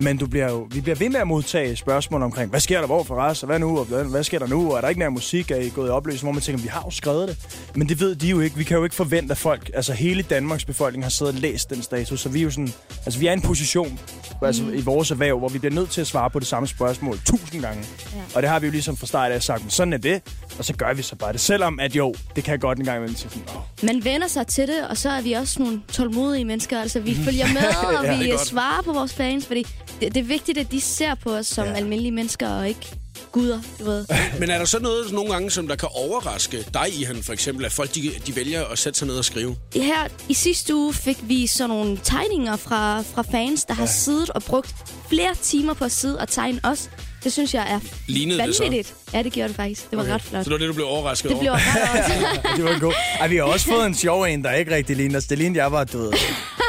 Men 0.00 0.16
du 0.16 0.26
bliver 0.26 0.50
jo, 0.50 0.68
vi 0.70 0.80
bliver 0.80 0.96
ved 0.96 1.08
med 1.08 1.20
at 1.20 1.26
modtage 1.26 1.76
spørgsmål 1.76 2.22
omkring, 2.22 2.50
hvad 2.50 2.60
sker 2.60 2.78
der 2.78 2.86
hvor 2.86 3.02
for 3.02 3.14
os, 3.14 3.42
og 3.42 3.46
hvad 3.46 3.58
nu, 3.58 3.78
og 3.78 3.84
hvad, 3.84 4.04
hvad 4.04 4.24
sker 4.24 4.38
der 4.38 4.46
nu, 4.46 4.70
og 4.70 4.76
er 4.76 4.80
der 4.80 4.88
ikke 4.88 4.98
mere 4.98 5.10
musik, 5.10 5.50
er 5.50 5.56
I 5.56 5.68
gået 5.68 5.88
i 5.88 5.90
opløsning, 5.90 6.24
hvor 6.24 6.32
man 6.32 6.42
tænker, 6.42 6.62
vi 6.62 6.68
har 6.68 6.82
jo 6.86 6.90
skrevet 6.90 7.28
det. 7.28 7.36
Men 7.74 7.88
det 7.88 8.00
ved 8.00 8.14
de 8.14 8.28
jo 8.28 8.40
ikke. 8.40 8.56
Vi 8.56 8.64
kan 8.64 8.76
jo 8.76 8.84
ikke 8.84 8.96
forvente, 8.96 9.32
at 9.32 9.38
folk, 9.38 9.70
altså 9.74 9.92
hele 9.92 10.22
Danmarks 10.22 10.64
befolkning 10.64 11.04
har 11.04 11.10
siddet 11.10 11.34
og 11.34 11.40
læst 11.40 11.70
den 11.70 11.82
status, 11.82 12.20
så 12.20 12.28
vi 12.28 12.38
er 12.38 12.42
jo 12.42 12.50
sådan, 12.50 12.72
altså 13.06 13.20
vi 13.20 13.26
er 13.26 13.30
i 13.30 13.32
en 13.32 13.40
position, 13.40 13.98
altså 14.42 14.62
i 14.74 14.80
vores 14.80 15.10
erhverv, 15.10 15.38
hvor 15.38 15.48
vi 15.48 15.58
bliver 15.58 15.74
nødt 15.74 15.90
til 15.90 16.00
at 16.00 16.06
svare 16.06 16.30
på 16.30 16.38
det 16.38 16.46
samme 16.46 16.66
spørgsmål 16.66 17.18
tusind 17.24 17.62
gange. 17.62 17.84
Ja. 18.14 18.20
Og 18.34 18.42
det 18.42 18.50
har 18.50 18.58
vi 18.58 18.66
jo 18.66 18.72
ligesom 18.72 18.96
fra 18.96 19.06
start 19.06 19.32
af 19.32 19.42
sagt, 19.42 19.62
men 19.62 19.70
sådan 19.70 19.92
er 19.92 19.98
det, 19.98 20.22
og 20.58 20.64
så 20.68 20.74
gør 20.76 20.94
vi 20.94 21.02
så 21.02 21.16
bare 21.16 21.32
det. 21.32 21.40
Selvom 21.40 21.80
at 21.80 21.96
jo, 21.96 22.14
det 22.36 22.44
kan 22.44 22.58
godt 22.58 22.78
en 22.78 22.84
gang 22.84 22.96
imellem 22.96 23.14
til 23.16 23.30
sådan, 23.30 23.44
åh, 23.56 23.62
Man 23.86 24.04
vender 24.04 24.28
sig 24.28 24.46
til 24.46 24.68
det, 24.68 24.88
og 24.90 24.96
så 24.96 25.10
er 25.10 25.20
vi 25.20 25.32
også 25.32 25.62
nogle 25.62 25.82
tålmodige 25.92 26.44
mennesker. 26.44 26.80
Altså, 26.80 27.00
vi 27.00 27.14
følger 27.14 27.46
med, 27.58 27.66
og 27.98 28.04
Ja, 28.04 28.12
ja, 28.12 28.18
vi 28.18 28.30
er 28.30 28.38
svarer 28.44 28.82
på 28.82 28.92
vores 28.92 29.14
fans, 29.14 29.46
fordi 29.46 29.66
det, 30.00 30.14
det 30.14 30.20
er 30.20 30.24
vigtigt, 30.24 30.58
at 30.58 30.72
de 30.72 30.80
ser 30.80 31.14
på 31.14 31.34
os 31.34 31.46
som 31.46 31.64
Ja. 31.64 31.70
ja. 31.70 31.76
almindelige 31.76 32.12
mennesker, 32.12 32.48
og 32.48 32.68
ikke 32.68 32.86
guder, 33.32 33.60
du 33.78 33.84
ved. 33.84 34.06
Men 34.40 34.50
er 34.50 34.58
der 34.58 34.64
så 34.64 34.78
noget 34.78 35.12
nogle 35.12 35.32
gange, 35.32 35.50
som 35.50 35.68
der 35.68 35.76
kan 35.76 35.88
overraske 35.92 36.64
dig 36.74 37.00
i 37.00 37.02
han 37.02 37.22
for 37.22 37.32
eksempel, 37.32 37.64
at 37.64 37.72
folk 37.72 37.94
de, 37.94 38.10
de 38.26 38.36
vælger 38.36 38.64
at 38.64 38.78
sætte 38.78 38.98
sig 38.98 39.08
ned 39.08 39.16
og 39.18 39.24
skrive? 39.24 39.56
Her 39.74 40.08
i 40.28 40.34
sidste 40.34 40.74
uge 40.74 40.92
fik 40.94 41.16
vi 41.22 41.46
sådan 41.46 41.68
nogle 41.68 41.98
tegninger 42.04 42.56
fra, 42.56 43.00
fra 43.02 43.22
fans, 43.22 43.64
der 43.64 43.74
har 43.74 43.86
siddet 43.86 44.30
og 44.30 44.42
brugt 44.42 44.74
flere 45.08 45.34
timer 45.42 45.74
på 45.74 45.84
at 45.84 45.92
sidde 45.92 46.18
og 46.18 46.28
tegne 46.28 46.60
os. 46.64 46.90
Det 47.24 47.32
synes 47.32 47.54
jeg 47.54 47.66
er 47.72 47.80
Lignede 48.06 48.38
det 48.46 48.56
så? 48.56 48.62
vanvittigt. 48.62 48.94
Ja, 49.14 49.22
det 49.22 49.32
gjorde 49.32 49.48
det 49.48 49.56
faktisk. 49.56 49.90
Det 49.90 49.96
var 49.96 50.02
okay. 50.04 50.12
ret 50.14 50.22
flot. 50.22 50.44
Så 50.44 50.50
det 50.50 50.52
var 50.52 50.58
det, 50.58 50.68
du 50.68 50.72
blev 50.72 50.86
overrasket 50.86 51.28
Det 51.30 51.34
over? 51.36 51.42
blev 51.42 51.52
ret 51.52 52.56
det 52.56 52.64
var 52.64 52.78
god. 52.78 52.92
Ej, 53.20 53.28
vi 53.28 53.36
har 53.36 53.42
også 53.42 53.66
fået 53.66 53.86
en 53.86 53.94
sjov 53.94 54.22
en, 54.22 54.44
der 54.44 54.52
ikke 54.52 54.74
rigtig 54.74 54.96
ligner 54.96 55.18
os. 55.18 55.24
Det 55.24 55.38
lignede, 55.38 55.62
jeg 55.62 55.72
var 55.72 55.84
død. 55.84 56.12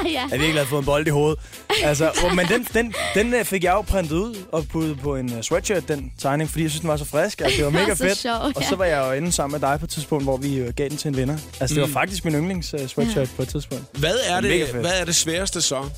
ja. 0.05 0.21
Jeg 0.21 0.29
virkelig 0.31 0.53
havde 0.53 0.65
fået 0.67 0.79
en 0.79 0.85
bold 0.85 1.07
i 1.07 1.09
hovedet. 1.09 1.39
Altså, 1.83 2.11
men 2.35 2.47
den, 2.47 2.67
den, 2.73 2.93
den 3.15 3.33
øh, 3.33 3.45
fik 3.45 3.63
jeg 3.63 3.71
jo 3.73 3.81
printet 3.81 4.15
ud 4.15 4.35
og 4.51 4.65
puttet 4.67 4.99
på 4.99 5.15
en 5.15 5.33
øh, 5.33 5.41
sweatshirt, 5.41 5.87
den 5.87 6.11
tegning, 6.21 6.49
fordi 6.49 6.63
jeg 6.63 6.71
synes, 6.71 6.79
den 6.81 6.89
var 6.89 6.97
så 6.97 7.05
frisk. 7.05 7.41
Altså, 7.41 7.57
det 7.57 7.65
var 7.65 7.71
mega 7.81 7.93
fedt. 7.93 8.17
sjov, 8.17 8.33
Og 8.35 8.53
ja. 8.61 8.67
så 8.69 8.75
var 8.75 8.85
jeg 8.85 9.05
jo 9.07 9.11
inde 9.11 9.31
sammen 9.31 9.61
med 9.61 9.69
dig 9.69 9.79
på 9.79 9.85
et 9.85 9.89
tidspunkt, 9.89 10.23
hvor 10.23 10.37
vi 10.37 10.55
øh, 10.55 10.73
gav 10.73 10.89
den 10.89 10.97
til 10.97 11.07
en 11.07 11.17
venner. 11.17 11.37
Altså, 11.59 11.73
det 11.75 11.81
var 11.81 11.87
Mm. 11.87 11.93
faktisk 11.93 12.25
min 12.25 12.33
yndlings 12.33 12.75
sweatshirt 12.87 13.29
på 13.35 13.41
et 13.41 13.47
tidspunkt. 13.49 13.83
Hvad 13.99 14.15
er, 14.27 14.41
det, 14.41 14.67
hvad 14.67 14.91
er 14.99 15.05
det 15.05 15.15
sværeste 15.15 15.61
så, 15.61 15.89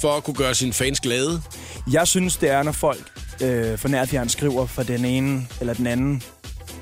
for 0.00 0.16
at 0.16 0.24
kunne 0.24 0.34
gøre 0.34 0.54
sine 0.54 0.72
fans 0.72 1.00
glade? 1.00 1.42
Jeg 1.92 2.06
synes, 2.08 2.36
det 2.36 2.50
er, 2.50 2.62
når 2.62 2.72
folk 2.72 3.02
øh, 3.42 3.78
for 3.78 3.88
nærfjern 3.88 4.28
skriver 4.28 4.66
for 4.66 4.82
den 4.82 5.04
ene 5.04 5.46
eller 5.60 5.74
den 5.74 5.86
anden 5.86 6.22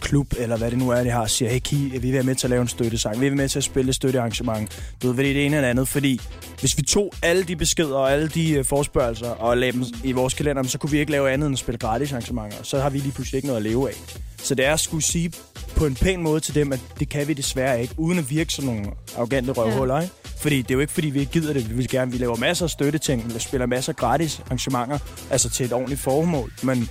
klub, 0.00 0.34
eller 0.38 0.56
hvad 0.56 0.70
det 0.70 0.78
nu 0.78 0.90
er, 0.90 1.04
de 1.04 1.10
har, 1.10 1.26
siger, 1.26 1.50
hey 1.50 1.58
Ki, 1.58 1.76
vi 1.76 1.98
vil 1.98 2.12
være 2.12 2.22
med 2.22 2.34
til 2.34 2.46
at 2.46 2.50
lave 2.50 2.62
en 2.62 2.68
støttesang, 2.68 3.14
vi 3.14 3.20
vil 3.20 3.30
være 3.30 3.36
med 3.36 3.48
til 3.48 3.58
at 3.58 3.64
spille 3.64 3.88
et 3.88 3.94
støttearrangement, 3.94 4.92
du 5.02 5.06
ved, 5.06 5.14
hvad 5.14 5.24
det 5.24 5.30
er 5.30 5.34
det 5.34 5.46
ene 5.46 5.56
eller 5.56 5.68
andet, 5.70 5.88
fordi 5.88 6.20
hvis 6.60 6.76
vi 6.76 6.82
tog 6.82 7.12
alle 7.22 7.42
de 7.42 7.56
beskeder 7.56 7.96
og 7.96 8.12
alle 8.12 8.28
de 8.28 8.52
øh, 8.52 8.64
forspørgelser 8.64 9.30
og 9.30 9.56
lagde 9.56 9.72
dem 9.72 9.84
i 10.04 10.12
vores 10.12 10.34
kalender, 10.34 10.62
så 10.62 10.78
kunne 10.78 10.90
vi 10.90 10.98
ikke 10.98 11.12
lave 11.12 11.30
andet 11.30 11.46
end 11.46 11.54
at 11.54 11.58
spille 11.58 11.78
gratis 11.78 12.12
arrangementer, 12.12 12.56
så 12.62 12.80
har 12.80 12.90
vi 12.90 12.98
lige 12.98 13.12
pludselig 13.12 13.38
ikke 13.38 13.46
noget 13.46 13.64
at 13.64 13.70
leve 13.70 13.88
af. 13.88 13.94
Så 14.36 14.54
det 14.54 14.66
er 14.66 14.72
at 14.72 14.80
skulle 14.80 15.02
sige 15.04 15.32
på 15.76 15.86
en 15.86 15.94
pæn 15.94 16.22
måde 16.22 16.40
til 16.40 16.54
dem, 16.54 16.72
at 16.72 16.80
det 16.98 17.08
kan 17.08 17.28
vi 17.28 17.32
desværre 17.32 17.82
ikke, 17.82 17.94
uden 17.96 18.18
at 18.18 18.30
virke 18.30 18.52
som 18.52 18.64
nogle 18.64 18.86
arrogante 19.16 19.52
røvhuller, 19.52 20.00
ikke? 20.00 20.14
Fordi 20.36 20.62
det 20.62 20.70
er 20.70 20.74
jo 20.74 20.80
ikke, 20.80 20.92
fordi 20.92 21.10
vi 21.10 21.20
ikke 21.20 21.32
gider 21.32 21.52
det. 21.52 21.70
Vi 21.70 21.74
vil 21.74 21.88
gerne, 21.88 22.12
vi 22.12 22.18
laver 22.18 22.36
masser 22.36 22.64
af 22.64 22.70
støtteting, 22.70 23.34
vi 23.34 23.40
spiller 23.40 23.66
masser 23.66 23.92
af 23.92 23.96
gratis 23.96 24.40
arrangementer, 24.46 24.98
altså 25.30 25.50
til 25.50 25.66
et 25.66 25.72
ordentligt 25.72 26.00
formål. 26.00 26.52
Men 26.62 26.88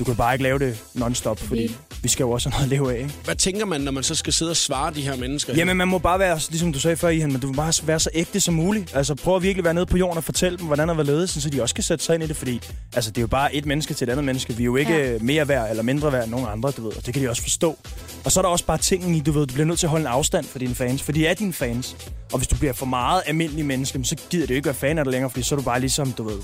du 0.00 0.04
kan 0.04 0.16
bare 0.16 0.34
ikke 0.34 0.42
lave 0.42 0.58
det 0.58 0.78
non-stop, 0.94 1.38
fordi 1.38 1.76
vi 2.02 2.08
skal 2.08 2.24
jo 2.24 2.30
også 2.30 2.48
have 2.50 2.68
noget 2.68 2.72
at 2.72 2.78
leve 2.88 2.94
af, 2.98 3.02
ikke? 3.02 3.14
Hvad 3.24 3.34
tænker 3.34 3.66
man, 3.66 3.80
når 3.80 3.92
man 3.92 4.02
så 4.02 4.14
skal 4.14 4.32
sidde 4.32 4.50
og 4.50 4.56
svare 4.56 4.94
de 4.94 5.00
her 5.02 5.16
mennesker? 5.16 5.54
Jamen, 5.54 5.76
man 5.76 5.88
må 5.88 5.98
bare 5.98 6.18
være, 6.18 6.40
ligesom 6.50 6.72
du 6.72 6.80
sagde 6.80 6.96
før, 6.96 7.08
Ihan, 7.08 7.32
men 7.32 7.40
du 7.40 7.46
må 7.46 7.52
bare 7.52 7.72
være 7.86 8.00
så 8.00 8.10
ægte 8.14 8.40
som 8.40 8.54
muligt. 8.54 8.96
Altså, 8.96 9.14
prøv 9.14 9.36
at 9.36 9.42
virkelig 9.42 9.64
være 9.64 9.74
nede 9.74 9.86
på 9.86 9.96
jorden 9.96 10.16
og 10.18 10.24
fortælle 10.24 10.58
dem, 10.58 10.66
hvordan 10.66 10.88
der 10.88 10.94
var 10.94 11.02
ledet, 11.02 11.30
så 11.30 11.50
de 11.50 11.62
også 11.62 11.74
kan 11.74 11.84
sætte 11.84 12.04
sig 12.04 12.14
ind 12.14 12.22
i 12.22 12.26
det, 12.26 12.36
fordi 12.36 12.60
altså, 12.92 13.10
det 13.10 13.18
er 13.18 13.22
jo 13.22 13.26
bare 13.26 13.54
et 13.54 13.66
menneske 13.66 13.94
til 13.94 14.08
et 14.08 14.12
andet 14.12 14.24
menneske. 14.24 14.56
Vi 14.56 14.62
er 14.62 14.64
jo 14.64 14.76
ikke 14.76 14.98
Ja. 15.12 15.18
mere 15.20 15.48
værd 15.48 15.70
eller 15.70 15.82
mindre 15.82 16.12
værd 16.12 16.22
end 16.22 16.30
nogen 16.30 16.46
andre, 16.52 16.70
du 16.70 16.82
ved, 16.82 16.96
og 16.96 17.06
det 17.06 17.14
kan 17.14 17.22
de 17.22 17.30
også 17.30 17.42
forstå. 17.42 17.78
Og 18.24 18.32
så 18.32 18.40
er 18.40 18.42
der 18.42 18.48
også 18.48 18.64
bare 18.64 18.78
tingen 18.78 19.14
i, 19.14 19.20
du 19.20 19.32
ved, 19.32 19.46
du 19.46 19.54
bliver 19.54 19.66
nødt 19.66 19.78
til 19.78 19.86
at 19.86 19.90
holde 19.90 20.02
en 20.02 20.06
afstand 20.12 20.44
for 20.46 20.58
dine 20.58 20.74
fans, 20.74 21.02
for 21.02 21.12
de 21.12 21.26
er 21.26 21.34
dine 21.34 21.52
fans. 21.52 21.96
Og 22.32 22.38
hvis 22.38 22.48
du 22.48 22.56
bliver 22.56 22.72
for 22.72 22.86
meget 22.86 23.22
almindelig 23.26 23.64
menneske, 23.66 24.00
så 24.04 24.16
gider 24.30 24.46
det 24.46 24.54
jo 24.54 24.56
ikke 24.56 24.66
være 24.66 24.74
fan 24.74 24.98
af 24.98 25.04
dig 25.04 25.10
længere, 25.12 25.30
fordi 25.30 25.42
så 25.44 25.54
er 25.54 25.56
du 25.56 25.62
bare 25.62 25.80
ligesom, 25.80 26.12
du 26.12 26.22
ved, 26.22 26.38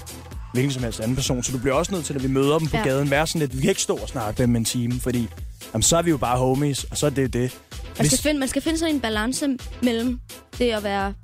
hvilken 0.53 0.73
som 0.73 0.83
helst 0.83 1.01
anden 1.01 1.15
person. 1.17 1.43
Så 1.43 1.53
du 1.53 1.59
bliver 1.59 1.75
også 1.75 1.93
nødt 1.93 2.05
til, 2.05 2.15
at 2.15 2.23
vi 2.23 2.29
møder 2.29 2.59
dem 2.59 2.69
på 2.69 2.77
Ja. 2.77 2.83
ja. 2.83 2.89
gaden, 2.89 3.11
være 3.11 3.27
sådan 3.27 3.46
lidt, 3.47 3.57
vi 3.57 3.61
kan 3.61 3.71
ikke 3.71 3.83
stå 3.83 3.97
og 3.97 4.09
snakke 4.09 4.43
med 4.43 4.47
dem 4.47 4.57
en 4.57 4.65
time, 4.65 5.01
fordi 5.01 5.29
jamen, 5.73 5.83
så 5.83 5.97
er 5.97 6.03
vi 6.03 6.11
jo 6.11 6.17
bare 6.17 6.39
homies, 6.39 6.85
og 6.85 6.97
så 6.97 7.07
er 7.07 7.11
det 7.11 7.33
det. 7.33 7.59
Man 7.99 8.07
skal, 8.07 8.19
finde, 8.19 8.41
man 8.41 8.49
skal 8.49 8.63
finde 8.63 8.79
sådan 8.79 8.95
en 8.95 9.01
balance 9.01 9.49
mellem 9.83 10.21
det 10.59 10.71
at 10.71 10.83
være 10.85 11.15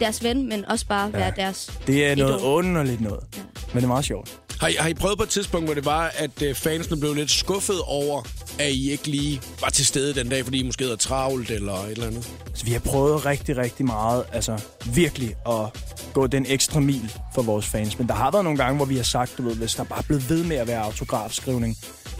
deres 0.00 0.24
ven, 0.24 0.48
men 0.48 0.64
også 0.64 0.86
bare 0.86 1.12
være 1.12 1.32
deres... 1.36 1.80
Det 1.86 2.06
er 2.06 2.14
noget 2.14 2.40
idol. 2.40 2.54
underligt 2.54 3.00
noget. 3.00 3.20
Ja. 3.36 3.42
Men 3.72 3.76
det 3.76 3.82
er 3.82 3.88
meget 3.88 4.04
sjovt. 4.04 4.39
Har 4.60 4.68
I, 4.68 4.74
har 4.78 4.88
I 4.88 4.94
prøvet 4.94 5.18
på 5.18 5.24
et 5.24 5.28
tidspunkt, 5.28 5.66
hvor 5.66 5.74
det 5.74 5.84
var, 5.84 6.12
at 6.14 6.42
øh, 6.42 6.54
fansene 6.54 7.00
blev 7.00 7.14
lidt 7.14 7.30
skuffet 7.30 7.80
over, 7.86 8.22
at 8.58 8.70
I 8.70 8.90
ikke 8.90 9.06
lige 9.06 9.42
var 9.60 9.68
til 9.68 9.86
stede 9.86 10.14
den 10.14 10.28
dag, 10.28 10.44
fordi 10.44 10.60
I 10.60 10.62
måske 10.62 10.84
havde 10.84 10.96
travlt 10.96 11.50
eller 11.50 11.72
et 11.72 11.90
eller 11.90 12.06
andet? 12.06 12.30
Så 12.54 12.64
vi 12.64 12.72
har 12.72 12.78
prøvet 12.78 13.26
rigtig, 13.26 13.56
rigtig 13.56 13.86
meget, 13.86 14.24
altså 14.32 14.62
virkelig 14.94 15.34
at 15.48 15.82
gå 16.12 16.26
den 16.26 16.46
ekstra 16.48 16.80
mil 16.80 17.12
for 17.34 17.42
vores 17.42 17.66
fans. 17.66 17.98
Men 17.98 18.08
der 18.08 18.14
har 18.14 18.30
været 18.30 18.44
nogle 18.44 18.58
gange, 18.58 18.76
hvor 18.76 18.84
vi 18.84 18.96
har 18.96 19.02
sagt, 19.02 19.34
du 19.38 19.42
ved, 19.42 19.56
hvis 19.56 19.74
der 19.74 19.84
bare 19.84 19.98
er 19.98 20.02
blevet 20.02 20.30
ved 20.30 20.44
med 20.44 20.56
at 20.56 20.66
være 20.66 20.82
autografskrivning, 20.82 21.76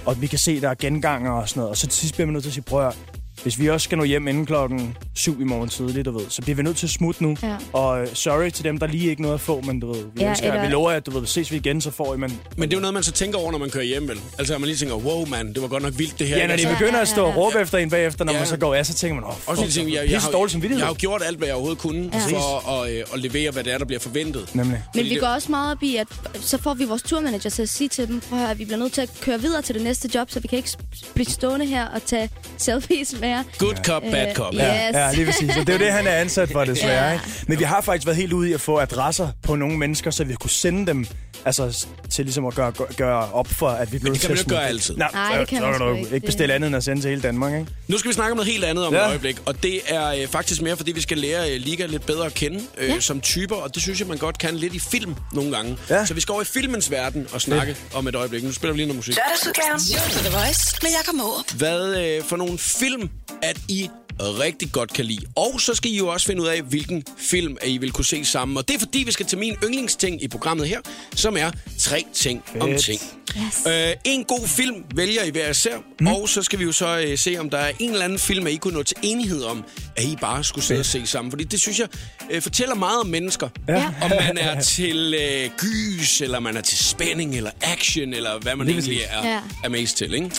og 0.06 0.20
vi 0.20 0.26
kan 0.26 0.38
se, 0.38 0.60
der 0.60 0.68
er 0.68 0.74
genganger 0.74 1.32
og 1.32 1.48
sådan 1.48 1.60
noget, 1.60 1.70
og 1.70 1.76
så 1.76 1.86
til 1.86 2.00
sidst 2.00 2.14
bliver 2.14 2.26
man 2.26 2.32
nødt 2.32 2.44
til 2.44 2.50
at 2.50 2.54
sige, 2.54 2.64
prøv 2.64 2.86
at 2.86 2.96
hvis 3.42 3.58
vi 3.58 3.68
også 3.70 3.84
skal 3.84 3.98
nå 3.98 4.04
hjem 4.04 4.28
inden 4.28 4.46
klokken 4.46 4.96
syv 5.14 5.40
i 5.40 5.44
morgen 5.44 5.68
tidligt, 5.68 6.04
du 6.06 6.18
ved. 6.18 6.26
Så 6.28 6.42
bliver 6.42 6.56
vi 6.56 6.62
nødt 6.62 6.76
til 6.76 6.86
at 6.86 6.90
smutte 6.90 7.22
nu. 7.22 7.36
Ja. 7.42 7.56
Og 7.72 8.00
øh, 8.02 8.08
sorry 8.14 8.50
til 8.50 8.64
dem, 8.64 8.78
der 8.78 8.86
lige 8.86 9.10
ikke 9.10 9.22
noget 9.22 9.34
at 9.34 9.40
få, 9.40 9.60
men 9.60 9.80
du 9.80 9.92
ved, 9.92 10.04
vi, 10.14 10.22
Ja, 10.22 10.30
elsker, 10.30 10.46
eller- 10.52 10.66
vi 10.66 10.72
lover, 10.72 10.90
at 10.90 11.06
du 11.06 11.10
ved, 11.18 11.26
ses 11.26 11.52
vi 11.52 11.56
igen, 11.56 11.80
så 11.80 11.90
får 11.90 12.14
I, 12.14 12.18
men... 12.18 12.40
Men 12.56 12.68
det 12.68 12.74
er 12.76 12.78
jo 12.78 12.80
noget, 12.80 12.94
man 12.94 13.02
så 13.02 13.12
tænker 13.12 13.38
over, 13.38 13.50
når 13.52 13.58
man 13.58 13.70
kører 13.70 13.84
hjem, 13.84 14.08
vel? 14.08 14.20
Altså, 14.38 14.54
at 14.54 14.60
man 14.60 14.66
lige 14.66 14.76
tænker, 14.76 14.94
wow, 14.96 15.26
mand, 15.26 15.54
det 15.54 15.62
var 15.62 15.68
godt 15.68 15.82
nok 15.82 15.92
vildt, 15.98 16.18
det 16.18 16.26
her. 16.28 16.36
Ja, 16.36 16.42
når 16.42 16.46
de 16.46 16.52
altså, 16.52 16.68
Ja, 16.68 16.74
begynder 16.74 16.94
ja, 16.96 17.00
at 17.02 17.08
stå 17.08 17.22
og 17.24 17.28
ja, 17.28 17.34
ja. 17.34 17.40
råbe 17.46 17.58
efter 17.60 17.78
en 17.78 17.90
bagefter, 17.90 18.24
når 18.24 18.32
Ja. 18.32 18.38
man 18.38 18.48
så 18.48 18.56
går 18.56 18.74
af, 18.74 18.86
så 18.86 18.94
tænker 18.94 19.14
man, 19.14 19.24
åh, 19.24 19.48
også 19.48 19.62
lige 19.62 19.72
tænker, 19.72 19.92
jeg, 19.92 20.02
jeg, 20.10 20.16
pisse 20.16 20.26
har, 20.26 20.32
dårlig 20.32 20.50
samvittighed. 20.52 20.78
jeg 20.80 20.86
har 20.86 20.92
jo 20.94 20.96
gjort 20.98 21.22
alt, 21.26 21.38
hvad 21.38 21.48
jeg 21.48 21.54
overhovedet 21.54 21.78
kunne, 21.82 22.10
Ja. 22.12 22.18
for 22.18 22.70
at, 22.82 22.92
øh, 22.92 23.04
at 23.14 23.18
levere, 23.20 23.50
hvad 23.50 23.64
det 23.64 23.72
er, 23.72 23.78
der 23.78 23.84
bliver 23.84 24.00
forventet. 24.00 24.54
Nemlig. 24.54 24.82
Men 24.94 25.04
vi 25.04 25.10
det- 25.10 25.20
går 25.20 25.26
også 25.26 25.50
meget 25.50 25.72
op 25.76 25.82
i, 25.82 25.96
at 25.96 26.06
så 26.40 26.58
får 26.58 26.74
vi 26.74 26.84
vores 26.84 27.02
turmanager 27.02 27.50
til 27.50 27.62
at 27.62 27.68
sige 27.68 27.88
til 27.88 28.08
dem, 28.08 28.22
at 28.32 28.58
vi 28.58 28.64
bliver 28.64 28.78
nødt 28.78 28.92
til 28.92 29.00
at 29.00 29.10
køre 29.20 29.40
videre 29.40 29.62
til 29.62 29.74
det 29.74 29.82
næste 29.82 30.10
job, 30.14 30.30
så 30.30 30.40
vi 30.40 30.48
kan 30.48 30.56
ikke 30.56 30.70
blive 31.14 31.26
stående 31.26 31.66
her 31.66 31.86
og 31.88 32.02
tage 32.06 32.30
selfies 32.58 33.14
med 33.20 33.29
jer. 33.30 33.42
Good 33.58 33.76
cop, 33.84 34.02
bad 34.02 34.34
cop. 34.34 34.54
ja. 34.54 34.64
Ja, 34.74 34.88
Yes. 34.88 34.94
ja, 34.96 35.12
lige 35.12 35.26
præcis. 35.26 35.56
Og 35.56 35.66
det 35.66 35.68
er 35.68 35.78
jo 35.78 35.84
det, 35.84 35.92
han 35.92 36.06
er 36.06 36.10
ansat 36.14 36.48
for, 36.52 36.64
desværre. 36.74 37.04
Ja. 37.06 37.12
Ikke? 37.12 37.24
Men 37.46 37.58
vi 37.58 37.64
har 37.64 37.80
faktisk 37.80 38.06
været 38.06 38.16
helt 38.16 38.32
ude 38.32 38.50
i 38.50 38.52
at 38.52 38.60
få 38.60 38.78
adresser 38.78 39.28
på 39.42 39.56
nogle 39.56 39.78
mennesker, 39.78 40.10
så 40.10 40.24
vi 40.24 40.34
kunne 40.34 40.50
sende 40.50 40.86
dem 40.86 41.06
altså, 41.44 41.86
til 42.10 42.24
ligesom 42.24 42.46
at 42.46 42.54
gøre, 42.54 42.72
gøre- 42.96 43.32
op 43.32 43.48
for, 43.48 43.68
at 43.68 43.92
vi 43.92 43.98
blev 43.98 44.12
det 44.12 44.20
kan 44.20 44.30
man 44.30 44.36
jo 44.36 44.40
ikke 44.40 44.50
gøre 44.50 44.66
altid. 44.66 44.96
Nej, 44.96 45.08
Nej, 45.14 45.32
så, 45.34 45.40
det 45.40 45.48
kan 45.48 45.58
så 45.58 45.62
man 45.64 45.72
kan 45.72 45.78
sgu 45.78 45.88
du 45.88 45.94
ikke. 45.94 46.14
ikke 46.14 46.26
bestille 46.26 46.54
andet 46.54 46.66
end 46.66 46.76
at 46.76 46.84
sende 46.84 47.02
til 47.02 47.08
hele 47.10 47.22
Danmark, 47.22 47.52
ikke? 47.52 47.66
Nu 47.88 47.98
skal 47.98 48.08
vi 48.08 48.14
snakke 48.14 48.30
om 48.32 48.36
noget 48.36 48.52
helt 48.52 48.64
andet 48.64 48.86
om 48.86 48.94
Ja. 48.94 49.00
et 49.00 49.06
øjeblik, 49.08 49.36
og 49.46 49.62
det 49.62 49.80
er 49.88 50.06
øh, 50.08 50.26
faktisk 50.28 50.62
mere, 50.62 50.76
fordi 50.76 50.92
vi 50.92 51.00
skal 51.00 51.18
lære 51.18 51.50
øh, 51.54 51.60
Liga 51.60 51.86
lidt 51.86 52.06
bedre 52.06 52.26
at 52.26 52.34
kende 52.34 52.60
øh, 52.78 52.88
Ja. 52.88 53.00
som 53.00 53.20
typer, 53.20 53.56
og 53.56 53.74
det 53.74 53.82
synes 53.82 54.00
jeg, 54.00 54.08
man 54.08 54.18
godt 54.18 54.38
kan 54.38 54.56
lidt 54.56 54.74
i 54.74 54.78
film 54.78 55.14
nogle 55.32 55.56
gange. 55.56 55.76
Ja. 55.90 56.06
Så 56.06 56.14
vi 56.14 56.20
skal 56.20 56.32
over 56.32 56.42
i 56.42 56.44
filmens 56.44 56.90
verden 56.90 57.26
og 57.32 57.40
snakke 57.40 57.76
om 57.94 58.06
et 58.08 58.14
øjeblik. 58.14 58.42
Nu 58.44 58.52
spiller 58.52 58.72
vi 58.72 58.78
lige 58.78 58.86
noget 58.86 58.96
musik. 58.96 59.14
Lørdagsudgaven. 59.16 59.80
The 60.24 60.36
Voice 60.38 60.76
med 60.82 60.90
Jakob. 60.90 61.14
Hvad 61.54 61.96
øh, 62.04 62.24
for 62.24 62.36
nogle 62.36 62.58
film, 62.58 63.10
at 63.42 63.58
I 63.68 63.99
rigtig 64.20 64.72
godt 64.72 64.92
kan 64.92 65.04
lide. 65.04 65.26
Og 65.36 65.60
så 65.60 65.74
skal 65.74 65.90
I 65.90 65.96
jo 65.96 66.08
også 66.08 66.26
finde 66.26 66.42
ud 66.42 66.46
af, 66.46 66.62
hvilken 66.62 67.04
film 67.18 67.56
I 67.66 67.78
vil 67.78 67.92
kunne 67.92 68.04
se 68.04 68.24
sammen. 68.24 68.56
Og 68.56 68.68
det 68.68 68.74
er 68.74 68.78
fordi, 68.78 68.98
vi 68.98 69.12
skal 69.12 69.26
til 69.26 69.38
min 69.38 69.54
yndlingsting 69.64 70.22
i 70.22 70.28
programmet 70.28 70.68
her, 70.68 70.80
som 71.14 71.36
er 71.36 71.50
tre 71.78 72.04
ting 72.14 72.42
om 72.60 72.68
Fedt. 72.68 72.84
ting. 72.84 73.00
Yes. 73.36 73.66
Øh, 73.66 73.94
en 74.04 74.24
god 74.24 74.48
film 74.48 74.84
vælger 74.94 75.22
I 75.22 75.30
hver 75.30 75.50
især, 75.50 75.76
mm. 76.00 76.06
og 76.06 76.28
så 76.28 76.42
skal 76.42 76.58
vi 76.58 76.64
jo 76.64 76.72
så 76.72 77.04
øh, 77.06 77.18
se, 77.18 77.36
om 77.38 77.50
der 77.50 77.58
er 77.58 77.72
en 77.78 77.90
eller 77.90 78.04
anden 78.04 78.18
film, 78.18 78.46
at 78.46 78.52
I 78.52 78.56
kunne 78.56 78.74
nå 78.74 78.82
til 78.82 78.96
enighed 79.02 79.42
om, 79.42 79.64
at 79.96 80.04
I 80.04 80.16
bare 80.20 80.44
skulle 80.44 80.64
sidde 80.64 80.80
og 80.80 80.86
se 80.86 81.06
sammen. 81.06 81.32
Fordi 81.32 81.44
det 81.44 81.60
synes 81.60 81.78
jeg 81.78 81.88
øh, 82.30 82.42
fortæller 82.42 82.74
meget 82.74 83.00
om 83.00 83.06
mennesker. 83.06 83.48
Ja. 83.68 83.86
Om 84.02 84.10
man 84.10 84.38
er 84.38 84.60
til 84.60 85.14
øh, 85.14 85.50
gys, 85.58 86.20
eller 86.20 86.40
man 86.40 86.56
er 86.56 86.60
til 86.60 86.78
spænding, 86.84 87.36
eller 87.36 87.50
action, 87.62 88.14
eller 88.14 88.38
hvad 88.38 88.56
man 88.56 88.66
Lige 88.66 88.78
egentlig 88.78 89.00
er, 89.10 89.28
ja. 89.28 89.40
er 89.64 89.68
mest 89.68 89.96
til. 89.96 90.14
Ikke? 90.14 90.30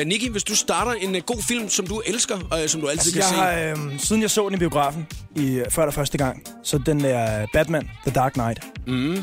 Øh, 0.00 0.06
Niki, 0.06 0.28
hvis 0.28 0.42
du 0.44 0.56
starter 0.56 0.92
en 0.92 1.16
øh, 1.16 1.22
god 1.22 1.42
film, 1.48 1.70
som 1.70 1.86
du 1.86 2.02
elsker, 2.06 2.38
og 2.50 2.62
øh, 2.62 2.68
som 2.68 2.80
du 2.80 2.88
altid 2.88 3.16
Altså, 3.16 3.20
kan 3.20 3.21
jeg 3.22 3.28
se. 3.28 3.34
har, 3.34 3.92
øh, 3.92 3.98
siden 3.98 4.22
jeg 4.22 4.30
så 4.30 4.48
den 4.48 4.54
i 4.54 4.58
biografen, 4.58 5.06
i, 5.36 5.62
før 5.70 5.84
der 5.84 5.92
første 5.92 6.18
gang, 6.18 6.42
så 6.62 6.78
den 6.78 7.00
der 7.00 7.46
Batman, 7.52 7.90
The 8.06 8.14
Dark 8.14 8.32
Knight. 8.32 8.60
Ah. 8.88 9.22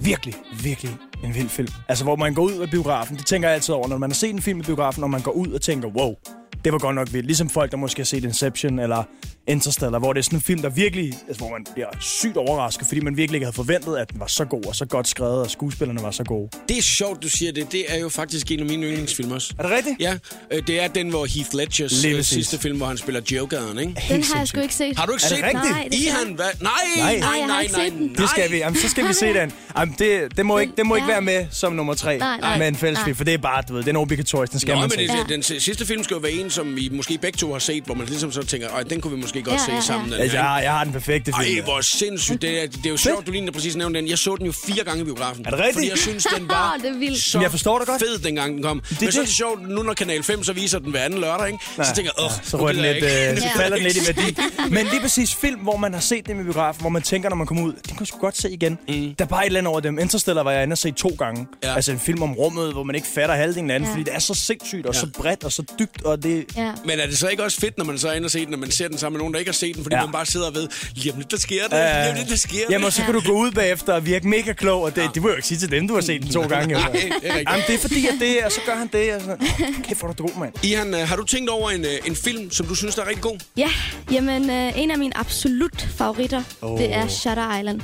Virkelig, 0.00 0.34
virkelig 0.62 0.96
en 1.24 1.34
vild 1.34 1.48
film. 1.48 1.68
Altså, 1.88 2.04
hvor 2.04 2.16
man 2.16 2.34
går 2.34 2.42
ud 2.42 2.52
af 2.52 2.70
biografen, 2.70 3.16
det 3.16 3.26
tænker 3.26 3.48
jeg 3.48 3.54
altid 3.54 3.74
over, 3.74 3.88
når 3.88 3.98
man 3.98 4.10
har 4.10 4.14
set 4.14 4.30
en 4.30 4.42
film 4.42 4.60
i 4.60 4.62
biografen, 4.62 5.04
og 5.04 5.10
man 5.10 5.20
går 5.20 5.32
ud 5.32 5.48
og 5.48 5.60
tænker, 5.60 5.88
wow, 5.88 6.14
det 6.64 6.72
var 6.72 6.78
godt 6.78 6.94
nok 6.94 7.12
vildt. 7.12 7.26
Ligesom 7.26 7.48
folk, 7.48 7.70
der 7.70 7.76
måske 7.76 8.00
har 8.00 8.04
set 8.04 8.24
Inception 8.24 8.78
eller 8.78 9.04
Interstellar, 9.46 9.98
hvor 9.98 10.12
det 10.12 10.18
er 10.20 10.22
sådan 10.22 10.36
en 10.36 10.42
film, 10.42 10.62
der 10.62 10.68
virkelig, 10.68 11.12
altså, 11.28 11.38
hvor 11.44 11.50
man 11.50 11.66
bliver 11.74 11.86
sygt 12.00 12.36
overrasket, 12.36 12.86
fordi 12.86 13.00
man 13.00 13.16
virkelig 13.16 13.36
ikke 13.36 13.44
havde 13.46 13.56
forventet, 13.56 13.96
at 13.96 14.10
den 14.12 14.20
var 14.20 14.26
så 14.26 14.44
god 14.44 14.64
og 14.66 14.76
så 14.76 14.84
godt 14.86 15.08
skrevet, 15.08 15.40
og 15.40 15.50
skuespillerne 15.50 16.02
var 16.02 16.10
så 16.10 16.24
gode. 16.24 16.48
Det 16.68 16.78
er 16.78 16.82
sjovt, 16.82 17.22
du 17.22 17.28
siger 17.28 17.52
det. 17.52 17.72
Det 17.72 17.84
er 17.88 17.98
jo 17.98 18.08
faktisk 18.08 18.50
en 18.50 18.60
af 18.60 18.66
mine 18.66 18.86
yndlingsfilm 18.86 19.32
også. 19.32 19.54
Er 19.58 19.62
det 19.62 19.72
rigtigt? 19.72 19.96
Ja, 20.00 20.14
øh, 20.50 20.62
det 20.66 20.82
er 20.82 20.88
den, 20.88 21.08
hvor 21.08 21.26
Heath 21.26 21.48
Ledgers 21.54 22.04
øh, 22.04 22.22
sidste 22.24 22.58
film, 22.58 22.76
hvor 22.76 22.86
han 22.86 22.96
spiller 22.96 23.20
Jokeren, 23.32 23.78
ikke? 23.78 23.94
Den 24.08 24.22
har 24.22 24.38
jeg 24.38 24.48
sgu 24.48 24.60
ikke 24.60 24.74
set. 24.74 24.98
Har 24.98 25.06
du 25.06 25.12
ikke 25.12 25.24
Er 25.24 25.28
det 25.28 25.36
set 25.36 25.44
rigtigt? 25.44 25.62
den? 25.64 25.72
Nej, 25.72 25.84
det 25.84 25.94
I 25.94 26.02
skal 26.02 26.12
han, 26.26 26.34
hvad? 26.34 26.46
Nej, 26.60 26.70
Nej. 26.96 27.18
nej, 27.18 27.38
Nej, 27.46 27.66
nej, 27.72 27.90
nej. 27.90 28.08
Det 28.18 28.30
skal 28.30 28.50
vi. 28.52 28.56
Jamen, 28.56 28.78
så 28.80 28.88
skal 28.88 29.08
vi 29.08 29.12
se 29.12 29.26
den. 29.34 29.52
Jamen, 29.78 29.94
det, 29.98 30.36
det, 30.36 30.46
må 30.46 30.58
ikke, 30.58 30.72
det 30.76 30.86
må 30.86 30.94
ikke 30.94 31.06
Ja. 31.08 31.12
være 31.12 31.22
med 31.22 31.46
som 31.50 31.72
nummer 31.72 31.94
tre 31.94 32.18
Nej, 32.18 32.40
nej. 32.40 32.58
med 32.58 32.68
en 32.68 32.76
fælles 32.76 32.98
Nej. 32.98 33.04
film, 33.04 33.16
for 33.16 33.24
det 33.24 33.34
er 33.34 33.38
bare, 33.38 33.62
du 33.68 33.74
ved, 33.74 33.82
den 33.84 33.96
er 33.96 34.00
obligatorisk, 34.00 34.52
den 34.52 34.60
skal 34.60 34.74
Nå, 34.74 34.80
man 34.80 34.84
men 34.84 34.90
se. 34.90 34.98
det, 35.14 35.28
Ja. 35.30 35.34
den 35.34 35.42
si- 35.42 35.60
sidste 35.60 35.86
film 35.86 36.02
skal 36.04 36.14
jo 36.14 36.20
være 36.20 36.32
en, 36.32 36.50
som 36.50 36.76
vi 36.76 36.88
måske 36.92 37.18
begge 37.22 37.36
to 37.36 37.52
har 37.52 37.58
set, 37.58 37.84
hvor 37.84 37.94
man 37.94 38.06
ligesom 38.06 38.32
så 38.32 38.42
tænker, 38.42 38.68
den 38.90 39.00
kunne 39.00 39.14
vi 39.16 39.20
måske 39.20 39.29
godt 39.38 39.46
Ja, 39.54 39.58
se 39.58 39.70
ja, 39.70 39.74
ja. 39.74 39.80
sammen. 39.80 40.12
Den 40.12 40.20
Altså, 40.20 40.36
her, 40.36 40.42
jeg, 40.44 40.50
har- 40.52 40.60
jeg 40.60 40.72
har 40.72 40.84
den 40.84 40.92
perfekte 40.92 41.32
Ej, 41.32 41.44
film. 41.44 41.64
hvor 41.64 41.80
sindssygt. 41.80 42.42
Det 42.42 42.62
er, 42.62 42.66
det 42.66 42.86
er 42.86 42.90
jo 42.90 42.96
sjovt, 42.96 43.26
du 43.26 43.32
lige 43.32 43.52
præcis 43.52 43.76
nævnte 43.76 44.00
den. 44.00 44.08
Jeg 44.08 44.18
så 44.18 44.36
den 44.36 44.46
jo 44.46 44.52
fire 44.52 44.84
gange 44.84 45.00
i 45.00 45.04
biografen. 45.04 45.46
Er 45.46 45.50
det 45.50 45.58
rigtigt? 45.58 45.74
Fordi 45.74 45.88
jeg 45.90 45.98
synes, 45.98 46.26
den 46.36 46.48
var 46.48 46.76
Det 46.82 46.90
er 46.90 46.98
vildt. 46.98 47.22
så 47.22 47.38
Men 47.38 47.42
jeg 47.42 47.50
forstår 47.50 47.78
dig 47.78 47.86
godt. 47.86 48.00
fed, 48.02 48.18
dengang 48.18 48.54
den 48.54 48.62
kom. 48.62 48.80
Det, 48.80 49.00
Men 49.00 49.12
så 49.12 49.18
er 49.18 49.22
det. 49.22 49.28
det 49.28 49.36
sjovt, 49.36 49.68
nu 49.68 49.82
når 49.82 49.94
Kanal 49.94 50.22
5 50.22 50.44
så 50.44 50.52
viser 50.52 50.78
den 50.78 50.90
hver 50.90 51.00
anden 51.00 51.20
lørdag, 51.20 51.46
ikke? 51.46 51.58
så 51.76 51.92
tænker 51.94 52.10
jeg, 52.18 52.24
åh, 52.24 52.30
så 52.42 52.56
rører 52.56 52.72
den 52.72 52.82
lidt, 52.82 52.96
øh, 53.04 53.38
så 53.42 53.48
falder 53.56 53.76
den 53.76 53.86
lidt 53.86 53.96
i 53.96 54.00
værdi. 54.06 54.36
Men 54.70 54.86
lige 54.86 55.00
præcis 55.00 55.34
film, 55.34 55.60
hvor 55.60 55.76
man 55.76 55.92
har 55.94 56.00
set 56.00 56.26
dem 56.26 56.40
i 56.40 56.42
biografen, 56.44 56.80
hvor 56.80 56.90
man 56.90 57.02
tænker, 57.02 57.28
når 57.28 57.36
man 57.36 57.46
kommer 57.46 57.64
ud, 57.64 57.72
den 57.72 57.82
kunne 57.84 57.96
jeg 58.00 58.06
sgu 58.06 58.18
godt 58.18 58.36
se 58.36 58.50
igen. 58.50 58.78
Mm. 58.88 59.14
Der 59.18 59.24
er 59.24 59.28
bare 59.28 59.42
et 59.42 59.46
eller 59.46 59.60
andet 59.60 59.70
over 59.70 59.80
dem. 59.80 59.98
Interstellar 59.98 60.42
var 60.42 60.50
jeg 60.52 60.62
inde 60.62 60.74
og 60.74 60.78
se 60.78 60.90
to 60.90 61.08
gange. 61.18 61.46
Ja. 61.62 61.68
Ja. 61.68 61.74
Altså 61.76 61.92
en 61.92 61.98
film 62.00 62.22
om 62.22 62.32
rummet, 62.32 62.72
hvor 62.72 62.82
man 62.82 62.94
ikke 62.94 63.06
fatter 63.14 63.34
halvdelen 63.34 63.70
af 63.70 63.78
den, 63.78 63.84
Ja. 63.86 63.88
ja. 63.88 63.94
fordi 63.94 64.02
det 64.04 64.14
er 64.14 64.18
så 64.18 64.34
sindssygt 64.34 64.86
og 64.86 64.94
Ja. 64.94 65.00
så 65.00 65.06
bredt 65.18 65.44
og 65.44 65.52
så 65.52 65.62
dybt, 65.78 66.02
og 66.04 66.22
det... 66.22 66.44
Ja. 66.56 66.72
Men 66.84 67.00
er 67.00 67.06
det 67.06 67.18
så 67.18 67.28
ikke 67.28 67.44
også 67.44 67.60
fedt, 67.60 67.78
når 67.78 67.84
man 67.84 67.98
så 67.98 68.08
er 68.08 68.12
inde 68.12 68.26
og 68.26 68.30
se 68.30 68.40
den, 68.40 68.48
når 68.50 68.58
man 68.58 68.70
ser 68.70 68.88
den 68.88 68.98
sammen 68.98 69.19
nogen, 69.20 69.32
der 69.34 69.38
ikke 69.38 69.48
har 69.50 69.60
set 69.64 69.74
den, 69.76 69.82
fordi 69.84 69.94
ja. 69.94 70.00
Ja. 70.00 70.06
man 70.06 70.12
bare 70.12 70.26
sidder 70.26 70.46
og 70.46 70.54
ved, 70.54 70.68
lige 70.94 71.12
om 71.12 71.18
lidt, 71.18 71.30
der 71.30 71.36
sker 71.36 71.62
det, 71.62 71.70
lige 71.72 72.10
om 72.10 72.16
lidt, 72.16 72.28
der 72.28 72.36
sker 72.36 72.58
det. 72.66 72.70
Jamen, 72.70 72.84
og 72.84 72.92
så 72.92 73.02
kan 73.02 73.14
du 73.14 73.20
gå 73.26 73.32
ud 73.32 73.50
bagefter 73.50 73.92
og 73.92 74.06
virke 74.06 74.28
mega 74.28 74.52
klog, 74.52 74.82
og 74.82 74.96
det, 74.96 75.10
det 75.14 75.22
vil 75.22 75.28
jeg 75.28 75.32
jo 75.32 75.36
ikke 75.36 75.48
sige 75.48 75.58
til 75.58 75.70
dem, 75.70 75.88
du 75.88 75.94
har 75.94 76.00
set 76.00 76.22
den 76.22 76.32
to 76.32 76.42
gange. 76.42 76.74
Nej, 76.74 76.88
det 76.92 77.00
er 77.04 77.12
rigtigt. 77.12 77.50
Jamen, 77.50 77.64
det 77.66 77.74
er 77.74 77.78
fordi, 77.78 78.06
at 78.06 78.14
det, 78.20 78.44
og 78.44 78.52
så 78.52 78.60
gør 78.66 78.74
han 78.74 78.88
det, 78.92 79.14
og 79.14 79.20
sådan, 79.20 79.38
kæft, 79.88 80.00
hvor 80.00 80.08
er 80.08 80.12
du 80.12 80.22
god, 80.26 80.40
mand. 80.40 80.52
Ihan, 80.62 80.94
øh, 80.94 81.00
har 81.08 81.16
du 81.16 81.24
tænkt 81.24 81.50
over 81.50 81.70
en, 81.70 81.84
øh, 81.84 81.90
en 82.06 82.16
film, 82.16 82.50
som 82.50 82.66
du 82.66 82.74
synes 82.74 82.94
der 82.94 83.02
er 83.02 83.06
rigtig 83.08 83.22
god? 83.22 83.38
Ja, 83.56 83.70
jamen 84.12 84.50
øh, 84.50 84.78
en 84.78 84.90
af 84.90 84.98
mine 84.98 85.16
absolut 85.16 85.88
favoritter, 85.96 86.42
oh. 86.62 86.78
det 86.80 86.94
er 86.94 87.08
Shutter 87.08 87.58
Island. 87.58 87.80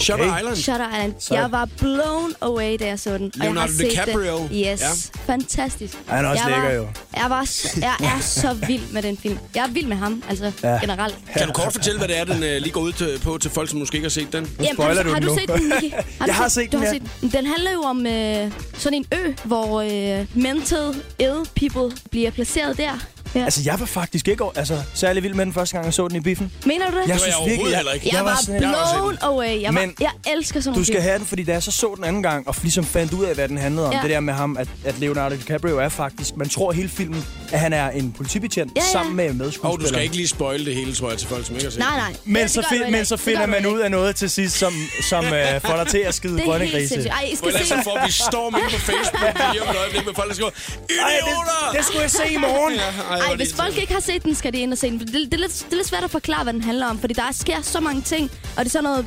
Shutter 0.00 0.26
Okay. 0.26 0.38
Island? 0.38 0.56
Shutter 0.56 0.88
Island. 0.88 1.14
Så- 1.20 1.34
Jeg 1.34 1.52
var 1.52 1.68
blown 1.78 2.32
away, 2.40 2.76
da 2.80 2.86
jeg 2.86 2.98
så 2.98 3.18
den. 3.18 3.24
Og 3.24 3.30
Leonardo 3.34 3.60
jeg 3.60 3.60
har 3.62 3.68
set 3.68 3.90
DiCaprio. 4.06 4.36
Den. 4.38 4.46
Yes, 4.52 4.80
Ja. 4.80 5.32
fantastisk. 5.32 5.94
Han 6.06 6.24
er 6.24 6.28
også 6.28 6.42
jeg 6.42 6.50
lækker, 6.50 6.68
var, 6.68 6.74
jo. 6.74 6.88
Jeg, 7.16 7.30
var, 7.30 7.48
jeg 7.80 7.96
er 8.16 8.20
så 8.20 8.52
vild 8.66 8.82
med 8.92 9.02
den 9.02 9.16
film. 9.18 9.38
Jeg 9.54 9.64
er 9.64 9.68
vild 9.68 9.86
med 9.86 9.96
ham, 9.96 10.22
altså 10.28 10.52
Ja. 10.62 10.68
generelt. 10.80 11.14
Kan 11.36 11.46
du 11.46 11.52
kort 11.52 11.72
fortælle, 11.72 11.98
hvad 11.98 12.08
det 12.08 12.18
er, 12.18 12.24
den 12.24 12.42
øh, 12.42 12.60
lige 12.60 12.70
går 12.72 12.80
ud 12.80 12.92
til, 12.92 13.18
på 13.22 13.38
til 13.38 13.50
folk, 13.50 13.70
som 13.70 13.78
måske 13.78 13.94
ikke 13.96 14.04
har 14.04 14.10
set 14.10 14.32
den? 14.32 14.50
Jamen, 14.60 14.74
spoiler 14.74 14.94
har, 14.96 15.02
du 15.02 15.10
har 15.12 15.20
du 15.20 15.38
set 15.40 15.48
den, 15.48 15.72
Nicky? 15.82 15.94
Har 16.18 16.26
Jeg 16.26 16.34
har 16.34 16.48
set 16.48 16.72
du 16.72 16.76
den, 16.76 16.86
har 16.86 16.92
set 16.92 17.02
den. 17.20 17.30
Den 17.30 17.46
handler 17.46 17.72
jo 17.72 17.80
om 17.80 18.06
øh, 18.06 18.50
sådan 18.78 18.98
en 18.98 19.06
ø, 19.12 19.32
hvor 19.44 19.80
øh, 19.80 20.26
mental 20.34 20.94
ill 21.18 21.34
people 21.56 21.96
bliver 22.10 22.30
placeret 22.30 22.76
der. 22.78 23.06
Ja. 23.36 23.44
Altså, 23.44 23.60
jeg 23.64 23.80
var 23.80 23.86
faktisk 23.86 24.28
ikke 24.28 24.44
altså, 24.56 24.78
særlig 24.94 25.22
vild 25.22 25.34
med 25.34 25.46
den 25.46 25.54
første 25.54 25.72
gang, 25.76 25.84
jeg 25.86 25.94
så 25.94 26.08
den 26.08 26.16
i 26.16 26.20
biffen. 26.20 26.52
Mener 26.66 26.90
du 26.90 26.96
det? 26.96 27.00
Jeg 27.02 27.08
jeg 27.08 27.20
synes 27.20 27.34
overhovedet 27.34 27.58
virkelig, 27.58 27.76
heller 27.76 27.92
ikke. 27.92 28.10
jeg, 28.12 28.24
var, 28.24 28.38
sådan- 28.46 28.62
jeg 28.62 28.68
var 28.70 28.94
blown 28.98 29.18
away. 29.20 29.62
Jeg, 29.62 29.74
var, 29.74 29.80
Men 29.80 29.94
jeg 30.00 30.10
elsker 30.36 30.60
sådan 30.60 30.78
Du 30.78 30.84
skal 30.84 30.94
film. 30.94 31.02
have 31.02 31.18
den, 31.18 31.26
fordi 31.26 31.42
da 31.44 31.52
jeg 31.52 31.62
så 31.62 31.70
så 31.70 31.92
den 31.96 32.04
anden 32.04 32.22
gang, 32.22 32.48
og 32.48 32.54
ligesom 32.62 32.84
fandt 32.84 33.12
ud 33.12 33.24
af, 33.24 33.34
hvad 33.34 33.48
den 33.48 33.58
handlede 33.58 33.86
om, 33.86 33.92
Ja. 33.92 33.98
det 34.02 34.10
der 34.10 34.20
med 34.20 34.34
ham, 34.34 34.56
at, 34.56 34.68
at 34.84 34.98
Leonardo 34.98 35.34
DiCaprio 35.36 35.78
er 35.78 35.88
faktisk, 35.88 36.36
man 36.36 36.48
tror 36.48 36.72
hele 36.72 36.88
filmen, 36.88 37.24
at 37.52 37.60
han 37.60 37.72
er 37.72 37.90
en 37.90 38.12
politibetjent, 38.12 38.72
Ja, 38.76 38.80
ja. 38.82 38.92
sammen 38.92 39.16
med 39.16 39.24
Og 39.28 39.32
du 39.34 39.38
medskuespilleren. 39.38 39.88
skal 39.94 40.02
ikke 40.02 40.16
lige 40.16 40.28
spoil 40.28 40.66
det 40.66 40.74
hele, 40.74 40.94
tror 40.94 41.08
jeg, 41.10 41.18
til 41.18 41.28
folk, 41.28 41.46
som 41.46 41.54
ikke 41.54 41.64
har 41.66 41.70
set 41.70 41.78
Nej, 41.78 41.96
nej. 41.96 42.14
Men, 42.24 42.42
Det 42.42 42.50
så, 42.50 42.60
fi- 42.60 42.78
men 42.84 42.94
ikke. 42.94 43.04
så 43.04 43.16
Det 43.16 43.24
finder 43.24 43.46
man 43.46 43.66
ud 43.66 43.78
af 43.78 43.90
noget 43.90 44.16
til 44.16 44.30
sidst, 44.30 44.58
som, 44.58 44.72
som 45.08 45.24
uh, 45.34 45.60
får 45.64 45.76
dig 45.76 45.86
til 45.88 45.98
at 45.98 46.14
skide 46.14 46.32
ikke. 46.38 46.44
grønne 46.50 46.64
Det 46.66 46.74
er 46.74 46.78
helt 46.78 46.82
grise. 46.82 46.88
sindssygt. 46.88 47.14
Ej, 47.14 47.24
I 47.32 47.36
For 47.36 47.48
skal 47.50 47.60
se 47.60 47.66
så 47.68 47.80
får 47.84 48.06
vi 48.06 48.12
storm 48.12 48.52
på 48.52 48.78
Facebook 48.90 49.22
lige 49.52 49.62
om 49.62 49.68
et 49.68 49.76
øjeblik 49.82 50.06
med 50.06 50.14
folk, 50.14 50.28
der 50.28 50.34
skriver, 50.34 50.50
idioter! 50.90 51.58
det, 51.70 51.76
det 51.78 51.84
skulle 51.86 52.02
jeg 52.02 52.10
se 52.10 52.24
i 52.36 52.36
morgen. 52.36 52.74
Ja, 52.74 52.90
ej, 53.14 53.25
hvor 53.26 53.32
Ej, 53.32 53.36
det 53.36 53.46
hvis 53.46 53.54
folk 53.54 53.78
ikke 53.78 53.92
har 53.92 54.00
set 54.00 54.24
den, 54.24 54.34
skal 54.34 54.52
de 54.52 54.58
ind 54.58 54.72
og 54.72 54.78
se 54.78 54.90
den. 54.90 54.98
For 54.98 55.06
Det, 55.06 55.14
det, 55.14 55.34
er 55.34 55.38
lidt, 55.38 55.52
det 55.66 55.72
er 55.72 55.76
lidt 55.76 55.86
svært 55.86 56.04
at 56.04 56.10
forklare, 56.10 56.42
hvad 56.42 56.52
den 56.52 56.62
handler 56.62 56.86
om, 56.86 56.98
fordi 56.98 57.14
der 57.14 57.32
sker 57.32 57.60
så 57.62 57.80
mange 57.80 58.02
ting, 58.02 58.30
og 58.56 58.58
det 58.58 58.66
er 58.66 58.70
sådan 58.70 58.84
noget... 58.84 59.06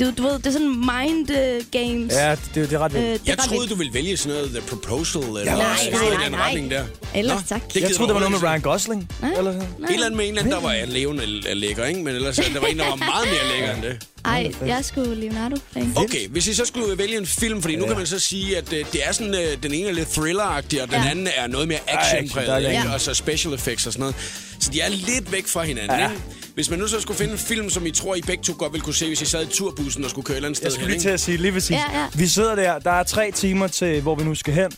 Du, 0.00 0.10
du 0.18 0.22
ved, 0.22 0.32
det 0.32 0.46
er 0.46 0.50
sådan 0.50 0.68
mind 0.68 1.30
uh, 1.30 1.36
games. 1.72 2.14
Ja, 2.14 2.30
det, 2.30 2.40
det, 2.54 2.70
det 2.70 2.72
er 2.72 2.78
ret 2.78 2.94
Øh, 2.94 3.02
vildt. 3.02 3.12
det 3.12 3.20
er 3.20 3.32
Jeg 3.32 3.38
ret 3.38 3.44
troede, 3.44 3.60
vildt. 3.60 3.70
du 3.70 3.76
ville 3.76 3.94
vælge 3.94 4.16
sådan 4.16 4.36
noget 4.36 4.50
The 4.50 4.60
Proposal, 4.60 5.22
eller 5.22 5.44
Nej, 5.44 5.54
noget 5.54 5.66
nej, 5.92 6.14
nej, 6.14 6.22
den 6.24 6.32
nej. 6.32 6.46
retning 6.46 6.70
der. 6.70 6.84
Ellers 7.14 7.42
tak. 7.48 7.74
det 7.74 7.80
Jeg 7.82 7.90
troede, 7.94 8.08
det 8.08 8.14
var 8.14 8.28
noget 8.28 8.42
med 8.42 8.50
Ryan 8.50 8.60
Gosling. 8.60 9.08
Eller 9.38 9.52
sådan. 9.52 9.62
ikke. 9.62 9.84
Et 9.84 9.92
eller 9.92 10.06
andet 10.06 10.16
med 10.16 10.24
en 10.24 10.28
eller 10.30 10.40
anden, 10.42 10.54
der 10.54 10.60
var 10.60 10.72
en 10.72 10.88
levende 10.88 11.22
er 11.48 11.54
lækker, 11.54 11.84
ikke? 11.84 12.02
Men 12.02 12.14
ellers 12.14 12.36
der 12.36 12.60
var 12.60 12.66
en, 12.66 12.78
der 12.78 12.84
var 12.88 12.96
meget 12.96 13.28
mere 13.28 13.52
lækker 13.58 13.74
end 13.74 13.82
det. 13.82 14.06
Ej, 14.24 14.52
jeg 14.66 14.78
er 14.78 14.82
sgu 14.82 15.00
Leonardo-fan. 15.14 15.92
Okay, 15.96 16.28
hvis 16.28 16.46
I 16.46 16.54
så 16.54 16.64
skulle 16.64 16.98
vælge 16.98 17.16
en 17.18 17.26
film, 17.26 17.62
fordi 17.62 17.76
nu 17.76 17.86
kan 17.86 17.96
man 17.96 18.06
så 18.06 18.18
sige, 18.18 18.56
at 18.56 18.72
øh, 18.72 18.84
det 18.92 19.00
er 19.08 19.12
sådan, 19.12 19.34
øh, 19.34 19.62
den 19.62 19.74
ene 19.74 19.88
er 19.88 19.92
lidt 19.92 20.08
thriller 20.08 20.42
og 20.44 20.70
den 20.70 20.78
Ja. 20.92 21.10
anden 21.10 21.28
er 21.36 21.46
noget 21.46 21.68
mere 21.68 21.78
er 21.86 21.98
action-præget, 21.98 22.62
det. 22.64 22.70
Ja. 22.72 22.92
og 22.94 23.00
så 23.00 23.14
special 23.14 23.54
effects 23.54 23.86
og 23.86 23.92
sådan 23.92 24.00
noget. 24.00 24.16
Så 24.60 24.70
de 24.72 24.80
er 24.80 24.88
lidt 24.88 25.32
væk 25.32 25.46
fra 25.46 25.62
hinanden, 25.64 25.98
Ja. 25.98 26.10
ikke? 26.10 26.22
Hvis 26.58 26.70
man 26.70 26.78
nu 26.78 26.86
så 26.86 27.00
skulle 27.00 27.18
finde 27.18 27.32
en 27.32 27.38
film, 27.38 27.70
som 27.70 27.86
I 27.86 27.90
tror, 27.90 28.14
I 28.14 28.20
begge 28.20 28.42
to 28.42 28.54
godt 28.58 28.72
ville 28.72 28.84
kunne 28.84 28.94
se, 28.94 29.06
hvis 29.06 29.22
I 29.22 29.24
sad 29.24 29.42
i 29.42 29.46
turbussen 29.50 30.04
og 30.04 30.10
skulle 30.10 30.24
køre 30.24 30.34
et 30.34 30.36
eller 30.36 30.48
andet 30.48 30.56
sted 30.56 30.66
Jeg 30.66 30.72
skulle 30.72 30.86
hen, 30.86 30.90
lige 30.90 31.00
til 31.00 31.08
ikke? 31.08 31.14
at 31.14 31.20
sige 31.20 31.36
lige 31.36 31.52
præcis. 31.52 31.70
Ja, 31.70 32.00
ja. 32.00 32.06
Vi 32.14 32.26
sidder 32.26 32.54
der, 32.54 32.78
der 32.78 32.90
er 32.90 33.02
tre 33.02 33.30
timer 33.30 33.66
til, 33.66 34.00
hvor 34.00 34.14
vi 34.14 34.24
nu 34.24 34.34
skal 34.34 34.54
hen. 34.54 34.70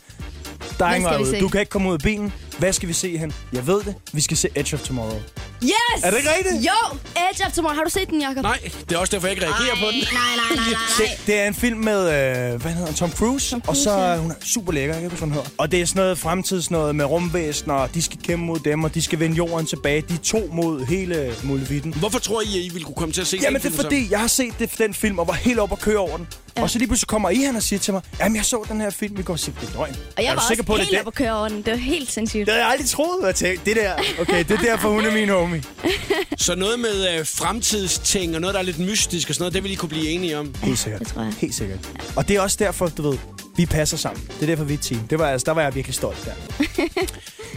Der 0.79 0.87
er 0.87 0.95
ingen 0.95 1.09
skal 1.09 1.11
vej 1.11 1.17
vi 1.17 1.23
ud. 1.23 1.31
se? 1.31 1.41
Du 1.41 1.49
kan 1.49 1.61
ikke 1.61 1.71
komme 1.71 1.89
ud 1.89 1.95
af 1.95 2.01
bilen. 2.01 2.33
Hvad 2.59 2.73
skal 2.73 2.89
vi 2.89 2.93
se 2.93 3.19
hen? 3.19 3.33
Jeg 3.53 3.67
ved 3.67 3.83
det. 3.83 3.95
Vi 4.13 4.21
skal 4.21 4.37
se 4.37 4.49
Edge 4.55 4.77
of 4.77 4.83
Tomorrow. 4.83 5.21
Yes! 5.65 6.03
Er 6.05 6.11
det 6.11 6.17
ikke 6.19 6.31
rigtigt? 6.39 6.65
Jo! 6.67 6.97
Edge 7.31 7.47
of 7.47 7.53
Tomorrow. 7.53 7.77
Har 7.77 7.85
du 7.85 7.91
set 7.91 8.09
den, 8.11 8.21
Jacob? 8.23 8.43
Nej, 8.43 8.59
det 8.89 8.93
er 8.95 8.99
også 8.99 9.11
derfor, 9.11 9.27
jeg 9.27 9.37
ikke 9.37 9.47
reagerer 9.47 9.75
på 9.77 9.87
den. 9.93 10.05
Nej, 10.13 10.23
nej, 10.37 10.57
nej, 10.57 10.67
nej, 10.71 10.81
Det, 10.99 11.27
det 11.27 11.41
er 11.41 11.47
en 11.47 11.55
film 11.55 11.79
med, 11.79 12.01
øh, 12.01 12.61
hvad 12.61 12.73
hedder 12.73 12.87
han, 12.87 12.95
Tom 12.95 13.11
Cruise, 13.13 13.51
Tom 13.51 13.61
og 13.61 13.65
Cruise, 13.67 13.83
så 13.83 13.91
ja. 13.91 13.99
er 13.99 14.19
hun 14.19 14.31
er 14.31 14.35
super 14.45 14.73
lækker, 14.73 14.95
jeg 14.95 15.03
kan 15.03 15.11
ikke 15.11 15.25
hun 15.25 15.33
hedder. 15.33 15.49
Og 15.59 15.73
det 15.73 15.81
er 15.81 15.87
sådan 15.87 16.01
noget 16.01 16.19
fremtids 16.19 16.71
noget 16.71 16.97
med 16.97 17.05
rumvæsener, 17.05 17.75
og 17.75 17.95
de 17.95 18.03
skal 18.03 18.19
kæmpe 18.23 18.45
mod 18.45 18.59
dem, 18.59 18.85
og 18.85 18.95
de 18.95 19.03
skal 19.03 19.19
vende 19.19 19.37
jorden 19.37 19.67
tilbage. 19.67 20.01
De 20.09 20.15
er 20.15 20.19
to 20.25 20.49
mod 20.53 20.85
hele 20.87 21.35
muligheden. 21.43 21.95
Hvorfor 21.95 22.19
tror 22.19 22.41
I, 22.41 22.59
at 22.59 22.65
I 22.65 22.69
ville 22.69 22.85
kunne 22.85 22.95
komme 22.95 23.13
til 23.13 23.21
at 23.21 23.27
se 23.27 23.37
Jamen, 23.43 23.47
den 23.47 23.55
det 23.55 23.67
er 23.67 23.71
film 23.71 23.77
så? 23.77 23.83
fordi, 23.83 24.09
jeg 24.11 24.21
har 24.21 24.27
set 24.27 24.55
det, 24.59 24.79
den 24.79 24.95
film, 24.95 25.19
og 25.19 25.27
var 25.29 25.35
helt 25.35 25.59
oppe 25.59 25.75
og 25.75 25.79
køre 25.79 25.99
over 25.99 26.17
den. 26.17 26.27
Ja. 26.61 26.65
Og 26.65 26.71
så 26.71 26.79
lige 26.79 26.89
pludselig 26.89 27.09
kommer 27.09 27.31
I 27.31 27.43
han 27.43 27.57
og 27.57 27.63
siger 27.63 27.81
til 27.81 27.93
mig, 27.93 28.03
jamen, 28.21 28.37
jeg 28.37 28.45
så 28.45 28.65
den 28.69 28.81
her 28.81 28.91
film, 28.91 29.19
vi 29.19 29.23
går 29.23 29.33
og 29.33 29.39
siger, 29.39 29.61
det 29.61 29.69
er 29.69 29.73
løgn. 29.73 29.97
Og 30.17 30.23
jeg 30.23 30.31
er 30.31 30.35
var 30.35 30.45
sikker 30.49 30.63
også 30.63 30.67
på, 30.67 30.77
det 30.77 30.85
helt 30.85 30.95
er 30.95 30.99
oppe 30.99 31.09
at 31.09 31.15
køre 31.15 31.39
over 31.39 31.49
den. 31.49 31.57
Det 31.57 31.71
var 31.71 31.77
helt 31.77 32.13
sindssygt. 32.13 32.47
Det 32.47 32.49
havde 32.49 32.65
jeg 32.65 32.73
aldrig 32.73 32.89
troet, 32.89 33.27
at 33.29 33.35
tænke. 33.35 33.63
Det 33.67 33.77
der, 33.77 33.93
okay, 34.21 34.45
det 34.45 34.51
er 34.51 34.63
derfor, 34.63 34.89
hun 34.89 35.05
er 35.05 35.13
min 35.13 35.29
homie. 35.29 35.63
Så 36.39 36.55
noget 36.55 36.81
med 36.81 37.19
øh, 37.19 37.27
fremtidsting 37.27 38.35
og 38.35 38.41
noget, 38.41 38.55
der 38.55 38.61
er 38.61 38.65
lidt 38.65 38.79
mystisk 38.79 39.29
og 39.29 39.35
sådan 39.35 39.43
noget, 39.43 39.55
det 39.55 39.63
vil 39.63 39.73
I 39.73 39.75
kunne 39.75 39.89
blive 39.89 40.09
enige 40.09 40.39
om. 40.39 40.55
Helt 40.63 40.79
sikkert. 40.79 41.01
Det 41.01 41.09
tror 41.09 41.23
jeg. 41.23 41.33
Helt 41.39 41.55
sikkert. 41.55 41.79
Og 42.17 42.29
det 42.29 42.37
er 42.37 42.41
også 42.41 42.57
derfor, 42.61 42.89
du 42.89 43.11
ved, 43.11 43.19
vi 43.57 43.67
passer 43.67 43.97
sammen. 43.97 44.23
Det 44.27 44.43
er 44.43 44.47
derfor, 44.47 44.65
vi 44.65 44.75
er 44.75 44.79
et 44.79 44.85
team. 44.85 45.01
Det 45.09 45.19
var, 45.19 45.27
altså, 45.31 45.45
der 45.45 45.53
var 45.53 45.63
jeg 45.63 45.75
virkelig 45.75 45.95
stolt 45.95 46.19
der. 46.25 46.33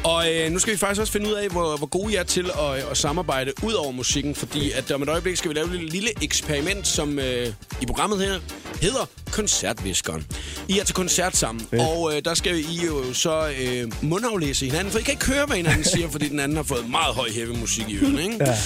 Og 0.04 0.34
øh, 0.34 0.52
nu 0.52 0.60
skal 0.60 0.74
vi 0.74 0.78
faktisk 0.78 1.02
også 1.02 1.14
finde 1.14 1.28
ud 1.28 1.34
af, 1.34 1.50
hvor, 1.50 1.78
hvor 1.78 1.88
gode 1.88 2.14
I 2.14 2.16
er 2.16 2.24
til 2.24 2.52
at, 2.60 2.92
at 2.92 2.98
samarbejde 2.98 3.52
ud 3.64 3.74
over 3.74 3.92
musikken, 3.92 4.36
fordi 4.36 4.72
at 4.72 4.92
om 4.92 5.02
et 5.02 5.10
øjeblik 5.10 5.38
skal 5.38 5.50
vi 5.50 5.56
lave 5.56 5.66
et 5.66 5.72
lille, 5.72 5.90
lille 5.90 6.10
eksperiment, 6.22 6.88
som 6.88 7.20
øh, 7.20 7.48
i 7.82 7.86
programmet 7.86 8.20
her 8.20 8.40
hedder 8.84 9.23
Koncertviskeren. 9.34 10.26
I 10.68 10.80
er 10.80 10.84
til 10.84 10.96
koncert 10.96 11.38
sammen, 11.38 11.68
Fedt. 11.70 11.82
og 11.82 12.16
øh, 12.16 12.22
der 12.26 12.34
skal 12.34 12.60
I 12.60 12.86
jo 12.86 13.14
så 13.14 13.52
øh, 13.62 13.92
mundaflæse 14.02 14.66
hinanden, 14.66 14.92
for 14.92 15.00
I 15.00 15.02
kan 15.02 15.12
ikke 15.14 15.26
høre, 15.26 15.46
hvad 15.46 15.58
hinanden 15.58 15.84
siger, 15.84 16.10
fordi 16.10 16.30
den 16.30 16.40
anden 16.40 16.56
har 16.56 16.64
fået 16.64 16.90
meget 16.90 17.16
høj 17.16 17.30
heavy 17.30 17.58
musik 17.58 17.90
i 17.90 17.96
ørerne, 17.98 18.24
ikke? 18.24 18.38
Ja. 18.46 18.58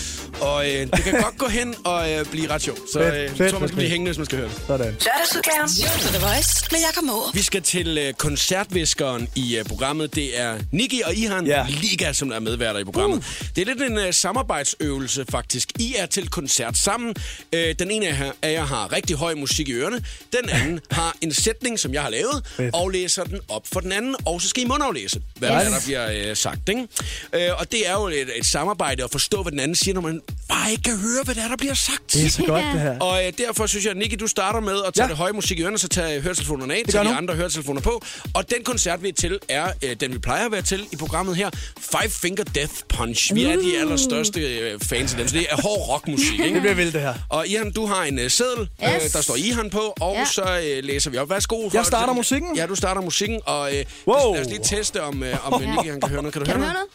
Og 0.41 0.69
øh, 0.69 0.81
det 0.81 1.03
kan 1.03 1.21
godt 1.21 1.37
gå 1.37 1.47
hen 1.47 1.75
og 1.85 2.11
øh, 2.11 2.25
blive 2.25 2.49
ret 2.49 2.61
sjovt, 2.61 2.79
så 2.93 2.99
Fedt, 2.99 3.13
øh, 3.13 3.21
jeg 3.21 3.31
fedt, 3.37 3.51
tror, 3.51 3.59
man 3.59 3.69
skal 3.69 3.75
blive 3.77 3.89
hængende, 3.89 4.09
hvis 4.09 4.17
man 4.17 4.25
skal 4.25 4.37
høre 4.37 4.47
det. 4.49 4.57
Sådan. 4.67 4.85
Lørdagsudgaven. 5.05 5.67
The 6.13 6.25
Voice 6.25 6.65
med 6.71 6.79
Jakob 6.79 7.03
Morup. 7.03 7.35
Vi 7.35 7.41
skal 7.41 7.61
til 7.61 7.97
øh, 7.97 8.13
koncertviskeren 8.13 9.27
i 9.35 9.57
øh, 9.57 9.65
programmet. 9.65 10.15
Det 10.15 10.39
er 10.39 10.57
Niki 10.71 11.01
og 11.05 11.13
Ihan 11.15 11.45
Ja. 11.47 11.65
Liga, 11.69 12.13
som 12.13 12.31
er 12.31 12.39
medværter 12.39 12.79
i 12.79 12.83
programmet. 12.83 13.17
Uh. 13.17 13.23
Det 13.55 13.61
er 13.61 13.65
lidt 13.65 13.81
en 13.91 13.97
øh, 13.97 14.13
samarbejdsøvelse, 14.13 15.25
faktisk. 15.31 15.69
I 15.79 15.93
er 15.97 16.05
til 16.05 16.27
koncert 16.29 16.77
sammen. 16.77 17.15
Øh, 17.53 17.75
den 17.79 17.91
ene 17.91 18.07
af 18.07 18.19
jer- 18.19 18.31
af 18.41 18.51
jer 18.53 18.65
har 18.65 18.91
rigtig 18.93 19.15
høj 19.15 19.33
musik 19.35 19.69
i 19.69 19.73
ørerne. 19.73 20.03
Den 20.33 20.49
anden 20.61 20.79
har 20.91 21.15
en 21.21 21.33
sætning, 21.33 21.79
som 21.79 21.93
jeg 21.93 22.01
har 22.01 22.09
lavet, 22.09 22.43
Fedt. 22.57 22.75
og 22.75 22.89
læser 22.89 23.23
den 23.23 23.39
op 23.49 23.63
for 23.73 23.79
den 23.79 23.91
anden. 23.91 24.15
Og 24.25 24.41
så 24.41 24.47
skal 24.49 24.63
I 24.63 24.65
mundaflæse, 24.65 25.21
hvad 25.35 25.49
Yes. 25.49 25.63
der 25.63 25.79
bliver 25.85 26.29
øh, 26.29 26.35
sagt. 26.37 26.69
Ikke? 26.69 26.87
Øh, 27.33 27.49
og 27.57 27.71
det 27.71 27.87
er 27.89 27.93
jo 27.93 28.07
et, 28.07 28.27
et 28.39 28.45
samarbejde 28.45 29.03
at 29.03 29.11
forstå, 29.11 29.41
hvad 29.41 29.51
den 29.51 29.59
anden 29.59 29.75
siger, 29.75 29.93
når 29.93 30.01
man 30.01 30.21
bare 30.49 30.71
ikke 30.71 30.83
kan 30.83 30.97
høre, 30.97 31.23
hvad 31.23 31.35
der, 31.35 31.43
er, 31.43 31.47
der 31.47 31.57
bliver 31.57 31.73
sagt. 31.73 32.13
Det 32.13 32.25
er 32.25 32.29
så 32.29 32.43
godt, 32.43 32.63
det 32.73 32.81
her. 32.81 32.99
Og 32.99 33.25
øh, 33.25 33.33
derfor 33.37 33.67
synes 33.67 33.85
jeg, 33.85 33.91
at 33.91 33.97
Nicky, 33.97 34.15
du 34.19 34.27
starter 34.27 34.59
med 34.59 34.75
at 34.87 34.93
tage 34.93 35.03
ja. 35.05 35.09
Det 35.09 35.17
høje 35.17 35.31
musik 35.31 35.59
i 35.59 35.63
ørerne, 35.63 35.77
så 35.77 35.87
tag 35.87 36.21
høretelefonerne 36.21 36.73
af, 36.75 36.83
gør 36.85 36.91
tag 36.91 37.05
de 37.11 37.15
andre 37.15 37.35
høretelefoner 37.35 37.81
på. 37.81 38.03
Og 38.33 38.49
den 38.49 38.63
koncert, 38.63 39.03
vi 39.03 39.09
er 39.09 39.13
til, 39.13 39.39
er 39.49 39.71
øh, 39.83 39.95
den, 39.99 40.13
vi 40.13 40.17
plejer 40.19 40.45
at 40.45 40.51
være 40.51 40.61
til 40.61 40.85
i 40.91 40.95
programmet 40.95 41.35
her. 41.35 41.49
Five 41.79 42.09
Finger 42.09 42.43
Death 42.43 42.73
Punch. 42.89 43.35
Vi 43.35 43.43
er 43.43 43.55
de 43.55 43.57
Uh. 43.75 43.81
allerstørste 43.81 44.39
øh, 44.57 44.79
fans 44.79 45.11
af 45.11 45.17
dem, 45.17 45.27
så 45.27 45.35
det 45.37 45.47
er 45.49 45.61
hård 45.61 45.89
rockmusik, 45.89 46.37
Det 46.39 46.45
ikke? 46.45 46.59
bliver 46.59 46.73
vildt, 46.75 46.93
det 46.93 47.01
her. 47.01 47.13
Og 47.29 47.47
Ihan, 47.47 47.71
du 47.71 47.85
har 47.85 48.03
en 48.03 48.19
øh, 48.19 48.29
seddel, 48.31 48.69
Yes. 48.83 49.05
øh, 49.05 49.11
der 49.13 49.21
står 49.21 49.35
Ihan 49.35 49.69
på, 49.69 49.93
og 49.99 50.15
Ja. 50.15 50.25
så 50.25 50.41
øh, 50.49 50.83
læser 50.83 51.09
vi 51.11 51.17
op. 51.17 51.29
Værsgo. 51.29 51.69
for- 51.69 51.77
Jeg 51.77 51.85
starter 51.85 52.13
musikken? 52.13 52.55
Ja, 52.55 52.65
du 52.65 52.75
starter 52.75 53.01
musikken, 53.01 53.41
og 53.45 53.75
øh, 53.77 53.85
Wow. 54.07 54.33
lad 54.33 54.41
os 54.41 54.47
lige 54.47 54.63
teste, 54.63 55.01
om, 55.03 55.23
øh, 55.23 55.53
om 55.53 55.63
øh, 55.63 55.69
Nicky 55.69 55.89
han 55.91 56.01
kan 56.01 56.09
høre 56.09 56.21
noget. 56.21 56.33
Kan 56.33 56.41
du 56.41 56.45
Kan 56.45 56.55
høre 56.61 56.73
noget? 56.73 56.87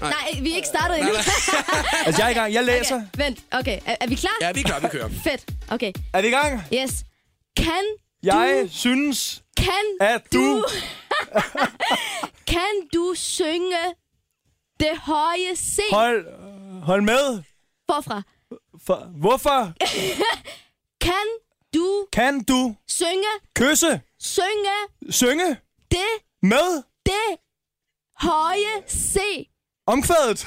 noget? 0.00 0.14
Nej, 0.14 0.40
vi 0.42 0.52
er 0.52 0.56
ikke 0.56 0.68
startet 0.68 0.98
endnu. 0.98 1.12
Altså, 2.06 2.22
jeg 2.22 2.26
er 2.26 2.30
i 2.30 2.34
gang. 2.34 2.52
Jeg 2.54 2.64
læser. 2.64 2.94
Okay, 2.96 3.24
vent. 3.24 3.38
Okay, 3.52 3.78
er, 3.86 3.96
er 4.00 4.06
vi 4.06 4.14
klar? 4.14 4.36
Ja, 4.40 4.52
vi 4.52 4.60
er 4.60 4.64
klar, 4.64 4.80
vi 4.80 4.86
kører. 4.88 5.08
Fedt. 5.24 5.44
Okay. 5.70 5.92
Er 6.12 6.20
vi 6.22 6.26
i 6.28 6.30
gang? 6.30 6.62
Yes. 6.74 6.92
Kan 7.56 7.82
Jeg 8.22 8.60
du... 8.64 8.68
synes, 8.72 9.42
Kan 9.56 9.84
at 10.00 10.22
du... 10.32 10.64
kan 12.52 12.88
du 12.94 13.14
synge 13.16 13.76
det 14.80 14.98
høje 15.02 15.56
C 15.56 15.78
Hold, 15.92 16.26
hold 16.82 17.02
med. 17.02 17.42
forfra? 17.90 18.22
For, 18.86 19.08
hvorfor 19.20 19.72
Kan 21.06 21.26
du 21.76 22.06
kan 22.12 22.42
du 22.44 22.74
synge, 22.88 23.32
kysse, 23.56 24.00
synge 24.20 24.76
synge 25.10 25.56
det, 25.90 26.08
med 26.42 26.82
det 27.06 27.38
høje 28.20 28.82
C? 28.88 29.16
omkvædet? 29.86 30.46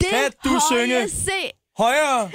Det 0.00 0.08
Kan 0.08 0.32
du 0.44 0.48
høje 0.48 0.60
synge? 0.70 1.08
C. 1.08 1.28
Højere, 1.78 2.30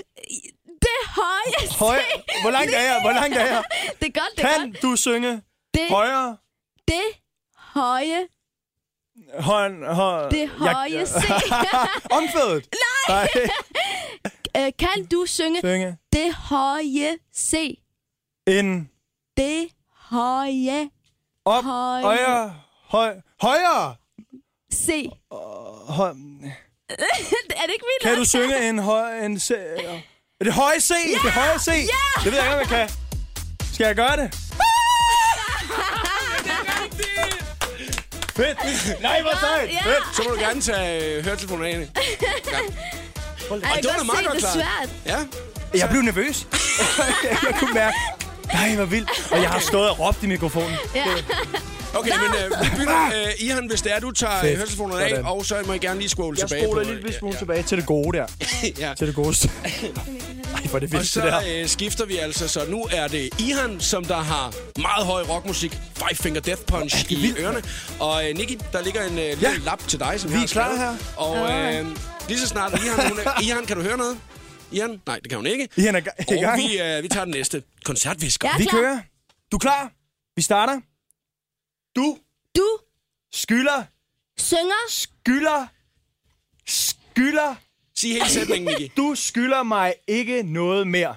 Det 0.82 0.98
høje 1.08 1.68
C. 1.70 1.76
højere. 1.80 2.04
Hvor 2.42 2.52
langt 2.52 2.74
er 2.76 2.82
jeg? 2.82 3.02
Hvor 3.02 3.12
langt 3.12 3.38
er 3.38 3.46
jeg? 3.46 3.64
Det 4.00 4.08
er 4.08 4.20
godt, 4.22 4.30
det 4.36 4.40
Kan 4.46 4.72
godt. 4.72 4.82
du 4.82 4.96
synge 4.96 5.42
Det, 5.74 5.88
højere? 5.90 6.38
det 6.88 7.04
høje, 7.58 8.28
Hånd, 9.40 9.86
hånd. 9.86 10.32
det 10.32 10.50
høje 10.50 11.06
C. 11.06 11.16
Omkvædet? 12.18 12.68
Nej. 13.10 13.28
Øh, 14.56 14.72
kan 14.80 15.06
du 15.12 15.26
synge 15.26 15.60
Synge. 15.60 15.98
det 16.14 16.34
høje 16.36 17.18
C? 17.38 17.80
En 18.48 18.90
Det 19.38 19.68
høje 19.92 20.90
op, 21.46 21.64
Højere. 21.64 22.02
højere, 22.04 22.56
høj, 22.90 23.16
højere. 23.42 23.96
C. 24.74 25.10
Høj, 25.90 26.10
er 27.60 27.66
det 27.66 27.74
ikke 27.74 27.86
vildt? 27.86 28.02
kan 28.04 28.16
du 28.18 28.26
synge 28.26 28.70
en 28.70 28.80
høj, 28.80 29.20
en 29.26 29.40
C? 29.40 29.48
Det 30.40 30.54
høje 30.54 30.80
C, 30.80 30.94
det 31.24 31.32
høje 31.32 31.60
C. 31.60 31.66
Det 32.24 32.32
ved 32.32 32.34
jeg 32.34 32.44
ikke, 32.44 32.54
om 32.54 32.60
jeg 32.60 32.68
kan. 32.68 32.90
Skal 33.74 33.86
jeg 33.86 33.96
gøre 33.96 34.18
det? 34.18 34.34
Fedt. 38.36 39.02
Nej, 39.02 39.22
hvor 39.22 39.32
sejt. 39.40 39.70
Ja. 39.74 39.82
Fedt. 39.82 40.16
Så 40.16 40.24
må 40.24 40.30
du 40.36 40.40
gerne 40.40 40.62
tage 40.62 41.18
øh, 41.18 41.24
høretelefonerne 41.26 41.70
af. 41.70 41.90
Ja. 42.52 42.60
Ej, 43.50 43.56
Og 43.72 43.76
jeg 43.76 43.84
det 43.84 43.90
var 43.92 43.98
da 43.98 44.04
meget 44.04 44.20
se, 44.20 44.26
godt 44.30 44.38
det 44.42 44.44
er 44.44 44.54
klaret. 44.54 44.90
svært. 45.06 45.26
Ja. 45.74 45.80
Jeg 45.80 45.90
blev 45.90 46.02
nervøs. 46.02 46.48
jeg 47.50 47.56
kunne 47.60 47.74
mærke. 47.74 47.98
Nej, 48.54 48.76
hvor 48.76 48.86
vildt. 48.86 49.10
Og 49.32 49.42
jeg 49.42 49.50
har 49.50 49.60
stået 49.60 49.90
og 49.90 50.00
råbt 50.00 50.24
i 50.24 50.28
mikrofonen. 50.28 50.76
Ja. 50.96 51.06
Okay, 51.94 52.12
men 52.12 52.52
øh, 52.54 52.64
vi 52.66 52.70
begynder. 52.70 53.06
Øh, 53.06 53.32
Ihan, 53.40 53.68
hvis 53.70 53.82
det 53.82 53.96
er, 53.96 54.00
du 54.00 54.12
tager 54.12 54.42
Fedt. 54.42 54.58
høretelefonerne 54.58 55.04
af, 55.04 55.10
Sådan. 55.10 55.26
og 55.26 55.46
så 55.46 55.56
må 55.66 55.74
I 55.74 55.78
gerne 55.78 56.00
lige 56.00 56.10
scrolle 56.10 56.40
Jeg 56.42 56.48
tilbage 56.50 56.66
spoler 56.68 56.84
på... 56.84 56.90
en 56.90 56.96
lille 56.96 57.14
smule 57.20 57.34
ja, 57.34 57.40
tilbage 57.40 57.64
til 57.64 57.78
det 57.78 57.86
gode 57.86 58.18
der. 58.18 58.26
ja. 58.80 58.94
Til 58.98 59.08
det 59.08 59.16
gode. 59.16 59.36
Ej, 60.56 60.62
hvor 60.70 60.76
er 60.76 60.80
det 60.80 60.88
Og 60.88 60.92
vildt, 61.00 61.16
det 61.16 61.24
der. 61.24 61.42
så 61.42 61.48
øh, 61.50 61.68
skifter 61.68 62.06
vi 62.06 62.18
altså, 62.18 62.48
så 62.48 62.62
nu 62.70 62.88
er 62.92 63.08
det 63.08 63.30
Ihan, 63.40 63.78
som 63.80 64.06
der 64.06 64.18
har 64.18 64.54
meget 64.82 65.06
høj 65.06 65.24
rockmusik, 65.30 65.72
Five 65.98 66.16
Finger 66.16 66.42
Death 66.42 66.62
Punch 66.68 67.12
i 67.12 67.34
ørerne. 67.40 67.62
Og 68.00 68.30
øh, 68.30 68.36
Nicky, 68.38 68.60
der 68.74 68.82
ligger 68.84 69.04
en 69.04 69.18
øh, 69.20 69.30
lille 69.30 69.38
Ja. 69.42 69.54
lap 69.66 69.88
til 69.88 70.00
dig, 70.00 70.20
som 70.20 70.30
Vi 70.30 70.36
jeg 70.36 70.44
er 70.44 70.48
har 70.48 70.48
klar 70.48 70.98
skrevet. 71.18 71.42
Og 71.42 71.52
øh, 71.52 71.86
lige 72.28 72.40
så 72.40 72.48
snart 72.48 72.74
Ihan, 72.84 73.10
hun 73.10 73.20
er, 73.20 73.42
Ihan, 73.42 73.66
kan 73.66 73.78
du 73.78 73.84
høre 73.84 73.98
noget? 73.98 74.22
Ihan? 74.72 75.02
Nej, 75.06 75.20
det 75.20 75.30
kan 75.30 75.38
hun 75.38 75.46
ikke. 75.46 75.70
I 75.78 75.86
er 75.86 75.92
i 75.96 75.98
Og 75.98 76.04
gang. 76.42 76.58
vi, 76.62 76.82
øh, 76.82 77.04
vi 77.04 77.08
tager 77.08 77.26
den 77.26 77.34
næste. 77.34 77.64
Koncertvisker. 77.86 78.58
Vi 78.58 78.66
klar. 78.66 78.80
kører. 78.80 79.00
Du 79.52 79.58
er 79.58 79.60
klar? 79.60 79.92
Vi 80.36 80.42
starter. 80.42 80.82
Du 81.96 82.18
Du 82.56 82.78
skylder, 83.34 83.84
synger 84.38 84.90
skylder, 84.90 85.68
skylder. 86.68 87.56
Sig 87.96 88.12
hele 88.12 88.30
sætningen, 88.30 88.76
Nicky. 88.80 88.92
Du 88.98 89.16
skylder 89.16 89.64
mig 89.64 89.94
ikke 90.08 90.44
noget 90.44 90.88
mere. 90.88 91.16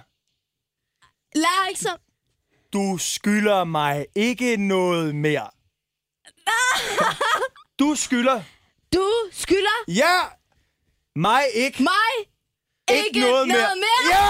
Lær 1.35 1.69
ikke 1.69 1.81
så... 1.81 1.97
Du 2.73 2.99
skylder 3.01 3.65
mig 3.65 4.07
ikke 4.15 4.57
noget 4.57 5.15
mere. 5.15 5.51
Du 7.79 7.95
skylder. 7.95 8.43
Du 8.95 9.13
skylder 9.33 9.85
Ja! 9.89 10.21
Mig 11.27 11.43
ikke. 11.55 11.83
mig 11.83 12.15
ikke, 12.99 13.21
noget, 13.21 13.49
mere. 13.49 13.57
Ja! 14.11 14.25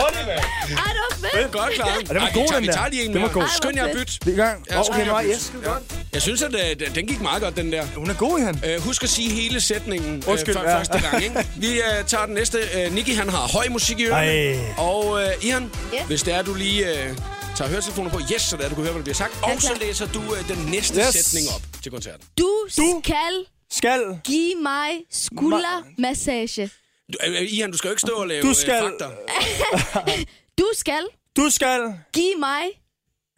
Hurtigt, 0.00 0.26
mand. 0.26 0.38
Ej, 0.38 0.92
det 0.92 1.00
var 1.22 1.28
fedt. 1.42 1.52
Godt 1.52 1.72
klaret. 1.74 2.08
Og 2.08 2.14
den 2.14 2.22
var 2.22 2.30
god, 2.34 2.42
vi 2.42 2.48
tager, 2.48 2.54
den 2.54 2.62
vi 2.62 2.66
der. 2.66 2.72
tager 2.72 2.88
lige 2.88 3.04
en 3.04 3.14
var 3.14 3.20
mere. 3.20 3.32
god. 3.32 3.44
Skynd 3.56 3.76
jer 3.76 3.84
at 3.86 3.96
bytte. 3.96 4.12
Vi 4.24 4.30
er 4.30 4.34
i 4.34 4.36
gang. 4.36 4.64
Ja, 4.70 4.80
okay, 4.80 5.06
nej, 5.06 5.22
det 5.22 5.52
er 5.64 5.68
godt. 5.72 5.82
Jeg 6.12 6.22
synes, 6.22 6.42
at 6.42 6.54
øh, 6.80 6.94
den 6.94 7.06
gik 7.06 7.20
meget 7.20 7.42
godt, 7.42 7.56
den 7.56 7.72
der. 7.72 7.84
Hun 7.96 8.10
er 8.10 8.14
god, 8.14 8.40
han. 8.40 8.60
Øh, 8.66 8.80
husk 8.80 9.02
at 9.02 9.08
sige 9.10 9.30
hele 9.30 9.60
sætningen 9.60 10.16
øh, 10.16 10.28
Undskyld, 10.28 10.54
for 10.54 10.62
ja. 10.62 10.78
første 10.78 10.98
gang. 11.00 11.22
Ikke? 11.24 11.46
Vi 11.66 11.80
øh, 11.80 12.04
tager 12.06 12.26
den 12.26 12.34
næste. 12.34 12.58
Øh, 12.74 12.94
Nicky, 12.94 13.14
han 13.16 13.28
har 13.28 13.38
høj 13.52 13.68
musik 13.70 14.00
i 14.00 14.04
ørerne. 14.04 14.30
Ej. 14.30 14.58
Og 14.78 15.22
øh, 15.22 15.28
Ian, 15.46 15.70
Ja. 15.92 16.04
hvis 16.04 16.22
det 16.22 16.34
er, 16.34 16.42
du 16.42 16.54
lige 16.54 16.88
øh, 17.04 17.16
tager 17.56 17.70
høretelefoner 17.70 18.10
på, 18.10 18.20
yes, 18.34 18.42
så 18.42 18.56
det 18.56 18.64
er, 18.64 18.68
du 18.68 18.74
kan 18.74 18.84
høre, 18.84 18.92
hvad 18.92 19.00
der 19.00 19.04
bliver 19.04 19.14
sagt. 19.14 19.32
Og 19.42 19.62
så 19.62 19.72
læser 19.80 20.06
du 20.06 20.22
øh, 20.34 20.48
den 20.48 20.66
næste 20.70 21.00
Yes. 21.00 21.06
sætning 21.14 21.46
op 21.54 21.62
til 21.82 21.92
koncerten. 21.92 22.26
Du 22.38 22.44
Du- 22.44 22.66
skal 23.02 23.44
Skal. 23.70 24.20
give 24.24 24.54
mig 24.62 24.90
skuldermassage. 25.10 26.70
Du, 27.12 27.18
øh, 27.26 27.32
øh, 27.42 27.52
Ian, 27.52 27.70
du 27.70 27.76
skal 27.78 27.88
jo 27.88 27.92
ikke 27.92 28.00
stå 28.00 28.14
og 28.14 28.26
lave 28.28 28.42
Du 28.42 28.48
øh, 28.48 28.54
skal- 28.54 28.82
fakter. 28.82 29.10
Du 30.58 30.66
skal 30.76 31.06
Du 31.36 31.50
skal 31.50 31.94
give 32.12 32.34
mig... 32.38 32.62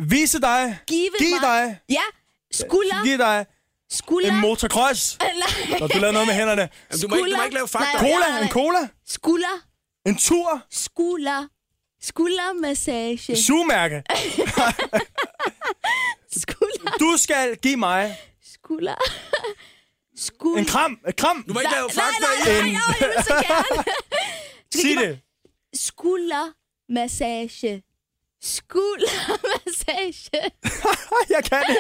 vise 0.03 0.41
dig. 0.41 0.79
Give, 0.87 1.11
Giv 1.19 1.31
mig... 1.31 1.41
dig. 1.43 1.79
Ja, 1.89 2.03
skulder... 2.53 3.05
Giv 3.05 3.19
dig. 3.19 3.47
Skulder. 3.91 4.29
En 4.33 4.41
motocross. 4.41 5.19
Nej. 5.21 5.79
Når 5.81 5.87
du 5.87 5.99
laver 5.99 6.13
noget 6.13 6.27
med 6.29 6.35
hænderne. 6.35 6.69
Jamen, 6.91 7.01
du, 7.03 7.09
må 7.09 7.17
ikke, 7.17 7.31
du 7.31 7.37
må 7.37 7.43
ikke 7.43 7.55
lave 7.55 7.69
fakta. 7.69 7.93
Nej. 7.93 8.01
Cola, 8.13 8.43
en 8.43 8.49
cola. 8.49 8.89
Skulder. 9.07 9.61
En 10.07 10.17
tur. 10.17 10.63
Skulder. 10.71 11.47
Skuldermassage. 12.03 13.37
Sugemærke. 13.37 14.03
Skulder. 16.43 16.91
Du 17.01 17.15
skal 17.17 17.57
give 17.57 17.77
mig 17.77 18.17
Skulder. 18.55 18.95
Skulder. 20.21 20.59
en 20.59 20.65
kram. 20.65 20.99
Et 21.09 21.17
kram. 21.17 21.45
Du 21.49 21.53
må 21.53 21.61
ikke 21.61 21.73
lave 21.73 21.87
Nej, 21.87 21.95
fakta. 21.95 22.21
nej, 22.21 22.31
nej, 22.45 22.59
i- 22.69 22.73
nej, 22.73 22.83
jeg 23.01 23.09
vil 23.15 23.25
så 23.25 23.35
gerne. 23.49 23.85
Sig 24.83 24.97
det. 25.09 25.21
Skuldermassage. 25.75 27.83
Skuldermassage. 28.43 30.31
Jeg 31.35 31.45
kan 31.45 31.63
det. 31.69 31.77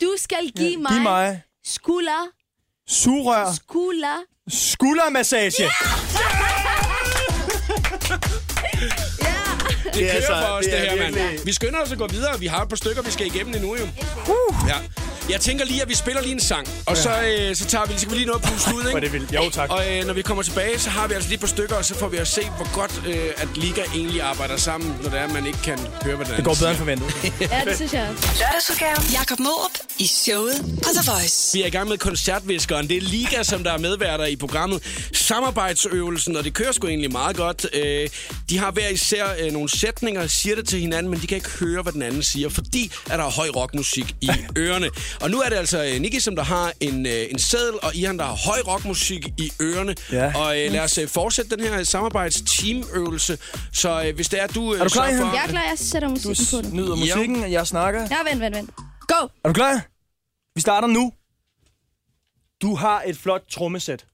Du 0.00 0.14
skal 0.18 0.50
give 0.50 0.76
mig, 0.76 0.92
Giv 0.92 1.00
mig 1.02 1.42
skulder, 1.64 2.28
sugerør. 2.88 3.52
skulder. 3.54 4.16
Skuldermassage. 4.48 5.68
Det 9.94 10.02
kører 10.02 10.12
altså- 10.14 10.28
for 10.46 10.52
os, 10.52 10.64
det, 10.64 10.72
det 10.72 10.88
er 10.88 11.02
her, 11.04 11.10
mand. 11.10 11.44
Vi 11.44 11.52
skynder 11.52 11.80
os 11.80 11.92
at 11.92 11.98
gå 11.98 12.06
videre. 12.06 12.40
Vi 12.40 12.46
har 12.46 12.62
et 12.62 12.68
par 12.68 12.76
stykker, 12.76 13.02
vi 13.02 13.10
skal 13.10 13.26
igennem 13.26 13.54
endnu, 13.54 13.76
jo. 13.76 13.88
Ja. 14.68 14.74
Jeg 15.30 15.40
tænker 15.40 15.64
lige, 15.64 15.82
at 15.82 15.88
vi 15.88 15.94
spiller 15.94 16.22
lige 16.22 16.32
en 16.32 16.40
sang, 16.40 16.68
og 16.86 16.96
så, 16.96 17.10
øh, 17.22 17.56
så 17.56 17.64
tager 17.64 17.86
vi, 17.86 17.92
så 17.92 17.98
skal 17.98 18.10
vi 18.12 18.16
lige 18.16 18.26
nå 18.26 18.32
at 18.32 18.42
puste 18.42 18.74
ud, 18.74 18.82
Hvor 18.82 18.90
er 18.90 18.94
det 18.94 19.02
ikke? 19.02 19.18
vildt. 19.18 19.32
Jo, 19.34 19.50
tak. 19.50 19.70
Og 19.70 19.82
øh, 19.92 20.04
når 20.06 20.12
vi 20.14 20.22
kommer 20.22 20.42
tilbage, 20.42 20.78
så 20.78 20.90
har 20.90 21.08
vi 21.08 21.14
altså 21.14 21.28
lige 21.28 21.34
et 21.34 21.40
par 21.40 21.46
stykker, 21.46 21.76
og 21.76 21.84
så 21.84 21.94
får 21.94 22.08
vi 22.08 22.16
at 22.16 22.28
se, 22.28 22.40
hvor 22.56 22.74
godt 22.74 23.02
øh, 23.06 23.16
at 23.36 23.48
Liga 23.56 23.82
egentlig 23.94 24.22
arbejder 24.22 24.56
sammen, 24.56 24.96
når 25.02 25.10
det 25.10 25.18
er, 25.18 25.24
at 25.24 25.32
man 25.32 25.46
ikke 25.46 25.58
kan 25.62 25.78
høre, 26.02 26.16
hvad 26.16 26.26
Det 26.26 26.44
går 26.44 26.54
bedre 26.54 26.70
end 26.70 26.78
forventet. 26.78 27.14
Ja, 27.40 27.62
det 27.66 27.76
synes 27.76 27.92
jeg 27.92 28.08
også. 28.10 28.28
Lørdagsudgaven. 28.40 29.02
Jakob 29.12 29.38
Måb 29.38 29.70
i 29.98 30.06
showet 30.06 30.54
på 30.82 30.88
The 30.94 31.12
Voice. 31.12 31.50
Vi 31.58 31.62
er 31.62 31.66
i 31.66 31.70
gang 31.70 31.88
med 31.88 31.98
koncertviskeren. 31.98 32.88
Det 32.88 32.96
er 32.96 33.00
Liga, 33.00 33.42
som 33.42 33.64
der 33.64 33.72
er 33.72 33.78
medværter 33.78 34.24
i 34.26 34.36
programmet. 34.36 34.82
Samarbejdsøvelsen, 35.12 36.36
og 36.36 36.44
det 36.44 36.54
kører 36.54 36.72
sgu 36.72 36.86
egentlig 36.86 37.12
meget 37.12 37.36
godt. 37.36 37.66
Øh, 37.74 38.08
de 38.50 38.58
har 38.58 38.70
hver 38.70 38.88
især 38.88 39.26
øh, 39.44 39.52
nogle 39.52 39.68
sætninger, 39.68 40.26
siger 40.26 40.56
det 40.56 40.68
til 40.68 40.80
hinanden, 40.80 41.10
men 41.10 41.20
de 41.20 41.26
kan 41.26 41.36
ikke 41.36 41.50
høre, 41.50 41.82
hvad 41.82 41.92
den 41.92 42.02
anden 42.02 42.22
siger, 42.22 42.48
fordi 42.48 42.92
at 43.10 43.18
der 43.18 43.24
er 43.24 43.30
høj 43.30 43.48
rockmusik 43.48 44.14
i 44.20 44.30
ørerne. 44.58 44.90
Og 45.20 45.30
nu 45.30 45.40
er 45.40 45.48
det 45.48 45.56
altså 45.56 45.84
øh, 45.84 46.00
Nicky, 46.00 46.18
som 46.18 46.36
der 46.36 46.42
har 46.42 46.72
en, 46.80 47.06
øh, 47.06 47.26
en 47.30 47.38
seddel, 47.38 47.78
og 47.82 47.94
Ian, 47.94 48.18
der 48.18 48.24
har 48.24 48.34
høj 48.46 48.58
rockmusik 48.66 49.26
i 49.38 49.50
ørerne. 49.62 49.94
Ja. 50.12 50.32
Og 50.38 50.60
øh, 50.60 50.72
lad 50.72 50.80
os 50.80 50.98
øh, 50.98 51.08
fortsætte 51.08 51.56
den 51.56 51.64
her 51.66 51.82
samarbejdsteamøvelse. 51.84 53.38
Så 53.72 54.02
øh, 54.06 54.14
hvis 54.14 54.28
det 54.28 54.40
er, 54.42 54.46
du... 54.46 54.74
Øh, 54.74 54.80
Er 54.80 54.84
du 54.84 54.90
klar, 54.90 55.06
for- 55.06 55.34
Jeg 55.34 55.44
er 55.44 55.48
klar, 55.48 55.62
jeg 55.68 55.78
sætter 55.78 56.08
musikken 56.08 56.46
på 56.50 56.56
Du 56.56 56.62
det. 56.62 56.72
nyder 56.72 56.96
musikken, 56.96 57.52
jeg 57.52 57.66
snakker. 57.66 58.00
Ja, 58.10 58.30
vent, 58.30 58.40
vent, 58.40 58.56
vent. 58.56 58.70
Go! 59.08 59.26
Er 59.44 59.48
du 59.48 59.52
klar? 59.52 59.80
Vi 60.54 60.60
starter 60.60 60.88
nu. 60.88 61.12
Du 62.62 62.74
har 62.74 63.02
et 63.06 63.16
flot 63.16 63.42
trommesæt. 63.50 64.06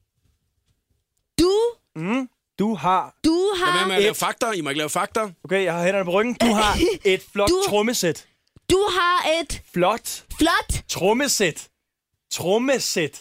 Du, 1.38 1.52
Du 2.58 2.74
har... 2.74 3.14
du 3.24 3.50
Lad 3.56 3.66
være 3.66 3.78
har, 3.78 3.86
med 3.86 3.96
at 3.96 4.02
lave 4.02 4.14
fakta. 4.14 4.50
I 4.50 4.60
må 4.60 4.70
ikke 4.70 4.78
lave 4.78 4.90
fakta. 4.90 5.20
Okay, 5.44 5.64
jeg 5.64 5.72
har 5.74 5.84
hænderne 5.84 6.04
på 6.04 6.10
ryggen. 6.10 6.34
Du 6.34 6.46
har 6.46 6.78
et 7.04 7.22
flot 7.32 7.48
Du- 7.48 7.62
trommesæt. 7.68 8.26
Du 8.70 8.87
har 8.98 9.28
et 9.40 9.62
Flot 9.74 10.24
flot 10.38 10.70
trommesæt. 10.88 11.68
Trommesæt. 12.33 13.20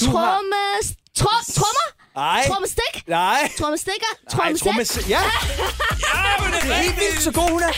Du 0.00 0.06
har... 0.16 0.26
trommes... 0.26 0.86
Tro, 1.16 1.28
trommer? 1.54 1.88
Ej. 2.16 2.44
Trommestik? 2.48 3.08
Nej. 3.08 3.52
Trommestikker? 3.58 4.06
Nej, 4.22 4.38
Trommesæt? 4.38 4.64
trommesæt. 4.64 5.08
Ja. 5.08 5.20
Ja, 6.14 6.42
men 6.42 6.52
det 6.52 6.70
er 6.70 6.74
Helt 6.74 6.96
vildt 7.00 7.22
så 7.22 7.32
god 7.32 7.50
hun 7.50 7.62
er. 7.62 7.72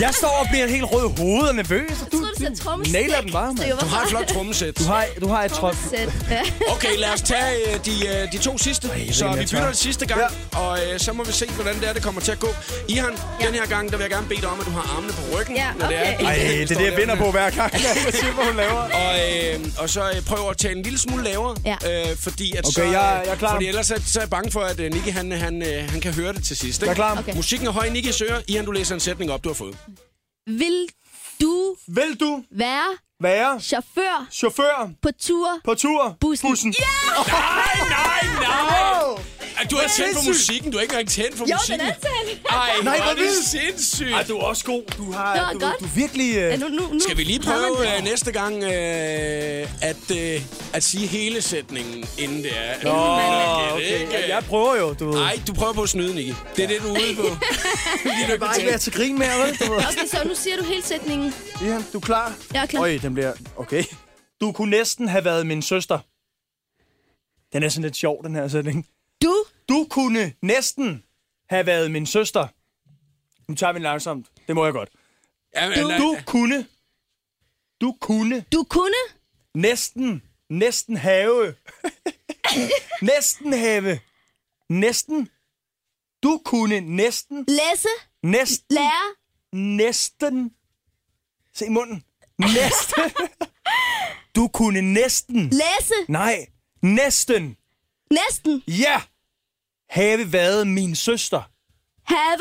Jeg 0.00 0.10
står 0.14 0.28
og 0.40 0.46
bliver 0.50 0.66
helt 0.66 0.84
rød 0.92 1.10
i 1.10 1.20
hovedet 1.20 1.48
og 1.48 1.54
nervøs. 1.54 1.90
og 1.90 2.08
Jeg 2.40 2.52
troede, 2.58 2.84
du 2.84 2.90
nailer 2.92 3.20
den 3.20 3.32
bare, 3.32 3.54
mand. 3.54 3.70
Du 3.80 3.86
har 3.86 4.02
et 4.02 4.08
flot 4.08 4.26
trommesæt. 4.26 4.78
Du 4.78 4.84
har, 4.84 5.04
du 5.20 5.28
har 5.28 5.44
et. 5.44 5.52
Trommesæt. 5.52 6.08
Ja. 6.30 6.40
Okay, 6.68 6.88
lad 6.98 7.08
os 7.14 7.20
tage 7.22 7.56
øh, 7.74 7.84
de, 7.84 8.06
øh, 8.08 8.32
de 8.32 8.38
to 8.38 8.58
sidste. 8.58 8.88
så 9.12 9.28
vi 9.32 9.40
bytter 9.40 9.66
det 9.66 9.76
sidste 9.76 10.06
gang, 10.06 10.20
og 10.52 10.78
øh, 10.92 11.00
så 11.00 11.12
må 11.12 11.24
vi 11.24 11.32
se, 11.32 11.46
hvordan 11.50 11.80
det 11.80 11.88
er, 11.88 11.92
det 11.92 12.02
kommer 12.02 12.20
til 12.20 12.32
at 12.32 12.38
gå. 12.38 12.48
Ihan, 12.88 13.10
ja. 13.40 13.46
den 13.46 13.54
her 13.54 13.66
gang, 13.66 13.90
der 13.90 13.96
vil 13.96 14.02
jeg 14.04 14.10
gerne 14.10 14.26
bede 14.28 14.40
dig 14.40 14.48
om, 14.48 14.60
at 14.60 14.66
du 14.66 14.70
har 14.70 14.96
armene 14.96 15.12
på 15.12 15.38
ryggen. 15.38 15.56
Ja, 15.56 15.66
når 15.80 15.86
det 15.86 15.96
er, 15.98 16.14
okay. 16.14 16.20
du 16.20 16.26
Ej, 16.26 16.34
det 16.34 16.62
er 16.62 16.66
det, 16.66 16.80
jeg 16.84 16.92
der 16.92 16.96
vinder 16.98 17.16
på 17.16 17.30
hver 17.30 17.50
gang. 17.50 17.72
Jeg 17.72 17.80
hvad 18.34 18.44
hun 18.44 18.56
laver. 18.56 18.72
Og, 18.80 19.14
øh, 19.54 19.60
og 19.78 19.90
så 19.90 20.10
øh, 20.16 20.22
prøv 20.26 20.50
at 20.50 20.56
tage 20.56 20.76
en 20.76 20.82
lille 20.82 20.98
smule 20.98 21.24
lavere, 21.24 21.56
Ja. 21.64 21.76
øh, 22.10 22.16
fordi 22.16 22.52
at 22.56 22.64
Okay, 22.64 22.72
så, 22.72 22.82
øh, 22.82 22.92
jeg- 22.92 23.22
jeg 23.24 23.32
er 23.32 23.36
klar. 23.36 23.52
Fordi 23.54 23.66
ellers 23.68 23.90
er, 23.90 23.96
så 24.06 24.18
er 24.18 24.22
jeg 24.22 24.30
bange 24.30 24.50
for, 24.50 24.60
at 24.60 24.80
øh, 24.80 24.92
Nicky, 24.94 25.12
han, 25.12 25.32
han, 25.32 25.62
øh, 25.62 25.90
han 25.90 26.00
kan 26.00 26.12
høre 26.14 26.32
det 26.32 26.44
til 26.44 26.56
sidst. 26.56 26.82
Ikke? 26.82 26.84
Jeg 26.84 26.90
er 26.90 26.94
klar. 26.94 27.18
Okay. 27.18 27.34
Musikken 27.34 27.66
er 27.68 27.72
høj 27.72 27.84
i 27.84 27.90
Nickys 27.90 28.20
øre. 28.20 28.42
Ihan, 28.48 28.64
du 28.64 28.70
læser 28.70 28.94
en 28.94 29.00
sætning 29.00 29.32
op, 29.32 29.44
du 29.44 29.48
har 29.48 29.54
fået. 29.54 29.74
Vil 30.46 30.88
du 31.40 31.76
Vil 31.88 32.20
du 32.20 32.44
være 32.50 32.96
være 33.20 33.60
chauffør 33.60 34.26
chauffør 34.30 34.90
på 35.02 35.08
tur? 35.20 35.48
på 35.64 35.74
tur? 35.74 36.16
Bussen. 36.20 36.50
Bussen. 36.50 36.74
Nej, 37.28 37.76
nej, 37.88 38.40
nej! 38.40 39.41
Ej, 39.58 39.66
Du 39.70 39.76
har 39.76 39.88
tændt 39.96 40.16
for 40.18 40.24
musikken, 40.28 40.70
du 40.72 40.76
har 40.78 40.82
ikke 40.82 40.92
engang 40.92 41.08
tændt 41.08 41.36
for 41.38 41.44
Jo, 41.44 41.46
den 41.46 41.54
musikken. 41.54 41.86
er 41.86 41.92
tændt. 41.94 42.46
Ej, 42.50 42.70
Nej, 42.82 42.96
hvor 42.96 43.10
er 43.10 43.14
det 43.14 43.30
sindssygt. 43.44 44.12
Ej, 44.12 44.22
du 44.22 44.36
er 44.36 44.42
også 44.42 44.64
god. 44.64 44.82
Du 44.98 45.12
har... 45.12 45.34
Det 45.34 45.42
var 45.42 45.52
du, 45.52 45.58
godt. 45.58 45.76
du 45.80 45.84
er 45.84 45.88
virkelig... 45.94 46.34
Ja, 46.34 46.52
Øh... 46.54 46.60
nu, 46.60 46.68
nu, 46.68 46.88
nu. 46.92 47.00
Skal 47.00 47.16
vi 47.16 47.24
lige 47.24 47.40
prøve 47.40 47.96
øh, 47.96 48.04
næste 48.04 48.32
gang 48.32 48.54
øh, 48.64 48.70
at, 49.90 50.10
øh, 50.16 50.40
at 50.72 50.82
sige 50.84 51.06
hele 51.06 51.42
sætningen, 51.42 52.04
inden 52.18 52.42
det 52.42 52.52
er... 52.58 52.74
Nå, 52.82 52.90
Inden 53.18 53.72
okay. 53.72 54.00
ikke? 54.00 54.12
Jeg, 54.20 54.28
jeg 54.28 54.44
prøver 54.48 54.76
jo, 54.76 54.94
du 54.94 55.06
ved. 55.06 55.14
Nej, 55.14 55.38
du 55.46 55.52
prøver 55.52 55.72
på 55.72 55.82
at 55.82 55.88
snyde, 55.88 56.14
Nicky. 56.14 56.34
Det 56.56 56.64
er 56.64 56.68
det, 56.68 56.82
du 56.82 56.86
er 56.86 56.90
ude 56.92 57.16
på. 57.16 57.22
Lige 58.04 58.28
nu 58.28 58.38
Bare 58.38 58.56
ikke 58.58 58.68
være 58.70 58.78
til 58.78 58.92
grin 58.92 59.18
mere, 59.18 59.38
vel? 59.46 59.56
Du 59.56 59.72
ved. 59.72 59.82
Okay, 59.92 60.06
så 60.06 60.18
nu 60.24 60.34
siger 60.34 60.56
du 60.56 60.64
hele 60.64 60.82
sætningen. 60.82 61.34
Ihan, 61.62 61.84
du 61.92 61.98
er 61.98 62.02
klar? 62.02 62.34
Jeg 62.54 62.62
er 62.62 62.66
klar. 62.66 62.80
Øj, 62.80 62.98
den 63.02 63.14
bliver... 63.14 63.32
Okay. 63.56 63.84
Du 64.40 64.52
kunne 64.52 64.70
næsten 64.70 65.08
have 65.08 65.24
været 65.24 65.46
min 65.46 65.62
søster. 65.62 65.98
Den 67.52 67.62
er 67.62 67.68
sådan 67.68 67.82
lidt 67.82 67.96
sjov, 67.96 68.24
den 68.24 68.34
her 68.34 68.48
sætning. 68.48 68.86
Du, 69.72 69.78
Du 69.78 69.86
kunne 69.90 70.32
næsten 70.42 71.04
have 71.48 71.66
været 71.66 71.90
min 71.90 72.06
søster. 72.06 72.48
Nu 73.48 73.54
tager 73.54 73.72
vi 73.72 73.76
den 73.76 73.82
langsomt. 73.82 74.26
Det 74.46 74.54
må 74.54 74.64
jeg 74.64 74.72
godt. 74.72 74.88
Ja, 75.54 75.68
men, 75.68 75.78
lad- 75.78 75.98
Du 75.98 76.16
kunne... 76.26 76.66
Du 77.80 77.96
kunne 78.00 78.44
du 78.52 78.64
kunne 78.70 78.94
næsten... 79.54 80.22
Næsten 80.50 80.96
have... 80.96 81.54
næsten 83.02 83.52
have... 83.52 83.98
Næsten... 84.68 85.28
Du 86.22 86.40
kunne 86.44 86.80
næsten... 86.80 87.44
læse, 87.48 87.88
Næsten... 88.22 88.66
lære, 88.70 89.14
Næsten... 89.52 90.54
Se 91.54 91.66
i 91.66 91.68
munden. 91.68 92.04
Næsten... 92.38 93.26
Du 94.36 94.48
kunne 94.48 94.82
næsten... 94.94 95.48
læse, 95.48 95.94
Nej, 96.08 96.46
næsten... 96.82 97.56
næsten, 98.10 98.62
Ja! 98.66 99.02
Have 99.92 100.32
været 100.32 100.66
min 100.66 100.94
søster. 100.96 101.42
have 102.04 102.38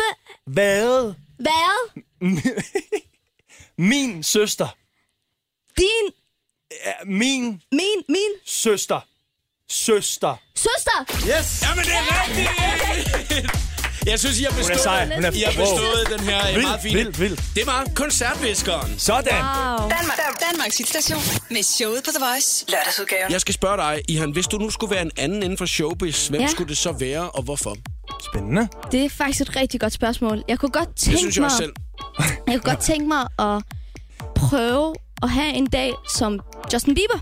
Været 0.47 1.15
været 1.39 2.05
min 3.77 4.23
søster. 4.23 4.67
din, 5.77 6.11
Min 7.05 7.61
min, 7.71 8.03
min 8.09 8.31
søster. 8.45 9.01
Søster. 9.69 10.35
søster. 10.55 11.05
Yes! 11.39 11.61
Jamen, 11.61 11.83
det 11.85 11.93
er 11.93 12.05
rigtigt! 13.29 13.51
Jeg 14.05 14.19
synes, 14.19 14.39
I 14.39 14.43
har 14.43 14.57
bestået, 14.57 14.79
sej. 14.79 15.15
Hun 15.15 15.25
er- 15.25 15.31
I 15.31 15.39
har 15.41 15.51
Wow. 15.57 15.65
bestået 15.65 16.19
den 16.19 16.27
her 16.29 16.39
øh, 16.47 16.47
Vildt, 16.55 16.61
meget 16.67 16.81
fine. 16.81 16.95
vildt, 16.95 17.19
vildt. 17.19 17.43
Det 17.55 17.63
var 17.67 17.87
koncertviskeren. 17.95 18.99
Sådan. 18.99 19.33
Wow. 19.33 19.89
Danmark, 19.89 20.19
Danmarks 20.51 20.77
hitstation 20.77 21.19
med 21.49 21.63
showet 21.63 22.03
på 22.05 22.09
The 22.15 22.25
Voice. 22.25 22.65
Lørdagsudgaven. 22.69 23.31
Jeg 23.31 23.41
skal 23.41 23.53
spørge 23.53 23.77
dig, 23.77 24.01
Ihan, 24.07 24.31
hvis 24.31 24.47
du 24.47 24.57
nu 24.57 24.69
skulle 24.69 24.91
være 24.95 25.01
en 25.01 25.11
anden 25.17 25.43
inden 25.43 25.57
for 25.57 25.65
showbiz, 25.65 26.27
hvem 26.27 26.41
Ja. 26.41 26.47
skulle 26.47 26.69
det 26.69 26.77
så 26.77 26.91
være, 26.91 27.29
og 27.29 27.43
hvorfor? 27.43 27.75
Spændende. 28.31 28.67
Det 28.91 29.05
er 29.05 29.09
faktisk 29.09 29.41
et 29.41 29.55
rigtig 29.55 29.79
godt 29.81 29.93
spørgsmål. 29.93 30.43
Jeg 30.47 30.59
kunne 30.59 30.71
godt 30.71 30.95
tænke 30.97 31.11
Det 31.11 31.19
synes 31.19 31.35
jeg 31.35 31.41
mig, 31.41 31.51
selv. 31.51 31.73
jeg 32.47 32.61
kunne 32.61 32.73
godt 32.73 32.79
tænke 32.83 33.07
mig 33.07 33.21
at 33.39 33.63
prøve 34.35 34.95
at 35.23 35.29
have 35.29 35.53
en 35.53 35.65
dag 35.65 35.93
som 36.17 36.39
Justin 36.73 36.95
Bieber. 36.95 37.19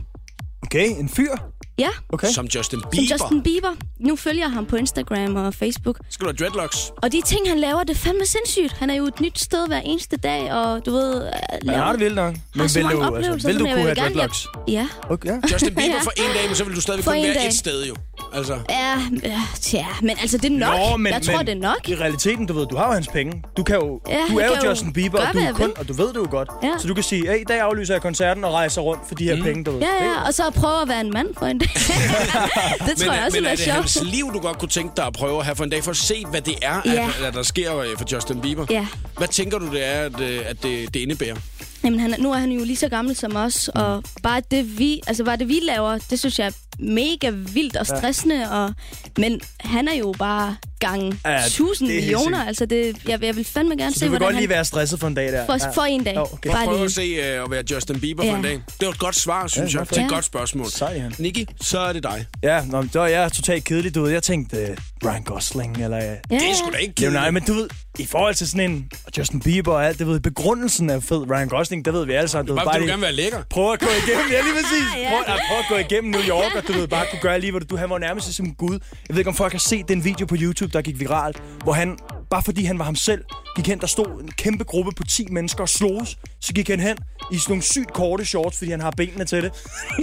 Okay, 0.64 0.88
en 0.90 1.10
fyr. 1.10 1.32
Ja, 1.80 1.90
Okay. 2.14 2.32
Som 2.32 2.46
Justin 2.56 2.80
som 2.82 2.90
Bieber. 2.92 3.12
Justin 3.12 3.42
Bieber. 3.44 3.74
Nu 4.00 4.16
følger 4.16 4.44
jeg 4.44 4.52
ham 4.52 4.66
på 4.66 4.76
Instagram 4.76 5.36
og 5.36 5.54
Facebook. 5.54 6.00
Skal 6.10 6.26
du 6.28 6.30
have 6.32 6.38
dreadlocks? 6.40 6.92
Og 7.04 7.12
de 7.12 7.22
ting, 7.26 7.50
han 7.50 7.60
laver, 7.60 7.84
det 7.84 7.90
er 7.96 8.00
fandme 8.00 8.26
sindssygt. 8.26 8.74
Han 8.80 8.90
er 8.90 8.94
jo 8.96 9.06
et 9.06 9.22
nyt 9.22 9.40
sted 9.40 9.68
hver 9.68 9.80
eneste 9.80 10.18
dag, 10.18 10.54
og 10.54 10.86
du 10.86 10.92
ved... 10.92 11.16
øh, 11.16 11.30
Ja, 11.66 11.72
laver- 11.72 11.92
det 11.92 12.00
vildt 12.00 12.16
nok. 12.16 12.34
Men 12.56 12.70
vil 12.76 12.84
du, 12.84 13.04
altså, 13.16 13.48
vil 13.48 13.56
du 13.56 13.60
som 13.60 13.68
jeg 13.68 13.76
kunne 13.76 13.84
have 13.86 13.96
gerne- 13.96 13.96
dreadlocks? 13.96 14.48
Ja, 14.68 14.88
Okay. 15.10 15.30
ja. 15.30 15.36
Justin 15.54 15.76
Bieber 15.76 15.96
Ja. 15.96 16.02
for 16.02 16.12
en 16.18 16.32
dag, 16.36 16.44
men 16.48 16.56
så 16.56 16.64
vil 16.64 16.76
du 16.76 16.82
stadig 16.82 17.04
kun 17.06 17.16
en 17.16 17.24
være 17.24 17.34
dag. 17.34 17.48
et 17.48 17.54
sted 17.54 17.86
jo. 17.86 17.96
Altså, 18.34 18.58
ja, 18.70 18.98
ja, 19.24 19.42
tja, 19.62 19.86
men 20.02 20.10
altså, 20.22 20.38
det 20.38 20.46
er 20.46 20.58
nok. 20.58 20.74
Nå, 20.92 20.98
men, 20.98 21.14
jeg 21.14 21.22
tror, 21.22 21.38
men 21.38 21.46
det 21.46 21.52
er 21.52 21.60
nok. 21.62 21.90
I 21.90 21.96
realiteten, 21.96 22.46
du 22.46 22.54
ved, 22.54 22.66
du 22.68 22.76
har 22.78 22.88
jo 22.88 22.94
hans 22.94 23.08
penge. 23.08 23.44
Du 23.58 23.64
kan 23.64 23.76
jo, 23.76 24.02
Ja, 24.10 24.20
du 24.30 24.38
er 24.38 24.46
jo 24.64 24.70
Justin 24.70 24.94
Bieber, 24.94 25.20
og 25.28 25.34
du, 25.34 25.40
er 25.40 25.52
kun, 25.54 25.72
og 25.78 25.88
du 25.88 25.94
ved 25.94 26.08
det 26.08 26.16
jo 26.16 26.28
godt. 26.32 26.50
Ja. 26.64 26.72
Så 26.80 26.88
du 26.88 26.94
kan 26.94 27.04
sige, 27.04 27.28
hey, 27.28 27.42
i 27.42 27.44
dag 27.48 27.60
aflyser 27.60 27.94
jeg 27.94 28.02
koncerten 28.02 28.44
og 28.44 28.54
rejser 28.54 28.82
rundt 28.82 29.02
for 29.08 29.16
de 29.16 29.24
her 29.24 29.36
Mm. 29.36 29.44
penge, 29.44 29.64
du 29.64 29.72
ved. 29.72 29.80
Ja, 29.80 30.06
ja, 30.06 30.28
og 30.28 30.34
så 30.34 30.44
prøve 30.56 30.82
at 30.82 30.88
være 30.90 31.02
en 31.02 31.14
mand 31.14 31.28
for 31.38 31.46
en 31.46 31.58
dag. 31.60 31.68
det 31.74 32.98
tror 32.98 33.06
men, 33.06 33.16
jeg 33.16 33.24
også 33.26 33.38
men 33.38 33.46
er 33.46 33.56
det 33.56 33.66
hans 33.68 33.92
sjovt. 33.92 34.08
liv, 34.08 34.34
du 34.34 34.40
godt 34.40 34.58
kunne 34.60 34.70
tænke 34.70 34.94
dig 34.98 35.06
at 35.06 35.14
prøve 35.14 35.40
at 35.40 35.46
have 35.46 35.56
for 35.56 35.64
en 35.64 35.70
dag, 35.70 35.84
for 35.84 35.92
at 35.92 35.98
se, 35.98 36.26
hvad 36.32 36.42
det 36.42 36.56
er, 36.62 36.82
Ja. 36.86 37.10
at, 37.20 37.26
at 37.26 37.34
der 37.34 37.44
sker 37.44 37.78
øh, 37.78 37.88
for 37.98 38.06
Justin 38.12 38.42
Bieber? 38.42 38.66
Ja. 38.70 38.88
Hvad 39.18 39.28
tænker 39.28 39.60
du, 39.60 39.66
det 39.72 39.86
er, 39.88 40.02
at, 40.02 40.20
øh, 40.22 40.40
at 40.48 40.64
det, 40.64 40.94
det 40.94 41.00
indebærer? 41.00 41.36
Jamen, 41.84 42.00
han, 42.00 42.14
er- 42.14 42.18
nu 42.18 42.32
er 42.32 42.38
han 42.38 42.52
jo 42.52 42.64
lige 42.64 42.76
så 42.78 42.90
gammel 42.90 43.16
som 43.16 43.36
os, 43.36 43.70
Mm. 43.76 43.82
og 43.82 44.04
bare 44.24 44.42
det, 44.52 44.80
vi, 44.80 45.02
altså, 45.08 45.24
bare 45.24 45.38
det, 45.38 45.48
vi 45.48 45.60
laver, 45.64 45.98
det 46.10 46.20
synes 46.20 46.40
jeg 46.40 46.48
er 46.48 46.52
mega 46.80 47.30
vildt 47.30 47.76
og 47.76 47.86
stressende. 47.86 48.52
Og, 48.52 48.74
men 49.18 49.42
han 49.60 49.88
er 49.88 49.94
jo 49.96 50.16
bare 50.20 50.56
gange 50.80 51.20
Ja, 51.26 51.32
ja, 51.32 51.46
1000 51.46 51.90
det 51.90 51.98
er 51.98 52.02
helt 52.02 52.12
millioner. 52.18 52.46
Altså, 52.46 52.66
det, 52.66 52.98
jeg, 53.08 53.24
jeg 53.24 53.36
vil 53.36 53.46
fandme 53.46 53.76
gerne 53.78 53.94
Så 53.94 54.00
se, 54.00 54.06
du 54.06 54.10
vil 54.12 54.18
hvordan 54.18 54.26
godt 54.28 54.36
han... 54.36 54.42
lige 54.42 54.50
være 54.50 54.66
stresset 54.66 55.00
for 55.00 55.08
en 55.08 55.14
dag 55.14 55.32
der? 55.32 55.46
For, 55.46 55.58
for 55.74 55.82
en 55.82 56.04
dag. 56.04 56.14
Ja, 56.14 56.22
okay. 56.34 56.50
Bare 56.52 56.66
Prøv 56.66 56.74
lige. 56.76 56.86
at 56.86 56.92
se 56.92 57.02
øh, 57.02 57.44
at 57.44 57.52
være 57.52 57.64
Justin 57.72 58.00
Bieber 58.00 58.24
for 58.24 58.30
Ja. 58.30 58.36
en 58.38 58.44
dag. 58.44 58.54
Det 58.80 58.86
var 58.88 58.90
et 58.94 59.00
godt 59.00 59.16
svar, 59.16 59.48
synes 59.48 59.74
Ja, 59.74 59.78
jeg, 59.78 59.80
hvorfor? 59.80 59.94
til 59.94 60.04
et 60.04 60.10
Ja. 60.10 60.14
godt 60.16 60.26
spørgsmål. 60.26 60.72
Sej, 60.72 61.00
han. 61.00 61.14
Nicky, 61.20 61.46
så 61.62 61.80
er 61.80 61.94
det 61.94 62.04
dig. 62.04 62.26
Ja, 62.44 62.64
nå, 62.66 62.82
men 62.82 62.90
så 62.92 63.00
er 63.00 63.08
jeg 63.08 63.32
totalt 63.32 63.64
kedelig, 63.64 63.96
du 63.96 64.02
ved. 64.02 64.12
Jeg 64.12 64.24
tænkte 64.24 64.58
uh, 64.72 64.76
Ryan 65.06 65.24
Gosling, 65.24 65.78
eller... 65.84 65.98
Uh, 65.98 66.04
Ja, 66.04 66.16
Det 66.30 66.50
er 66.50 66.56
sgu 66.56 66.70
da 66.74 66.78
ikke 66.78 66.94
kedeligt. 66.96 67.14
nej, 67.22 67.32
men 67.32 67.44
du 67.44 67.54
ved, 67.54 67.70
i 68.00 68.06
forhold 68.06 68.36
til 68.36 68.48
sådan 68.50 68.72
en 68.72 68.90
og 69.06 69.12
Justin 69.18 69.40
Bieber 69.40 69.74
og 69.74 69.86
alt, 69.86 70.00
det 70.00 70.08
ved, 70.08 70.20
begrundelsen 70.20 70.90
er 70.90 71.00
fed. 71.00 71.30
Ryan 71.32 71.48
Gosling, 71.48 71.86
det 71.86 71.94
ved 71.94 72.06
vi 72.06 72.14
alle 72.14 72.28
sammen. 72.28 72.48
Du 72.48 72.56
Bare, 72.56 72.66
bare 72.66 72.74
du 72.76 72.80
lige- 72.80 72.90
gerne 72.90 73.02
være 73.02 73.14
lækker. 73.14 73.44
Prøv 73.50 73.74
at 73.74 73.80
gå 73.80 73.86
igennem, 74.08 74.26
ja 74.32 74.42
lige 74.42 74.54
præcis. 74.54 74.86
Ja. 75.04 75.10
Prøv, 75.10 75.20
at, 75.36 75.42
prøv 75.50 75.58
at 75.58 75.66
gå 75.70 75.76
igennem 75.96 76.12
New 76.12 76.22
York, 76.22 76.56
og 76.56 76.68
du 76.68 76.74
ved 76.74 76.88
bare 76.88 77.06
kunne 77.12 77.20
gøre 77.22 77.40
lige, 77.40 77.52
hvad 77.52 77.62
du... 77.62 77.76
Han 77.78 77.90
var 77.90 77.98
nærmest 77.98 78.34
som 78.36 78.54
Gud. 78.54 78.72
Jeg 78.74 78.80
ved 79.16 79.18
ikke, 79.18 79.30
om 79.30 79.36
folk 79.36 79.52
har 79.52 79.60
set 79.60 79.88
den 79.90 80.04
video 80.04 80.26
på 80.26 80.36
YouTube, 80.40 80.72
der 80.74 80.82
gik 80.82 81.00
viralt, 81.00 81.42
hvor 81.64 81.74
han, 81.74 81.98
bare 82.30 82.42
fordi 82.44 82.64
han 82.66 82.80
var 82.80 82.86
ham 82.86 82.96
selv, 82.96 83.24
gik 83.56 83.68
hen, 83.68 83.80
der 83.80 83.88
stod 83.88 84.22
en 84.24 84.32
kæmpe 84.32 84.64
gruppe 84.64 84.92
på 84.98 85.04
10 85.04 85.28
mennesker 85.32 85.62
og 85.62 85.70
sloges. 85.70 86.18
Så 86.42 86.54
gik 86.54 86.68
han 86.70 86.80
hen 86.80 86.98
i 87.32 87.38
sådan 87.38 87.52
nogle 87.52 87.64
sygt 87.64 87.94
korte 87.94 88.26
shorts, 88.26 88.58
fordi 88.58 88.72
han 88.72 88.82
har 88.82 88.92
benene 88.92 89.26
til 89.26 89.44
det. 89.44 89.52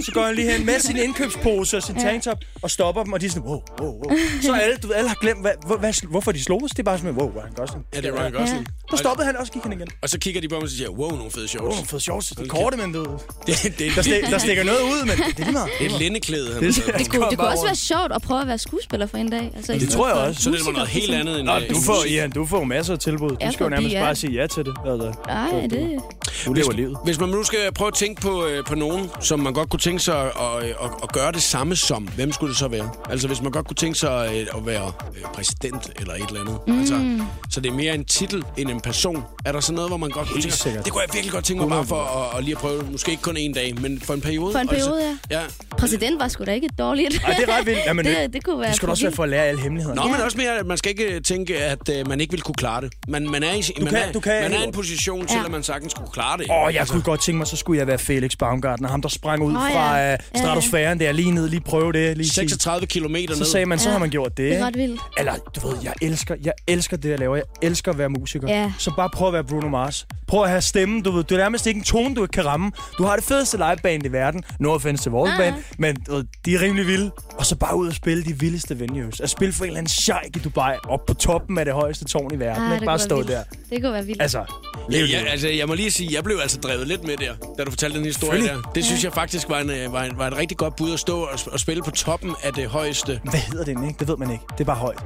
Så 0.05 0.11
går 0.13 0.23
han 0.25 0.35
lige 0.35 0.51
hen 0.51 0.65
med 0.65 0.79
sin 0.79 0.97
indkøbspose 0.97 1.77
og 1.77 1.83
sin 1.83 1.95
tanktop 1.95 2.37
og 2.61 2.71
stopper 2.71 3.03
dem, 3.03 3.13
og 3.13 3.21
de 3.21 3.25
er 3.25 3.29
sådan, 3.29 3.43
wow, 3.43 3.61
wow, 3.81 3.89
wow. 3.89 4.17
Så 4.41 4.53
alle, 4.53 4.75
du 4.83 4.87
ved, 4.87 4.95
alle 4.95 5.09
har 5.09 5.17
glemt, 5.21 5.41
hvad, 5.41 5.51
hvad, 5.79 6.07
hvorfor 6.09 6.31
de 6.31 6.43
sloges. 6.43 6.71
Det 6.71 6.79
er 6.79 6.83
bare 6.83 6.97
sådan, 6.97 7.15
wow, 7.15 7.31
Ryan 7.35 7.53
Gosling. 7.55 7.85
Ja, 7.95 8.01
det 8.01 8.05
er 8.09 8.19
Ryan 8.21 8.31
Gosling. 8.31 8.67
Der 8.91 8.97
stoppede 8.97 9.25
han 9.25 9.37
også, 9.37 9.51
gik 9.51 9.61
han 9.63 9.73
igen. 9.73 9.87
Og 10.03 10.09
så 10.09 10.19
kigger 10.19 10.41
de 10.41 10.47
på 10.47 10.55
mig 10.55 10.63
og 10.63 10.69
siger, 10.69 10.89
wow, 10.89 11.09
nogle 11.09 11.31
fede 11.31 11.47
shorts. 11.47 11.75
Wow, 11.77 11.85
fed 11.85 11.99
shorts. 11.99 12.27
Det 12.27 12.39
er 12.39 12.45
korte, 12.47 12.77
men 12.77 12.93
du 12.93 12.99
ved. 12.99 13.07
Det, 13.47 13.63
det, 13.63 13.79
Der, 13.79 13.85
det, 13.95 14.05
stik, 14.05 14.23
der 14.23 14.37
stikker 14.37 14.63
noget 14.63 14.81
ud, 14.81 14.99
men 15.05 15.09
det, 15.17 15.25
det 15.25 15.39
er 15.39 15.43
lige 15.43 15.51
meget. 15.51 15.69
det 15.79 15.85
er 15.91 15.93
et 15.95 15.99
lindeklæde, 16.01 16.53
han 16.53 16.63
Det- 16.63 16.75
taget 16.75 16.99
Det 16.99 17.09
kunne, 17.11 17.29
det 17.29 17.37
kunne 17.37 17.47
også 17.47 17.65
være 17.65 17.75
sjovt 17.75 18.11
at 18.15 18.21
prøve 18.21 18.41
at 18.41 18.47
være 18.47 18.57
skuespiller 18.57 19.07
for 19.07 19.17
en 19.17 19.29
dag. 19.31 19.51
Altså, 19.55 19.73
Det 19.73 19.89
tror 19.89 20.07
jeg 20.07 20.17
også. 20.17 20.41
Så 20.43 20.49
det 20.51 20.59
var 20.65 20.71
noget 20.71 20.87
helt 20.89 21.13
andet 21.13 21.39
end... 21.39 21.45
Nå, 21.47 21.55
øh, 21.55 21.69
du 21.69 21.75
får, 21.85 22.09
ja, 22.09 22.27
du 22.27 22.45
får 22.45 22.63
masser 22.63 22.93
af 22.93 22.99
tilbud. 22.99 23.36
Du 23.41 23.45
Ja, 23.45 23.51
skal 23.51 23.63
jo 23.63 23.69
nærmest 23.69 23.93
ja. 23.93 23.99
bare 24.01 24.15
sige 24.15 24.33
ja 24.33 24.47
til 24.47 24.65
det. 24.65 24.73
Altså, 24.85 25.13
Ej, 25.29 25.67
det... 25.69 25.99
du 26.45 26.53
lever 26.53 26.71
livet. 26.71 26.97
Hvis 27.03 27.19
man 27.19 27.29
nu 27.29 27.43
skal 27.43 27.59
prøve 27.75 27.87
at 27.87 27.93
tænke 27.93 28.21
på, 28.21 28.45
øh, 28.45 28.65
på 28.65 28.75
nogen, 28.75 29.09
som 29.21 29.39
man 29.39 29.53
godt 29.53 29.69
kunne 29.69 29.79
tænke 29.79 29.99
sig 29.99 30.21
at, 30.21 30.27
at, 30.27 30.63
at, 30.63 30.89
at 31.03 31.11
gøre 31.11 31.31
det 31.31 31.41
samme 31.41 31.75
som, 31.75 32.03
hvem 32.07 32.31
skulle 32.31 32.49
det 32.49 32.57
så 32.57 32.67
være? 32.67 32.89
Altså 33.09 33.27
hvis 33.27 33.41
man 33.41 33.51
godt 33.51 33.67
kunne 33.67 33.75
tænke 33.75 33.97
sig 33.99 34.29
øh, 34.33 34.57
at 34.59 34.65
være 34.65 34.91
øh, 35.15 35.21
præsident 35.33 35.91
eller 35.99 36.13
et 36.13 36.27
eller 36.27 36.41
andet. 36.41 36.57
Mm. 36.67 36.79
Altså, 36.79 37.19
så 37.49 37.59
det 37.61 37.69
er 37.69 37.75
mere 37.75 37.95
en 37.95 38.05
titel 38.05 38.43
end 38.57 38.69
en 38.69 38.81
person. 38.81 39.23
Er 39.45 39.51
der 39.51 39.59
så 39.59 39.73
noget, 39.73 39.89
hvor 39.89 39.97
man 39.97 40.09
godt 40.09 40.27
kunne 40.29 40.41
tænke 40.41 40.79
det 40.83 40.91
kunne 40.91 41.01
jeg 41.01 41.09
virkelig 41.13 41.31
godt 41.33 41.45
tænke 41.45 41.61
mig 41.61 41.69
bare 41.69 41.85
for 41.85 42.29
at, 42.33 42.37
at 42.37 42.43
lige 42.43 42.55
at 42.55 42.61
prøve, 42.61 42.83
måske 42.91 43.11
ikke 43.11 43.23
kun 43.23 43.37
en 43.37 43.53
dag, 43.53 43.81
men 43.81 44.01
for 44.01 44.13
en 44.13 44.21
periode? 44.21 44.51
For 44.51 44.59
en 44.59 44.67
periode, 44.67 45.03
altså, 45.03 45.17
ja. 45.31 45.41
Præsident 45.79 46.19
var 46.19 46.27
sgu 46.27 46.43
da 46.43 46.51
ikke 46.51 46.69
dårligt. 46.79 47.21
Ej, 47.25 47.33
det 47.39 47.49
er 47.49 47.57
ret 47.57 47.65
vildt. 47.65 47.79
Jamen, 47.85 48.05
det, 48.05 48.33
det 48.33 48.43
kunne 48.43 48.59
være 48.59 48.67
det 48.67 48.75
skal 48.75 48.85
for 48.87 48.91
også 48.91 49.03
være 49.03 49.07
vildt. 49.07 49.15
for 49.15 49.23
at 49.23 49.29
lære 49.29 49.43
alle 49.45 49.61
hemmeligheder. 49.61 49.95
Nå, 49.95 50.03
men 50.07 50.21
også 50.21 50.37
mere, 50.37 50.59
at 50.59 50.65
man 50.65 50.77
skal 50.77 50.89
ikke 50.89 51.19
tænke, 51.19 51.57
at 51.57 51.89
øh, 51.89 52.07
man 52.07 52.21
ikke 52.21 52.31
vil 52.31 52.41
kunne 52.41 52.55
klare 52.55 52.81
det. 52.81 52.93
Man, 53.07 53.29
man 53.29 53.43
er 53.43 53.53
i, 53.53 53.63
man 53.79 53.87
kan- 53.93 53.97
er, 53.97 54.11
du 54.11 54.19
kan 54.19 54.41
man 54.41 54.53
er 54.53 54.61
i 54.61 54.63
en 54.63 54.71
position 54.71 55.25
til, 55.27 55.37
Ja. 55.37 55.45
at 55.45 55.51
man 55.51 55.63
sagtens 55.63 55.91
skulle 55.91 56.11
klare 56.11 56.37
det. 56.37 56.45
Åh, 56.49 56.63
oh, 56.63 56.73
jeg 56.73 56.87
kunne 56.87 57.01
godt 57.01 57.21
tænke 57.21 57.37
mig, 57.37 57.47
så 57.47 57.55
skulle 57.55 57.79
jeg 57.79 57.87
være 57.87 57.97
Felix 57.97 58.31
Baumgartner. 58.39 58.89
Ham, 58.89 59.01
der 59.01 59.09
sprang 59.09 59.43
ud 59.43 59.55
oh, 59.55 59.61
ja. 59.71 59.75
fra 59.77 59.97
Ja, 59.97 60.13
uh, 60.13 60.19
ja. 60.35 60.39
stratosfæren 60.39 60.99
der, 60.99 61.11
lige 61.11 61.31
ned, 61.31 61.49
lige 61.49 61.61
prøve 61.61 61.93
det. 61.93 62.17
Lige 62.17 62.27
sige. 62.29 62.33
36 62.49 62.87
kilometer 62.87 63.33
Så 63.33 63.39
ned. 63.39 63.45
sagde 63.47 63.65
man, 63.65 63.79
så 63.79 63.89
Ja. 63.89 63.93
har 63.93 63.99
man 63.99 64.09
gjort 64.09 64.37
det. 64.37 64.51
Det 64.51 64.59
er 64.59 64.65
ret 64.65 64.77
vildt. 64.77 65.01
Eller, 65.17 65.33
du 65.55 65.67
ved, 65.67 65.77
jeg 65.83 65.93
elsker, 66.01 66.35
jeg 66.43 66.53
elsker 66.67 66.97
det, 66.97 67.09
jeg 67.09 67.19
laver. 67.19 67.35
Jeg 67.35 67.45
elsker 67.61 67.91
at 67.91 67.97
være 67.97 68.09
musiker. 68.09 68.47
Ja. 68.49 68.71
Så 68.77 68.91
bare 68.95 69.09
prøv 69.13 69.27
at 69.27 69.33
være 69.33 69.43
Bruno 69.43 69.67
Mars. 69.69 70.07
Prøv 70.27 70.43
at 70.43 70.49
have 70.49 70.61
stemmen, 70.61 71.01
du 71.01 71.11
ved. 71.11 71.23
Du 71.23 71.35
er 71.35 71.39
nærmest 71.39 71.67
ikke 71.67 71.77
en 71.77 71.83
tone, 71.83 72.15
du 72.15 72.21
ikke 72.23 72.31
kan 72.33 72.45
ramme. 72.45 72.71
Du 72.97 73.03
har 73.03 73.15
det 73.15 73.25
fedeste 73.25 73.57
liveband 73.57 74.05
i 74.05 74.07
verden. 74.11 74.43
No 74.59 74.71
offense 74.73 75.03
til 75.03 75.11
vores 75.11 75.31
Ah. 75.31 75.37
band, 75.37 75.55
men 75.77 75.97
ved, 76.09 76.23
de 76.45 76.55
er 76.55 76.61
rimelig 76.61 76.87
vilde. 76.87 77.11
Og 77.37 77.45
så 77.45 77.55
bare 77.55 77.75
ud 77.75 77.87
og 77.87 77.93
spille 77.93 78.23
de 78.23 78.39
vildeste 78.39 78.79
venues. 78.79 79.19
At 79.19 79.29
spille 79.29 79.53
for 79.53 79.63
en 79.63 79.67
eller 79.67 79.77
anden 79.77 79.89
sheik 79.91 80.35
i 80.35 80.39
Dubai, 80.39 80.75
op 80.89 81.05
på 81.05 81.13
toppen 81.13 81.57
af 81.57 81.65
det 81.65 81.73
højeste 81.73 82.05
tårn 82.05 82.33
i 82.33 82.39
verden. 82.39 82.63
Ej, 82.63 82.73
ikke 82.73 82.85
bare 82.85 82.99
stå 82.99 83.15
være 83.15 83.27
der. 83.27 83.43
vildt. 83.51 83.69
Det 83.69 83.81
kunne 83.81 83.93
være 83.93 84.05
vildt. 84.05 84.21
Altså, 84.21 84.45
Ja, 84.91 84.97
lev 84.97 85.05
ja, 85.05 85.17
altså, 85.25 85.47
jeg 85.47 85.67
må 85.67 85.73
lige 85.73 85.91
sige, 85.91 86.09
jeg 86.13 86.23
blev 86.23 86.39
altså 86.41 86.57
drevet 86.59 86.87
lidt 86.87 87.03
med 87.03 87.17
der, 87.17 87.33
da 87.57 87.63
du 87.63 87.71
fortalte 87.71 87.97
den 87.97 88.05
historie 88.05 88.43
der. 88.43 88.71
Det 88.75 88.85
synes 88.85 89.03
jeg 89.03 89.13
faktisk 89.13 89.49
var, 89.49 89.59
en, 89.59 89.69
øh, 89.69 89.93
var, 89.93 90.03
en, 90.03 90.17
var 90.17 90.27
et 90.27 90.37
rigtig 90.37 90.57
godt 90.57 90.75
bud 90.75 90.93
at 90.93 90.99
stå 90.99 91.19
og, 91.19 91.39
og 91.51 91.59
spille 91.59 91.83
på 91.83 91.91
toppen 91.91 92.35
af 92.43 92.53
det 92.53 92.67
højeste. 92.69 93.19
Hvad 93.23 93.39
hedder 93.39 93.65
det 93.65 93.71
ikke? 93.87 93.99
Det 93.99 94.07
ved 94.07 94.17
man 94.17 94.31
ikke. 94.31 94.43
Det 94.51 94.59
er 94.61 94.65
bare 94.65 94.75
højt. 94.75 95.03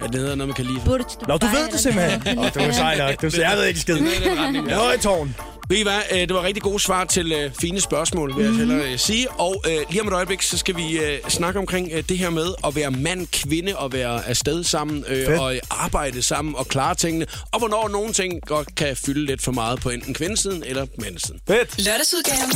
Ja, 0.00 0.06
det 0.06 0.14
hedder 0.14 0.34
noget, 0.34 0.48
man 0.48 0.54
kan 0.56 0.64
lide. 0.64 0.80
Burj 0.84 0.98
Nå, 1.28 1.36
du 1.36 1.46
Dubai 1.46 1.60
ved 1.60 1.68
det 1.72 1.80
simpelthen. 1.80 2.22
Åh, 2.28 2.34
noget. 2.34 2.54
du 2.54 2.60
er 2.60 2.72
sej 2.72 2.98
nok. 2.98 3.22
Du, 3.22 3.30
jeg 3.40 3.56
ved 3.56 3.64
ikke 3.66 3.80
skid. 3.80 3.94
Det 3.94 4.02
er 4.26 4.50
Det 4.52 4.72
er 4.72 4.76
højt 4.78 5.00
tårn. 5.00 5.34
Ved 5.68 5.76
I 5.76 5.82
hvad, 5.82 5.98
øh, 6.12 6.18
det 6.18 6.34
var 6.34 6.42
rigtig 6.42 6.62
gode 6.62 6.80
svar 6.80 7.04
til 7.04 7.32
øh, 7.32 7.50
fine 7.60 7.80
spørgsmål, 7.80 8.36
vil 8.36 8.42
jeg 8.42 8.50
Mhm. 8.52 8.58
hellere 8.58 8.92
øh, 8.92 8.98
sige. 8.98 9.30
Og 9.30 9.62
øh, 9.68 9.76
lige 9.90 10.00
om 10.02 10.08
et 10.08 10.12
øjeblik, 10.14 10.42
så 10.42 10.58
skal 10.58 10.76
vi 10.76 10.98
øh, 10.98 11.18
snakke 11.28 11.58
omkring 11.58 11.88
øh, 11.92 12.02
det 12.08 12.18
her 12.18 12.30
med 12.30 12.46
at 12.66 12.74
være 12.76 12.90
mand, 12.90 13.26
kvinde 13.32 13.76
og 13.76 13.92
være 13.92 14.26
afsted 14.26 14.64
sammen 14.64 15.04
øh, 15.08 15.26
Fedt. 15.26 15.40
og 15.40 15.54
arbejde 15.70 16.22
sammen 16.22 16.54
og 16.56 16.68
klare 16.68 16.94
tingene. 16.94 17.26
Og 17.52 17.58
hvornår 17.58 17.88
nogle 17.88 18.12
ting 18.12 18.46
godt 18.46 18.74
kan 18.76 18.96
fylde 18.96 19.26
lidt 19.26 19.42
for 19.42 19.52
meget 19.52 19.80
på 19.80 19.90
enten 19.90 20.14
kvindesiden 20.14 20.62
eller 20.66 20.86
mandesiden. 20.98 21.40
Fedt. 21.48 21.84
Lørdagsudgaven. 21.86 22.52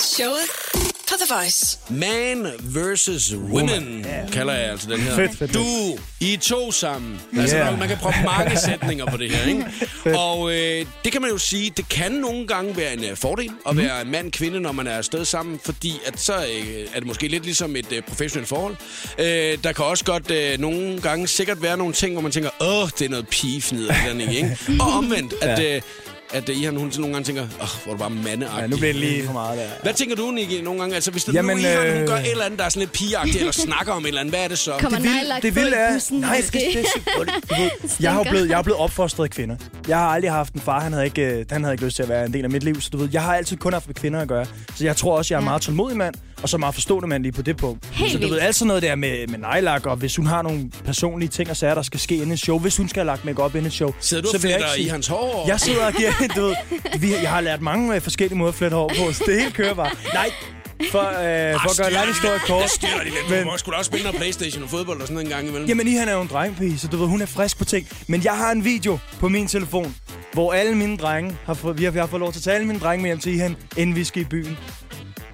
Showet 0.00 0.95
på 1.08 1.14
The 1.26 1.34
Voice. 1.34 1.78
Man 1.90 2.46
versus 2.60 3.34
women, 3.36 4.04
Ja. 4.04 4.30
kalder 4.32 4.52
jeg 4.54 4.70
altså 4.70 4.90
den 4.90 5.00
her. 5.00 5.14
Fedt, 5.16 5.38
fedt, 5.38 5.54
Du, 5.54 5.64
I 6.20 6.34
er 6.34 6.38
to 6.38 6.72
sammen. 6.72 7.20
Altså, 7.38 7.76
man- 7.78 7.88
kan 7.88 7.96
prøve 7.96 8.14
mange 8.38 8.58
sætninger 8.58 9.06
på 9.06 9.16
det 9.16 9.30
her, 9.30 9.44
ikke? 9.48 10.18
Og 10.18 10.52
øh, 10.52 10.86
det 11.04 11.12
kan 11.12 11.20
man 11.22 11.30
jo 11.30 11.38
sige, 11.38 11.70
det 11.76 11.88
kan 11.88 12.12
nogle 12.12 12.46
gange 12.46 12.76
være 12.76 12.92
en 12.92 13.04
øh, 13.04 13.16
fordel 13.16 13.46
Mhm. 13.50 13.58
at 13.68 13.76
være 13.76 14.04
mand-kvinde, 14.04 14.60
når 14.60 14.72
man 14.72 14.86
er 14.86 14.96
afsted 14.96 15.24
sammen, 15.24 15.60
fordi 15.64 15.92
at 16.06 16.20
så 16.20 16.34
øh, 16.36 16.86
er 16.94 16.98
det 16.98 17.06
måske 17.06 17.28
lidt 17.28 17.44
ligesom 17.44 17.76
et 17.76 17.92
øh, 17.92 18.02
professionelt 18.02 18.48
forhold. 18.48 18.76
Øh, 19.18 19.58
der 19.64 19.72
kan 19.72 19.84
også 19.84 20.04
godt 20.04 20.30
øh, 20.30 20.58
nogle 20.58 21.00
gange 21.00 21.28
sikkert 21.28 21.62
være 21.62 21.76
nogle 21.76 21.92
ting, 21.92 22.12
hvor 22.12 22.22
man 22.22 22.32
tænker, 22.32 22.50
åh, 22.60 22.88
det 22.98 23.04
er 23.04 23.08
noget 23.08 23.28
pigefnid 23.28 23.80
eller 23.82 23.94
andet, 24.10 24.28
ikke? 24.32 24.58
Og 24.82 24.92
omvendt, 24.92 25.34
at, 25.42 25.74
øh, 25.76 25.82
at 26.32 26.48
I 26.48 26.64
har 26.64 26.72
nogle, 26.72 26.90
nogle 26.90 27.12
gange 27.14 27.24
tænker, 27.24 27.42
åh, 27.42 27.48
hvor 27.84 27.92
er 27.92 27.96
du 27.96 27.98
bare 27.98 28.10
mandeagtig. 28.10 28.60
Ja, 28.60 28.66
nu 28.66 28.76
bliver 28.76 28.92
det 28.92 29.00
lige 29.02 29.26
for 29.26 29.32
meget 29.32 29.58
der. 29.58 29.68
Hvad 29.82 29.94
tænker 29.94 30.16
du, 30.16 30.30
Nicky, 30.30 30.62
nogle 30.64 30.80
gange? 30.80 30.94
Altså, 30.94 31.10
hvis 31.10 31.24
der 31.24 31.32
Jamen, 31.32 31.56
nu 31.56 31.62
I 31.62 31.64
har, 31.64 31.78
hun 31.78 31.86
øh, 31.86 32.06
gør 32.08 32.16
et 32.16 32.30
eller 32.30 32.44
andet, 32.44 32.58
der 32.58 32.64
er 32.64 32.68
sådan 32.68 32.80
lidt 32.80 32.92
pigeagtigt, 32.92 33.36
eller 33.36 33.52
snakker 33.52 33.92
om 33.92 34.02
et 34.02 34.08
eller 34.08 34.20
andet, 34.20 34.34
hvad 34.34 34.44
er 34.44 34.48
det 34.48 34.58
så? 34.58 34.72
Kommer 34.80 34.98
det 34.98 35.08
nejlagt 35.10 35.42
det 35.42 35.56
i 35.56 35.60
er... 35.60 36.20
nej, 36.20 36.42
det, 36.52 36.76
du 37.16 37.20
ved, 37.20 37.30
jeg, 38.00 38.12
har 38.12 38.22
blevet, 38.22 38.48
jeg 38.48 38.58
er 38.58 38.62
blevet 38.62 38.80
opfostret 38.80 39.24
af 39.24 39.30
kvinder. 39.30 39.56
Jeg 39.88 39.98
har 39.98 40.06
aldrig 40.08 40.30
haft 40.32 40.52
en 40.54 40.60
far, 40.60 40.80
han 40.80 40.92
havde, 40.92 41.04
ikke, 41.04 41.22
øh, 41.22 41.46
han 41.50 41.64
havde 41.64 41.74
ikke 41.74 41.84
lyst 41.84 41.96
til 41.96 42.02
at 42.02 42.08
være 42.08 42.26
en 42.26 42.32
del 42.32 42.44
af 42.44 42.50
mit 42.50 42.62
liv. 42.62 42.80
Så 42.80 42.88
du 42.92 42.96
ved, 42.98 43.08
jeg 43.12 43.22
har 43.22 43.34
altid 43.34 43.56
kun 43.56 43.72
haft 43.72 43.86
med 43.86 43.94
kvinder 43.94 44.20
at 44.20 44.28
gøre. 44.28 44.46
Så 44.76 44.84
jeg 44.84 44.96
tror 44.96 45.16
også, 45.16 45.34
jeg 45.34 45.36
er 45.36 45.40
en 45.40 45.44
Ja. 45.44 45.50
meget 45.50 45.62
tålmodig 45.62 45.96
mand, 45.96 46.14
og 46.42 46.48
så 46.48 46.58
meget 46.58 46.74
forstående 46.74 47.08
mand 47.08 47.22
lige 47.22 47.32
på 47.32 47.42
det 47.42 47.56
punkt. 47.56 47.86
Helt 47.92 48.12
så 48.12 48.16
du 48.18 48.20
vildt. 48.20 48.32
ved, 48.34 48.40
alt 48.40 48.56
sådan 48.56 48.66
noget 48.68 48.82
der 48.82 48.94
med, 48.94 49.26
med 49.26 49.38
nejlak, 49.38 49.86
og 49.86 49.96
hvis 49.96 50.16
hun 50.16 50.26
har 50.26 50.42
nogle 50.42 50.70
personlige 50.84 51.28
ting 51.28 51.50
og 51.50 51.56
sager, 51.56 51.74
der 51.74 51.82
skal 51.82 52.00
ske 52.00 52.14
inden 52.14 52.32
et 52.32 52.38
show, 52.38 52.58
hvis 52.58 52.76
hun 52.76 52.88
skal 52.88 53.00
have 53.00 53.06
lagt 53.06 53.24
make 53.24 53.42
op 53.42 53.54
inden 53.54 53.66
et 53.66 53.72
show, 53.72 53.94
Sidder 54.00 54.22
du 54.22 54.28
så 54.28 54.36
og 54.36 54.42
jeg 54.42 54.50
fletter 54.50 54.72
ikke 54.74 54.86
i 54.86 54.88
hans 54.90 55.06
hår? 55.06 55.44
Jeg 55.48 55.60
sidder 55.60 55.86
og 55.86 55.92
giver, 55.92 56.12
du 56.36 56.40
ved, 56.40 56.54
vi, 56.98 57.12
jeg 57.22 57.30
har 57.30 57.40
lært 57.40 57.62
mange 57.62 57.94
øh, 57.94 58.00
forskellige 58.00 58.38
måder 58.38 58.52
at 58.52 58.54
flette 58.58 58.74
hår 58.76 58.88
på, 58.88 59.12
så 59.12 59.24
det 59.26 59.40
hele 59.40 59.50
kører 59.52 59.74
bare. 59.74 59.90
Nej, 60.14 60.30
for, 60.90 60.98
øh, 60.98 61.60
for 61.62 61.70
at 61.70 61.76
gøre 61.78 61.92
lang 61.92 62.06
historie 62.08 62.38
kort. 62.46 62.62
Jeg 62.62 62.70
styrer 62.70 62.90
dig 63.02 63.04
lidt. 63.30 63.46
Men- 63.46 63.58
sgu 63.58 63.70
da 63.70 63.76
også 63.76 63.88
spille 63.88 64.04
noget 64.04 64.16
Playstation 64.20 64.62
og 64.62 64.70
fodbold 64.70 65.00
og 65.00 65.06
sådan 65.06 65.14
noget 65.14 65.26
en 65.26 65.32
gang 65.32 65.48
imellem. 65.48 65.68
Jamen, 65.68 65.88
I 65.88 65.94
han 65.94 66.08
er 66.08 66.12
jo 66.12 66.20
en 66.20 66.28
drengepige, 66.28 66.78
så 66.78 66.88
du 66.88 66.96
ved, 66.96 67.06
hun 67.06 67.22
er 67.22 67.26
frisk 67.26 67.58
på 67.58 67.64
ting. 67.64 67.88
Men 68.06 68.24
jeg 68.24 68.32
har 68.36 68.50
en 68.52 68.64
video 68.64 68.98
på 69.20 69.28
min 69.28 69.46
telefon, 69.46 69.94
hvor 70.32 70.52
alle 70.52 70.74
mine 70.74 70.96
drenge 70.96 71.36
har 71.46 71.54
fået, 71.54 71.78
vi 71.78 71.84
har, 71.84 71.90
vi 71.90 71.98
har 71.98 72.06
fået 72.06 72.20
lov 72.20 72.32
til 72.32 72.38
at 72.38 72.42
tage 72.42 72.54
alle 72.54 72.66
mine 72.66 72.78
drenge 72.80 73.02
med 73.02 73.08
hjem 73.10 73.18
til 73.18 73.34
Ihan, 73.34 73.56
inden 73.76 73.96
vi 73.96 74.04
skal 74.04 74.22
i 74.22 74.24
byen. 74.24 74.58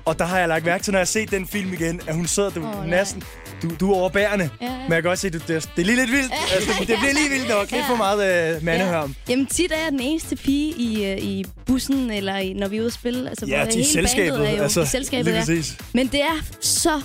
Og 0.04 0.18
der 0.18 0.24
har 0.24 0.38
jeg 0.38 0.48
lagt 0.48 0.64
mærke 0.64 0.84
til, 0.84 0.92
når 0.92 0.98
jeg 0.98 1.00
har 1.02 1.06
set 1.06 1.30
den 1.30 1.46
film 1.46 1.72
igen, 1.72 2.00
at 2.06 2.14
hun 2.14 2.26
sidder, 2.26 2.50
du, 2.50 2.66
oh, 2.78 2.86
næsten, 2.86 3.22
du, 3.62 3.70
du 3.80 3.92
er 3.92 3.96
overbærende. 3.96 4.50
Ja, 4.60 4.66
ja. 4.66 4.72
Men 4.72 4.92
jeg 4.92 5.02
kan 5.02 5.10
godt 5.10 5.18
se, 5.18 5.26
at 5.26 5.32
det, 5.32 5.48
det, 5.48 5.56
er- 5.56 5.82
lige 5.84 5.96
lidt 5.96 6.10
vildt. 6.10 6.32
Altså, 6.54 6.70
det, 6.80 6.88
det 6.88 6.96
bliver 6.98 7.12
lige 7.14 7.28
vildt 7.30 7.48
nok. 7.48 7.70
Lidt 7.70 7.82
Ja. 7.82 7.88
for 7.88 7.96
meget 7.96 8.54
øh, 8.56 8.64
mandehørm. 8.64 9.14
Jamen 9.28 9.46
tit 9.46 9.72
er 9.72 9.76
jeg 9.82 9.90
den 9.92 10.00
eneste 10.00 10.36
pige 10.36 10.72
i, 10.76 11.04
øh, 11.12 11.18
i 11.18 11.44
bussen, 11.66 12.10
eller 12.10 12.36
i, 12.36 12.52
når 12.52 12.68
vi 12.68 12.76
er 12.76 12.80
ude 12.80 12.86
at 12.86 12.92
spille. 12.92 13.28
Altså, 13.28 13.46
Ja, 13.46 13.64
hele 13.64 13.84
selskabet. 13.86 14.46
Er 14.48 14.50
jo, 14.56 14.62
altså, 14.62 14.82
i 14.82 14.86
selskabet, 14.86 15.24
lige 15.24 15.34
ja. 15.34 15.40
præcis. 15.40 15.76
Men 15.94 16.06
det 16.06 16.20
er 16.22 16.42
så 16.60 17.00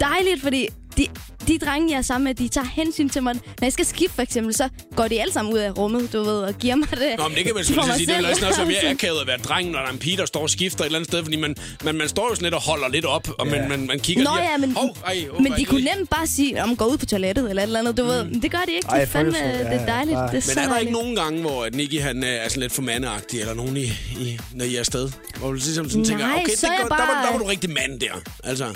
dejligt, 0.00 0.42
fordi 0.42 0.68
de, 0.98 1.06
de 1.48 1.58
drenge, 1.58 1.90
jeg 1.92 1.98
er 1.98 2.02
sammen 2.02 2.24
med, 2.24 2.34
de 2.34 2.48
tager 2.48 2.66
hensyn 2.66 3.08
til 3.08 3.22
mig. 3.22 3.34
Når 3.34 3.40
jeg 3.62 3.72
skal 3.72 3.86
skifte 3.86 4.14
for 4.14 4.22
eksempel, 4.22 4.54
så 4.54 4.68
går 4.96 5.08
de 5.08 5.20
alle 5.20 5.32
sammen 5.32 5.54
ud 5.54 5.58
af 5.58 5.78
rummet, 5.78 6.12
du 6.12 6.22
ved, 6.22 6.38
og 6.38 6.54
giver 6.54 6.74
mig 6.74 6.90
det. 6.90 7.00
Nå, 7.18 7.28
men 7.28 7.36
det 7.36 7.44
kan 7.44 7.54
man 7.54 7.64
mig 7.74 7.94
sige. 7.96 8.06
Det 8.06 8.16
vil 8.16 8.26
selv. 8.36 8.46
også 8.46 8.60
være 8.60 8.66
mere 8.68 8.90
akavet 8.96 9.20
at 9.20 9.26
være 9.26 9.38
dreng, 9.38 9.70
når 9.70 9.78
der 9.78 9.86
er 9.86 9.92
en 9.92 9.98
pige, 9.98 10.16
der 10.16 10.26
står 10.26 10.40
og 10.42 10.50
skifter 10.50 10.80
et 10.80 10.86
eller 10.86 10.98
andet 10.98 11.10
sted, 11.10 11.22
fordi 11.22 11.36
man, 11.36 11.54
man, 11.84 11.94
man 11.94 12.08
står 12.08 12.28
jo 12.28 12.34
sådan 12.34 12.44
lidt 12.44 12.54
og 12.54 12.62
holder 12.62 12.88
lidt 12.88 13.04
op, 13.04 13.28
og 13.38 13.46
man, 13.46 13.54
Ja. 13.62 13.68
man, 13.68 13.86
man 13.86 14.00
kigger 14.00 14.24
Nå 14.24 14.30
lige. 14.36 14.50
ja, 14.50 14.56
men, 14.56 14.76
Hov, 14.76 14.96
ej, 15.06 15.26
oh, 15.30 15.42
men 15.42 15.52
de 15.56 15.64
kunne 15.64 15.84
nemt 15.96 16.10
bare 16.10 16.26
sige, 16.26 16.62
om 16.62 16.76
gå 16.76 16.84
ud 16.84 16.98
på 16.98 17.06
toilettet 17.06 17.50
eller 17.50 17.62
et 17.62 17.66
eller 17.66 17.78
andet, 17.78 17.96
du 17.96 18.04
ved. 18.04 18.24
Men 18.24 18.42
det 18.42 18.50
gør 18.50 18.58
de 18.66 18.72
ikke. 18.72 18.86
Mm. 18.88 18.94
Ej, 18.94 18.98
Det 18.98 19.08
er 19.08 19.12
fandme, 19.12 19.38
ja, 19.38 19.58
det 19.58 19.80
er 19.80 19.86
dejligt. 19.86 20.18
ja. 20.18 20.22
Det 20.22 20.48
er 20.48 20.54
Men 20.54 20.64
er 20.64 20.68
der 20.68 20.78
ikke 20.78 20.92
nogen 20.92 21.16
gange, 21.16 21.40
hvor 21.40 21.64
at 21.64 21.74
Nicky 21.74 22.00
han 22.02 22.22
er 22.24 22.48
sådan 22.48 22.60
lidt 22.60 22.72
for 22.72 22.82
mandeagtig, 22.82 23.40
eller 23.40 23.54
nogen, 23.54 23.76
I, 23.76 23.84
I, 24.20 24.38
når 24.54 24.64
I 24.64 24.74
er 24.74 24.78
afsted? 24.78 25.10
Hvor 25.38 25.46
du 25.48 25.52
ligesom 25.54 25.90
sådan 25.90 26.04
tænker, 26.04 26.24
okay, 26.34 26.54
så 26.56 26.66
det 26.66 26.72
er 26.84 26.88
der, 26.88 26.88
var, 26.88 27.22
der 27.26 27.32
var 27.32 27.38
du 27.38 27.44
rigtig 27.44 27.70
mand 27.70 28.00
der. 28.00 28.22
Altså, 28.44 28.66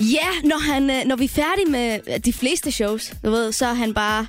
Ja, 0.00 0.26
når, 0.44 0.58
han, 0.72 0.90
øh, 0.90 1.04
når 1.06 1.16
vi 1.16 1.24
er 1.24 1.28
færdige 1.28 1.66
med 1.70 1.98
øh, 2.08 2.18
de 2.24 2.32
fleste 2.32 2.72
shows, 2.72 3.12
du 3.24 3.30
ved, 3.30 3.52
så 3.52 3.66
er 3.66 3.74
han 3.74 3.94
bare 3.94 4.26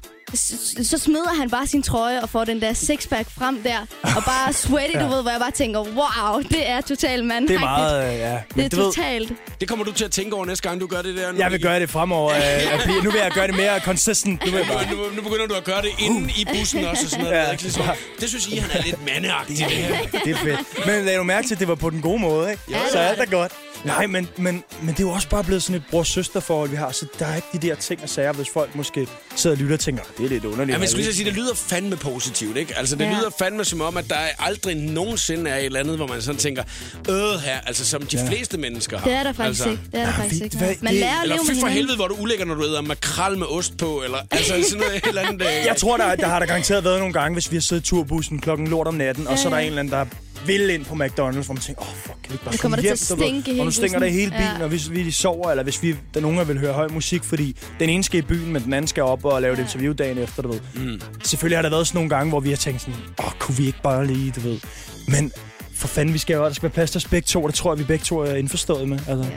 så 0.84 0.98
smider 0.98 1.34
han 1.40 1.50
bare 1.50 1.68
sin 1.68 1.84
trøje 1.84 2.22
og 2.22 2.30
får 2.30 2.44
den 2.46 2.62
der 2.62 2.74
sixpack 2.74 3.30
frem 3.38 3.62
der. 3.64 3.78
Og 4.04 4.24
bare 4.26 4.54
sweaty, 4.64 4.94
du 4.94 5.08
ved, 5.08 5.22
hvor 5.22 5.32
jeg 5.32 5.40
bare 5.40 5.52
tænker, 5.52 5.80
wow, 5.80 6.42
det 6.42 6.70
er 6.70 6.82
totalt 6.82 7.26
mand. 7.26 7.48
Det 7.48 7.56
er 7.56 7.60
meget, 7.60 8.14
øh, 8.14 8.20
ja. 8.20 8.32
Det 8.34 8.56
Men 8.56 8.66
er 8.66 8.70
du 8.70 8.76
ved, 8.76 8.86
totalt. 8.86 9.34
Det 9.60 9.68
kommer 9.68 9.86
du 9.86 9.92
til 9.92 10.06
at 10.06 10.12
tænke 10.12 10.36
over 10.36 10.46
næste 10.46 10.70
gang, 10.70 10.82
du 10.82 10.88
gør 10.88 11.02
det 11.02 11.16
der. 11.18 11.34
jeg 11.38 11.52
vil 11.52 11.62
gøre 11.62 11.80
det 11.80 11.90
fremover. 11.90 12.32
øh, 12.34 13.04
Nu 13.04 13.12
vil 13.12 13.20
jeg 13.24 13.32
gøre 13.32 13.48
det 13.48 13.56
mere 13.56 13.80
consistent. 13.80 14.42
Nu 14.46 14.52
vil 14.52 14.58
jeg 14.58 14.68
bare... 14.68 14.92
Nu, 14.92 14.98
nu 15.16 15.22
begynder 15.22 15.48
du 15.48 15.54
at 15.54 15.64
gøre 15.64 15.82
det 15.82 15.92
inde 16.00 16.34
i 16.38 16.46
bussen 16.60 16.86
også 16.86 17.04
og 17.06 17.10
sådan 17.10 17.26
noget. 17.26 17.38
Ja. 17.38 17.44
Ja. 17.50 17.52
Ligesom, 17.52 17.84
det 18.20 18.30
synes 18.30 18.48
I, 18.48 18.56
han 18.56 18.72
er 18.80 18.84
lidt 18.86 19.06
mandeagtig. 19.06 19.58
Det 19.70 19.72
her. 19.72 19.98
Det 20.26 20.32
er 20.32 20.38
fedt. 20.38 20.86
Men 20.86 21.06
lad 21.06 21.18
du 21.18 21.24
mærke 21.24 21.48
til, 21.48 21.56
at 21.56 21.60
det 21.60 21.68
var 21.68 21.76
på 21.76 21.90
den 21.90 22.02
gode 22.02 22.20
måde, 22.20 22.52
ikke? 22.52 22.64
Ja, 22.70 22.80
så 22.92 22.98
det 23.00 23.06
alt 23.06 23.20
er 23.20 23.26
godt. 23.26 23.52
Nej, 23.86 24.08
men, 24.08 24.28
men, 24.38 24.64
men 24.82 24.90
det 24.90 25.00
er 25.00 25.04
jo 25.04 25.10
også 25.10 25.30
bare 25.30 25.44
blevet 25.44 25.64
sådan 25.64 25.76
et 25.76 25.84
bror-søster-forhold, 25.92 26.70
vi 26.70 26.76
har. 26.76 26.92
Så 26.92 27.06
der 27.20 27.26
er 27.26 27.36
ikke 27.36 27.48
de 27.54 27.68
der 27.68 27.76
ting 27.76 28.04
og 28.04 28.10
sager, 28.10 28.34
hvis 28.34 28.48
folk 28.54 28.76
måske 28.76 29.08
sidder 29.36 29.56
og 29.56 29.62
lytter 29.62 29.76
og 29.76 29.80
tænker, 29.80 30.04
det 30.18 30.26
er 30.26 30.30
lidt 30.30 30.46
underligt. 30.46 30.70
Ja, 30.70 30.74
men 30.78 30.82
jeg 30.82 30.90
skulle 30.90 31.04
lige 31.06 31.16
sige, 31.16 31.26
det 31.26 31.34
lyder 31.34 31.54
fandme 31.56 31.96
positivt, 31.96 32.58
ikke? 32.58 32.78
Altså, 32.78 32.96
det 32.96 33.06
Ja. 33.06 33.10
lyder 33.10 33.30
fandme 33.40 33.66
som 33.66 33.82
om, 33.82 33.98
at 33.98 34.10
der 34.10 34.16
aldrig 34.40 34.76
nogensinde 34.76 35.52
er 35.52 35.58
et 35.58 35.66
eller 35.66 35.80
andet, 35.80 35.96
hvor 35.96 36.08
man 36.08 36.22
sådan 36.22 36.40
tænker, 36.40 36.64
øh 37.10 37.16
her, 37.46 37.60
altså 37.68 37.86
som 37.86 38.02
de 38.06 38.18
Ja. 38.18 38.28
fleste 38.28 38.58
mennesker 38.58 38.98
har. 38.98 39.06
Det 39.06 39.14
er 39.14 39.24
der 39.24 39.34
faktisk 39.34 39.66
altså. 39.66 39.70
ikke. 39.70 39.84
Det 39.92 40.00
er 40.00 40.06
der 40.06 40.12
Ja, 40.12 40.18
faktisk 40.18 40.40
vi- 40.40 40.44
ikke. 40.46 40.58
hvad- 40.58 40.76
Man 40.82 40.94
det- 40.94 41.00
lærer 41.02 41.22
Eller 41.22 41.36
fy 41.36 41.46
for 41.46 41.54
hinanden. 41.54 41.74
helvede, 41.74 41.96
hvor 41.96 42.08
du 42.08 42.16
ulækker, 42.20 42.46
når 42.46 42.56
du 42.56 42.64
æder 42.64 42.82
makrel 42.82 43.38
med 43.38 43.48
ost 43.50 43.78
på, 43.78 44.02
eller 44.04 44.18
altså 44.32 44.54
sådan 44.70 44.80
noget 44.80 44.96
et 44.98 45.08
eller 45.08 45.22
andet. 45.22 45.42
Øh, 45.42 45.66
Jeg 45.66 45.76
tror, 45.78 45.98
der, 45.98 46.16
der 46.16 46.28
har 46.28 46.40
der 46.40 46.46
garanteret 46.46 46.84
været 46.84 47.00
nogle 47.00 47.14
gange, 47.14 47.34
hvis 47.36 47.52
vi 47.52 47.56
har 47.56 47.62
siddet 47.62 47.84
i 47.84 47.86
turbussen 47.90 48.40
klokken 48.40 48.68
lort 48.68 48.88
om 48.88 48.94
natten, 48.94 49.28
og 49.28 49.38
så 49.38 49.48
er 49.48 49.52
der 49.54 49.60
en 49.60 49.66
eller 49.68 49.80
anden, 49.80 49.94
der 49.94 50.06
vil 50.46 50.70
ind 50.70 50.86
på 50.86 50.94
McDonald's, 50.96 51.46
hvor 51.46 51.54
man 51.54 51.62
tænker, 51.62 51.82
åh, 51.82 51.88
oh, 51.90 51.96
fuck, 51.96 52.16
kan 52.24 52.30
vi 52.30 52.34
ikke 52.34 52.46
bare 52.46 52.58
komme 52.58 52.78
det 52.78 52.84
til 53.00 53.16
hjem? 53.18 53.32
at 53.32 53.44
stinke 53.46 53.60
Og 53.62 53.66
nu 53.66 53.72
stinker 53.72 54.00
det 54.00 54.12
hele 54.12 54.32
bilen, 54.32 54.44
Ja. 54.58 54.64
og 54.64 54.70
hvis 54.70 54.92
vi 54.92 55.12
sover, 55.12 55.50
eller 55.50 55.64
hvis 55.64 55.84
vi, 55.84 55.92
der 55.92 55.98
er 56.16 56.22
nogen, 56.22 56.38
der 56.38 56.44
vil 56.44 56.60
høre 56.60 56.74
høj 56.74 56.88
musik, 56.88 57.24
fordi 57.24 57.56
den 57.80 57.90
ene 57.90 58.04
skal 58.04 58.20
i 58.20 58.22
byen, 58.22 58.54
men 58.54 58.64
den 58.64 58.74
anden 58.74 58.88
skal 58.88 59.04
op 59.04 59.26
og 59.26 59.42
lave 59.42 59.54
et 59.54 59.60
interview 59.60 59.94
dagen 59.94 60.18
efter, 60.18 60.42
du 60.42 60.52
ved. 60.52 60.60
Mm. 60.76 61.02
Selvfølgelig 61.24 61.58
har 61.58 61.62
der 61.62 61.70
været 61.70 61.88
sådan 61.88 61.98
nogle 61.98 62.10
gange, 62.10 62.30
hvor 62.30 62.40
vi 62.40 62.50
har 62.50 62.58
tænkt 62.58 62.82
sådan, 62.82 62.96
åh, 63.20 63.26
oh, 63.26 63.32
kunne 63.40 63.58
vi 63.58 63.66
ikke 63.66 63.82
bare 63.84 64.08
lige, 64.08 64.32
du 64.32 64.40
ved. 64.40 64.60
Men 65.08 65.32
for 65.80 65.88
fanden, 65.88 66.14
vi 66.14 66.20
skal 66.20 66.34
jo, 66.34 66.44
der 66.44 66.54
skal 66.54 66.64
være 66.64 66.72
plads 66.72 66.92
til 66.92 66.98
os 66.98 67.06
begge 67.06 67.26
to, 67.26 67.44
og 67.44 67.50
det 67.50 67.56
tror 67.56 67.72
jeg, 67.74 67.80
vi 67.80 67.84
begge 67.84 68.06
to 68.06 68.20
er 68.20 68.36
indforstået 68.36 68.90
med. 68.90 69.00
Altså, 69.08 69.30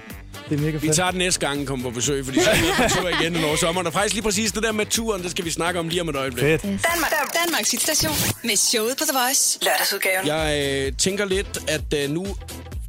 det 0.49 0.59
er 0.59 0.61
mega 0.62 0.70
Vi 0.70 0.78
fedt. 0.78 0.97
tager 0.97 1.11
den 1.11 1.18
næste 1.18 1.40
gang, 1.47 1.66
kommer 1.66 1.90
på 1.90 1.95
besøg, 1.95 2.24
fordi 2.24 2.40
så 2.40 2.51
er 2.51 2.55
vi 2.57 2.66
på 2.76 3.01
tur 3.01 3.09
igen 3.09 3.45
over 3.45 3.57
sommeren. 3.57 3.86
Og 3.86 3.93
faktisk 3.93 4.14
lige 4.14 4.22
præcis 4.24 4.53
det 4.53 4.62
der 4.62 4.72
med 4.72 4.86
turen, 4.86 5.22
det 5.22 5.30
skal 5.30 5.45
vi 5.45 5.51
snakke 5.51 5.80
om 5.80 5.88
lige 5.88 6.01
om 6.01 6.09
et 6.09 6.16
øjeblik. 6.16 6.43
Fedt. 6.45 6.62
Danmark, 6.62 7.12
Danmarks 7.45 7.70
hitstation 7.70 8.12
med 8.45 8.57
showet 8.57 8.97
på 8.99 9.05
The 9.11 9.18
Voice. 9.18 9.59
Lørdagsudgaven. 9.62 10.26
Jeg 10.26 10.62
øh, 10.86 10.93
tænker 10.99 11.24
lidt, 11.24 11.59
at 11.68 11.95
øh, 12.05 12.11
nu 12.11 12.24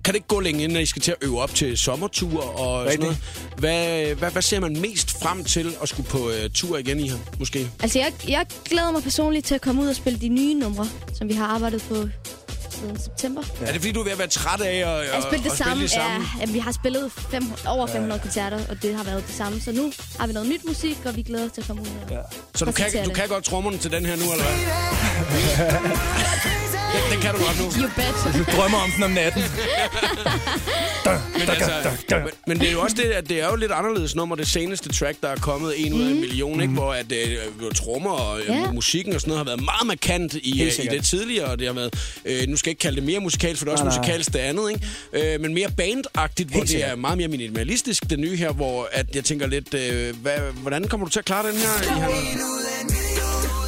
kan 0.06 0.14
det 0.14 0.16
ikke 0.16 0.28
gå 0.28 0.40
længe, 0.40 0.64
inden 0.64 0.82
I 0.82 0.86
skal 0.86 1.02
til 1.02 1.12
at 1.12 1.18
øve 1.22 1.42
op 1.42 1.56
til 1.56 1.78
sommertur 1.78 2.42
og 2.60 2.80
sådan 2.80 2.86
Rigtigt. 2.86 3.02
noget. 3.02 3.18
Hvad, 3.58 4.16
hvad, 4.16 4.32
hvad 4.32 4.42
ser 4.42 4.60
man 4.60 4.78
mest 4.82 5.22
frem 5.22 5.44
til 5.44 5.76
at 5.82 5.90
skulle 5.90 6.10
på 6.10 6.30
øh, 6.30 6.50
tur 6.50 6.78
igen 6.78 7.00
i 7.00 7.10
her, 7.10 7.18
måske? 7.40 7.70
Altså, 7.82 8.00
jeg, 8.00 8.14
jeg 8.28 8.46
glæder 8.66 8.92
mig 8.92 9.04
personligt 9.04 9.46
til 9.46 9.56
at 9.56 9.62
komme 9.62 9.82
ud 9.82 9.88
og 9.88 9.96
spille 9.96 10.20
de 10.20 10.28
nye 10.30 10.54
numre, 10.54 10.90
som 11.18 11.30
vi 11.30 11.34
har 11.34 11.48
arbejdet 11.48 11.84
på 11.90 11.96
siden 12.84 13.00
september. 13.00 13.42
Ja. 13.62 13.66
Er 13.68 13.72
det 13.72 13.82
fordi, 13.82 13.92
du 13.92 14.00
er 14.00 14.04
ved 14.04 14.12
at 14.12 14.18
være 14.20 14.28
træt 14.28 14.62
af 14.62 14.76
at, 14.76 14.88
at, 14.88 15.14
Jeg 15.14 15.24
spille 15.24 15.44
det 15.46 15.52
at 15.52 15.58
samme. 15.58 15.84
det 15.84 15.92
samme? 15.92 16.26
Ja, 16.40 16.46
ja, 16.46 16.52
vi 16.52 16.60
har 16.60 16.72
spillet 16.72 17.12
fem, 17.32 17.44
over 17.68 17.88
500 17.88 18.22
koncerter, 18.22 18.60
og 18.70 18.82
det 18.82 18.96
har 18.96 19.04
været 19.04 19.24
det 19.28 19.36
samme. 19.36 19.62
Så 19.62 19.72
nu 19.72 19.92
har 20.20 20.28
vi 20.28 20.34
noget 20.34 20.50
nyt 20.50 20.66
musik, 20.68 20.98
og 21.06 21.16
vi 21.16 21.22
glæder 21.22 21.46
os 21.46 21.52
til 21.52 21.62
at 21.62 21.68
komme 21.68 21.82
ud 21.82 21.88
Ja. 22.12 22.18
Så 22.56 22.66
du 22.66 22.72
kan, 22.72 22.86
du 22.92 22.98
det. 23.10 23.16
kan 23.16 23.28
godt 23.28 23.44
trommerne 23.44 23.78
til 23.78 23.92
den 23.92 24.06
her 24.06 24.16
nu, 24.16 24.24
eller 24.32 24.46
hvad? 24.46 24.54
den, 26.94 27.12
den 27.12 27.20
kan 27.22 27.32
du 27.34 27.40
godt 27.46 27.58
nu. 27.60 27.66
You 27.82 27.90
bet. 27.96 28.16
Du 28.38 28.44
drømmer 28.58 28.78
om 28.78 28.90
den 28.96 29.04
om 29.04 29.12
natten. 29.12 29.44
Men, 31.40 31.50
altså, 31.50 31.72
men, 32.10 32.30
men 32.48 32.60
det 32.60 32.68
er 32.68 32.72
jo 32.72 32.82
også 32.82 32.96
det, 32.96 33.04
at 33.04 33.30
det 33.30 33.42
er 33.42 33.50
jo 33.50 33.56
lidt 33.56 33.72
anderledes 33.72 34.16
nummer, 34.16 34.36
det 34.36 34.48
seneste 34.48 34.90
track, 34.94 35.18
der 35.22 35.28
er 35.30 35.36
kommet 35.36 35.74
en 35.86 35.94
ud 35.94 36.02
af 36.04 36.10
en 36.10 36.20
million, 36.20 36.62
ikke? 36.62 36.74
hvor 36.74 36.94
at, 36.94 37.12
øh, 37.12 37.38
trommer 37.76 38.10
og 38.12 38.40
øh, 38.40 38.48
Ja. 38.48 38.72
musikken 38.72 39.14
og 39.16 39.22
sådan 39.22 39.30
noget 39.30 39.40
har 39.48 39.56
været 39.56 39.66
meget 39.66 39.88
markant 39.88 40.34
i, 40.34 40.64
øh, 40.64 40.86
i 40.86 40.88
det 40.88 41.06
tidligere, 41.06 41.46
og 41.46 41.60
det 41.60 41.68
har 41.68 41.74
været, 41.74 41.94
øh, 42.26 42.48
nu 42.48 42.58
skal 42.58 42.70
jeg 42.70 42.72
ikke 42.72 42.80
kalde 42.80 42.96
det 42.96 43.04
mere 43.04 43.20
musikalsk, 43.20 43.58
for 43.60 43.66
det 43.66 43.70
er 43.70 43.74
også 43.74 43.84
nej. 43.84 43.98
musikalsk 43.98 44.34
det 44.34 44.40
andet, 44.40 44.72
ikke? 45.14 45.34
Øh, 45.34 45.42
men 45.42 45.54
mere 45.54 45.70
bandagtigt, 45.78 46.50
hvor 46.50 46.62
det 46.64 46.88
er 46.88 46.96
meget 46.96 47.18
mere 47.18 47.28
minimalistisk, 47.28 48.10
det 48.10 48.20
nye 48.20 48.36
her, 48.36 48.52
hvor 48.52 48.90
at 48.92 49.16
jeg 49.16 49.24
tænker 49.24 49.48
lidt, 49.48 49.74
øh, 49.74 50.16
hvad, 50.22 50.38
hvordan 50.62 50.88
kommer 50.88 51.06
du 51.06 51.12
til 51.12 51.20
at 51.20 51.26
klare 51.26 51.48
den 51.48 51.56
her? 51.58 51.96
I 51.96 52.00
her? 52.00 52.63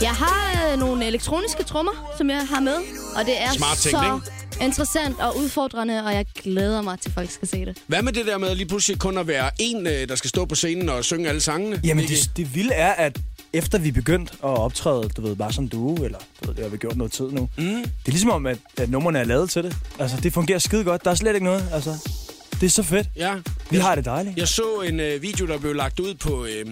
Jeg 0.01 0.09
har 0.11 0.71
øh, 0.71 0.79
nogle 0.79 1.05
elektroniske 1.05 1.63
trommer, 1.63 2.13
som 2.17 2.29
jeg 2.29 2.47
har 2.47 2.59
med, 2.59 2.75
og 3.15 3.25
det 3.25 3.41
er 3.41 3.51
Smart 3.53 3.77
ting, 3.77 3.91
så 3.91 4.19
interessant 4.61 5.19
og 5.19 5.37
udfordrende, 5.37 6.05
og 6.05 6.13
jeg 6.13 6.25
glæder 6.43 6.81
mig 6.81 6.99
til, 6.99 7.09
at 7.09 7.13
folk 7.13 7.31
skal 7.31 7.47
se 7.47 7.65
det. 7.65 7.77
Hvad 7.87 8.01
med 8.01 8.13
det 8.13 8.25
der 8.25 8.37
med 8.37 8.55
lige 8.55 8.67
pludselig 8.67 8.99
kun 8.99 9.17
at 9.17 9.27
være 9.27 9.49
en, 9.59 9.87
øh, 9.87 10.07
der 10.09 10.15
skal 10.15 10.29
stå 10.29 10.45
på 10.45 10.55
scenen 10.55 10.89
og 10.89 11.03
synge 11.05 11.29
alle 11.29 11.41
sangene? 11.41 11.81
Jamen, 11.83 12.07
det, 12.07 12.31
det 12.37 12.55
vilde 12.55 12.73
er, 12.73 12.91
at 12.91 13.19
efter 13.53 13.77
vi 13.77 13.91
begyndte 13.91 14.33
at 14.33 14.49
optræde, 14.49 15.09
du 15.17 15.21
ved, 15.21 15.35
bare 15.35 15.53
som 15.53 15.69
duo, 15.69 15.95
eller 15.95 16.17
du 16.41 16.47
ved, 16.47 16.55
det 16.55 16.63
har 16.63 16.69
vi 16.69 16.77
gjort 16.77 16.97
noget 16.97 17.11
tid 17.11 17.25
nu. 17.31 17.49
Mm. 17.57 17.65
Det 17.65 17.85
er 18.05 18.11
ligesom 18.11 18.29
om, 18.29 18.45
at, 18.45 18.57
at 18.77 18.89
numrene 18.89 19.19
er 19.19 19.23
lavet 19.23 19.49
til 19.49 19.63
det. 19.63 19.75
Altså, 19.99 20.17
det 20.23 20.33
fungerer 20.33 20.59
skide 20.59 20.83
godt. 20.83 21.05
Der 21.05 21.11
er 21.11 21.15
slet 21.15 21.33
ikke 21.33 21.45
noget. 21.45 21.65
Altså, 21.73 22.09
det 22.59 22.63
er 22.63 22.69
så 22.69 22.83
fedt. 22.83 23.07
Ja. 23.15 23.33
Vi 23.69 23.77
har 23.77 23.95
det 23.95 24.05
dejligt. 24.05 24.37
Jeg 24.37 24.47
så 24.47 24.81
en 24.87 24.99
øh, 24.99 25.21
video, 25.21 25.47
der 25.47 25.57
blev 25.57 25.73
lagt 25.75 25.99
ud 25.99 26.13
på 26.13 26.45
øh, 26.45 26.65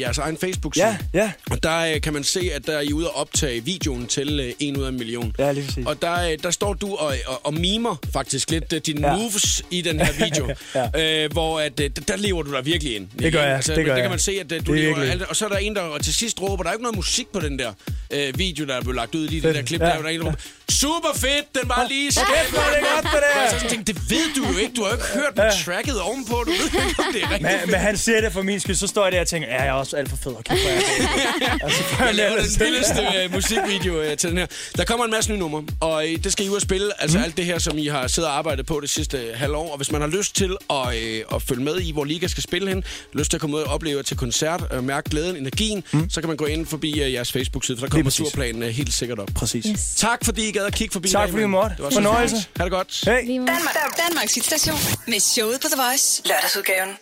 jeres 0.00 0.18
egen 0.18 0.36
Facebook-side. 0.40 0.86
Ja, 0.86 0.96
ja. 1.20 1.32
Og 1.50 1.62
der 1.62 1.94
øh, 1.94 2.00
kan 2.00 2.12
man 2.12 2.24
se, 2.24 2.50
at 2.54 2.66
der 2.66 2.72
er 2.76 2.80
I 2.80 2.92
ude 2.92 3.06
at 3.06 3.14
optage 3.16 3.64
videoen 3.64 4.06
til 4.06 4.40
øh, 4.40 4.52
en 4.58 4.76
ud 4.76 4.84
af 4.84 4.88
en 4.88 4.98
million. 4.98 5.34
Ja, 5.38 5.52
lige 5.52 5.64
præcis. 5.66 5.86
Og 5.86 6.02
der, 6.02 6.30
øh, 6.30 6.38
der 6.42 6.50
står 6.50 6.74
du 6.74 6.94
og, 6.94 7.14
og, 7.26 7.40
og 7.46 7.54
mimer 7.54 7.96
faktisk 8.12 8.50
lidt 8.50 8.72
øh, 8.72 8.80
dine 8.86 9.08
Ja. 9.08 9.16
moves 9.16 9.62
i 9.70 9.80
den 9.82 10.00
her 10.00 10.12
video. 10.24 10.48
Ja. 10.74 11.24
øh, 11.24 11.32
hvor 11.32 11.60
at, 11.60 11.80
øh, 11.80 11.90
der 12.08 12.16
lever 12.16 12.42
du 12.42 12.52
der 12.52 12.62
virkelig 12.62 12.96
ind. 12.96 13.08
Det 13.18 13.32
gør 13.32 13.42
jeg, 13.42 13.56
Altså, 13.56 13.74
det 13.74 13.84
gør 13.84 13.94
det 13.94 14.02
kan 14.02 14.10
man 14.10 14.18
se, 14.18 14.32
at 14.40 14.52
øh, 14.52 14.66
du 14.66 14.72
er 14.72 14.76
lever 14.76 14.86
virkelig. 14.88 15.10
alt, 15.10 15.22
Og 15.22 15.36
så 15.36 15.44
er 15.44 15.48
der 15.48 15.56
en, 15.56 15.74
der 15.76 15.80
og 15.80 16.02
til 16.04 16.14
sidst 16.14 16.40
råber, 16.42 16.62
der 16.62 16.70
er 16.70 16.74
ikke 16.74 16.82
noget 16.82 16.96
musik 16.96 17.26
på 17.32 17.40
den 17.40 17.58
der 17.58 17.72
øh, 18.10 18.38
video, 18.38 18.66
der 18.66 18.74
er 18.74 18.80
blevet 18.80 18.96
lagt 18.96 19.14
ud 19.14 19.28
lige 19.28 19.42
det 19.42 19.54
der 19.54 19.62
klip. 19.62 19.80
Ja. 19.80 19.86
Der, 19.86 19.92
er 19.92 19.98
der 19.98 20.04
er 20.08 20.12
en, 20.12 20.20
der 20.20 20.26
råber, 20.26 20.36
super 20.70 21.12
fedt, 21.14 21.54
den 21.60 21.68
var 21.68 21.86
lige 21.88 22.12
skæft. 22.12 22.26
Kæft, 22.28 22.50
hvor 22.50 22.62
det 22.62 22.86
godt, 22.94 23.04
det 23.14 23.22
der. 23.34 23.54
Og 23.54 23.60
så 23.60 23.68
tænkte, 23.68 23.92
det 23.92 24.10
ved 24.10 24.34
du 24.36 24.42
jo 24.52 24.58
ikke. 24.58 24.72
Du 24.76 24.82
har 24.82 24.90
jo 24.90 24.96
ikke 24.96 25.08
hørt 25.14 25.32
ja. 25.36 25.50
tracket 25.64 26.00
ovenpå. 26.00 26.39
Du 26.44 26.50
ved 26.50 26.64
ikke, 26.64 26.94
om 26.98 27.12
det 27.12 27.22
er 27.22 27.30
rigtigt. 27.30 27.42
Men, 27.42 27.70
men 27.70 27.80
han 27.80 27.96
siger 27.96 28.20
det 28.20 28.32
for 28.32 28.42
min 28.42 28.60
skyld, 28.60 28.76
så 28.76 28.86
står 28.86 29.04
jeg 29.04 29.12
der 29.12 29.20
og 29.20 29.26
tænker, 29.28 29.48
ja, 29.48 29.62
jeg 29.62 29.66
er 29.66 29.72
også 29.72 29.96
alt 29.96 30.08
for 30.08 30.16
fed. 30.16 30.32
Okay, 30.38 30.54
er 30.54 30.70
jeg 30.70 31.58
altså, 31.62 31.82
Jeg 32.06 32.14
laver 32.14 32.36
den 32.36 32.60
vildeste 32.60 33.02
øh, 33.22 33.32
musikvideo 33.32 34.00
øh, 34.00 34.16
til 34.16 34.30
den 34.30 34.38
her. 34.38 34.46
Der 34.76 34.84
kommer 34.84 35.04
en 35.04 35.10
masse 35.10 35.30
nye 35.30 35.38
numre, 35.38 35.64
og 35.80 36.08
øh, 36.08 36.24
det 36.24 36.32
skal 36.32 36.46
I 36.46 36.48
ud 36.48 36.56
og 36.56 36.62
spille. 36.62 37.02
Altså 37.02 37.18
mm. 37.18 37.24
alt 37.24 37.36
det 37.36 37.44
her, 37.44 37.58
som 37.58 37.78
I 37.78 37.86
har 37.86 38.06
siddet 38.06 38.30
og 38.30 38.36
arbejdet 38.38 38.66
på 38.66 38.80
det 38.80 38.90
sidste 38.90 39.18
øh, 39.18 39.38
halve 39.38 39.56
år. 39.56 39.70
Og 39.70 39.76
hvis 39.76 39.92
man 39.92 40.00
har 40.00 40.08
lyst 40.08 40.36
til 40.36 40.56
at, 40.70 40.96
øh, 40.96 41.24
at 41.34 41.42
følge 41.42 41.62
med 41.62 41.80
i, 41.80 41.92
hvor 41.92 42.04
Liga 42.04 42.26
skal 42.26 42.42
spille 42.42 42.68
hen, 42.68 42.84
lyst 43.12 43.30
til 43.30 43.36
at 43.36 43.40
komme 43.40 43.56
ud 43.56 43.62
og 43.62 43.74
opleve 43.74 44.02
til 44.02 44.16
koncert, 44.16 44.62
og 44.62 44.84
mærke 44.84 45.10
glæden, 45.10 45.36
energien, 45.36 45.84
mm. 45.92 46.10
så 46.10 46.20
kan 46.20 46.28
man 46.28 46.36
gå 46.36 46.46
ind 46.46 46.66
forbi 46.66 47.02
øh, 47.02 47.12
jeres 47.12 47.32
Facebook-side, 47.32 47.78
for 47.78 47.86
der 47.86 47.90
kommer 47.90 48.10
turplanen 48.10 48.62
øh, 48.62 48.68
helt 48.68 48.92
sikkert 48.92 49.18
op. 49.18 49.28
Præcis. 49.34 49.66
Yes. 49.70 49.94
Tak 49.96 50.24
fordi 50.24 50.48
I 50.48 50.52
gad 50.52 50.62
at 50.66 50.74
kigge 50.74 50.92
forbi. 50.92 51.08
Tak, 51.08 51.30
fordi 51.30 51.42
I 51.42 51.46
måtte. 51.46 51.76
Det 51.76 51.84
var 51.84 51.90
så 51.90 51.94
Fornøjelse. 51.94 52.36
Ha' 52.56 52.64
det 52.64 52.72
godt. 52.72 53.02
Hey. 53.04 53.26
Danmark, 53.28 53.76
Danmarks 54.08 54.34
hitstation 54.34 54.76
med 55.06 55.20
showet 55.20 55.60
på 55.60 55.68
The 55.72 55.82
Voice. 55.82 56.22
Lørdagsudgaven. 56.30 56.98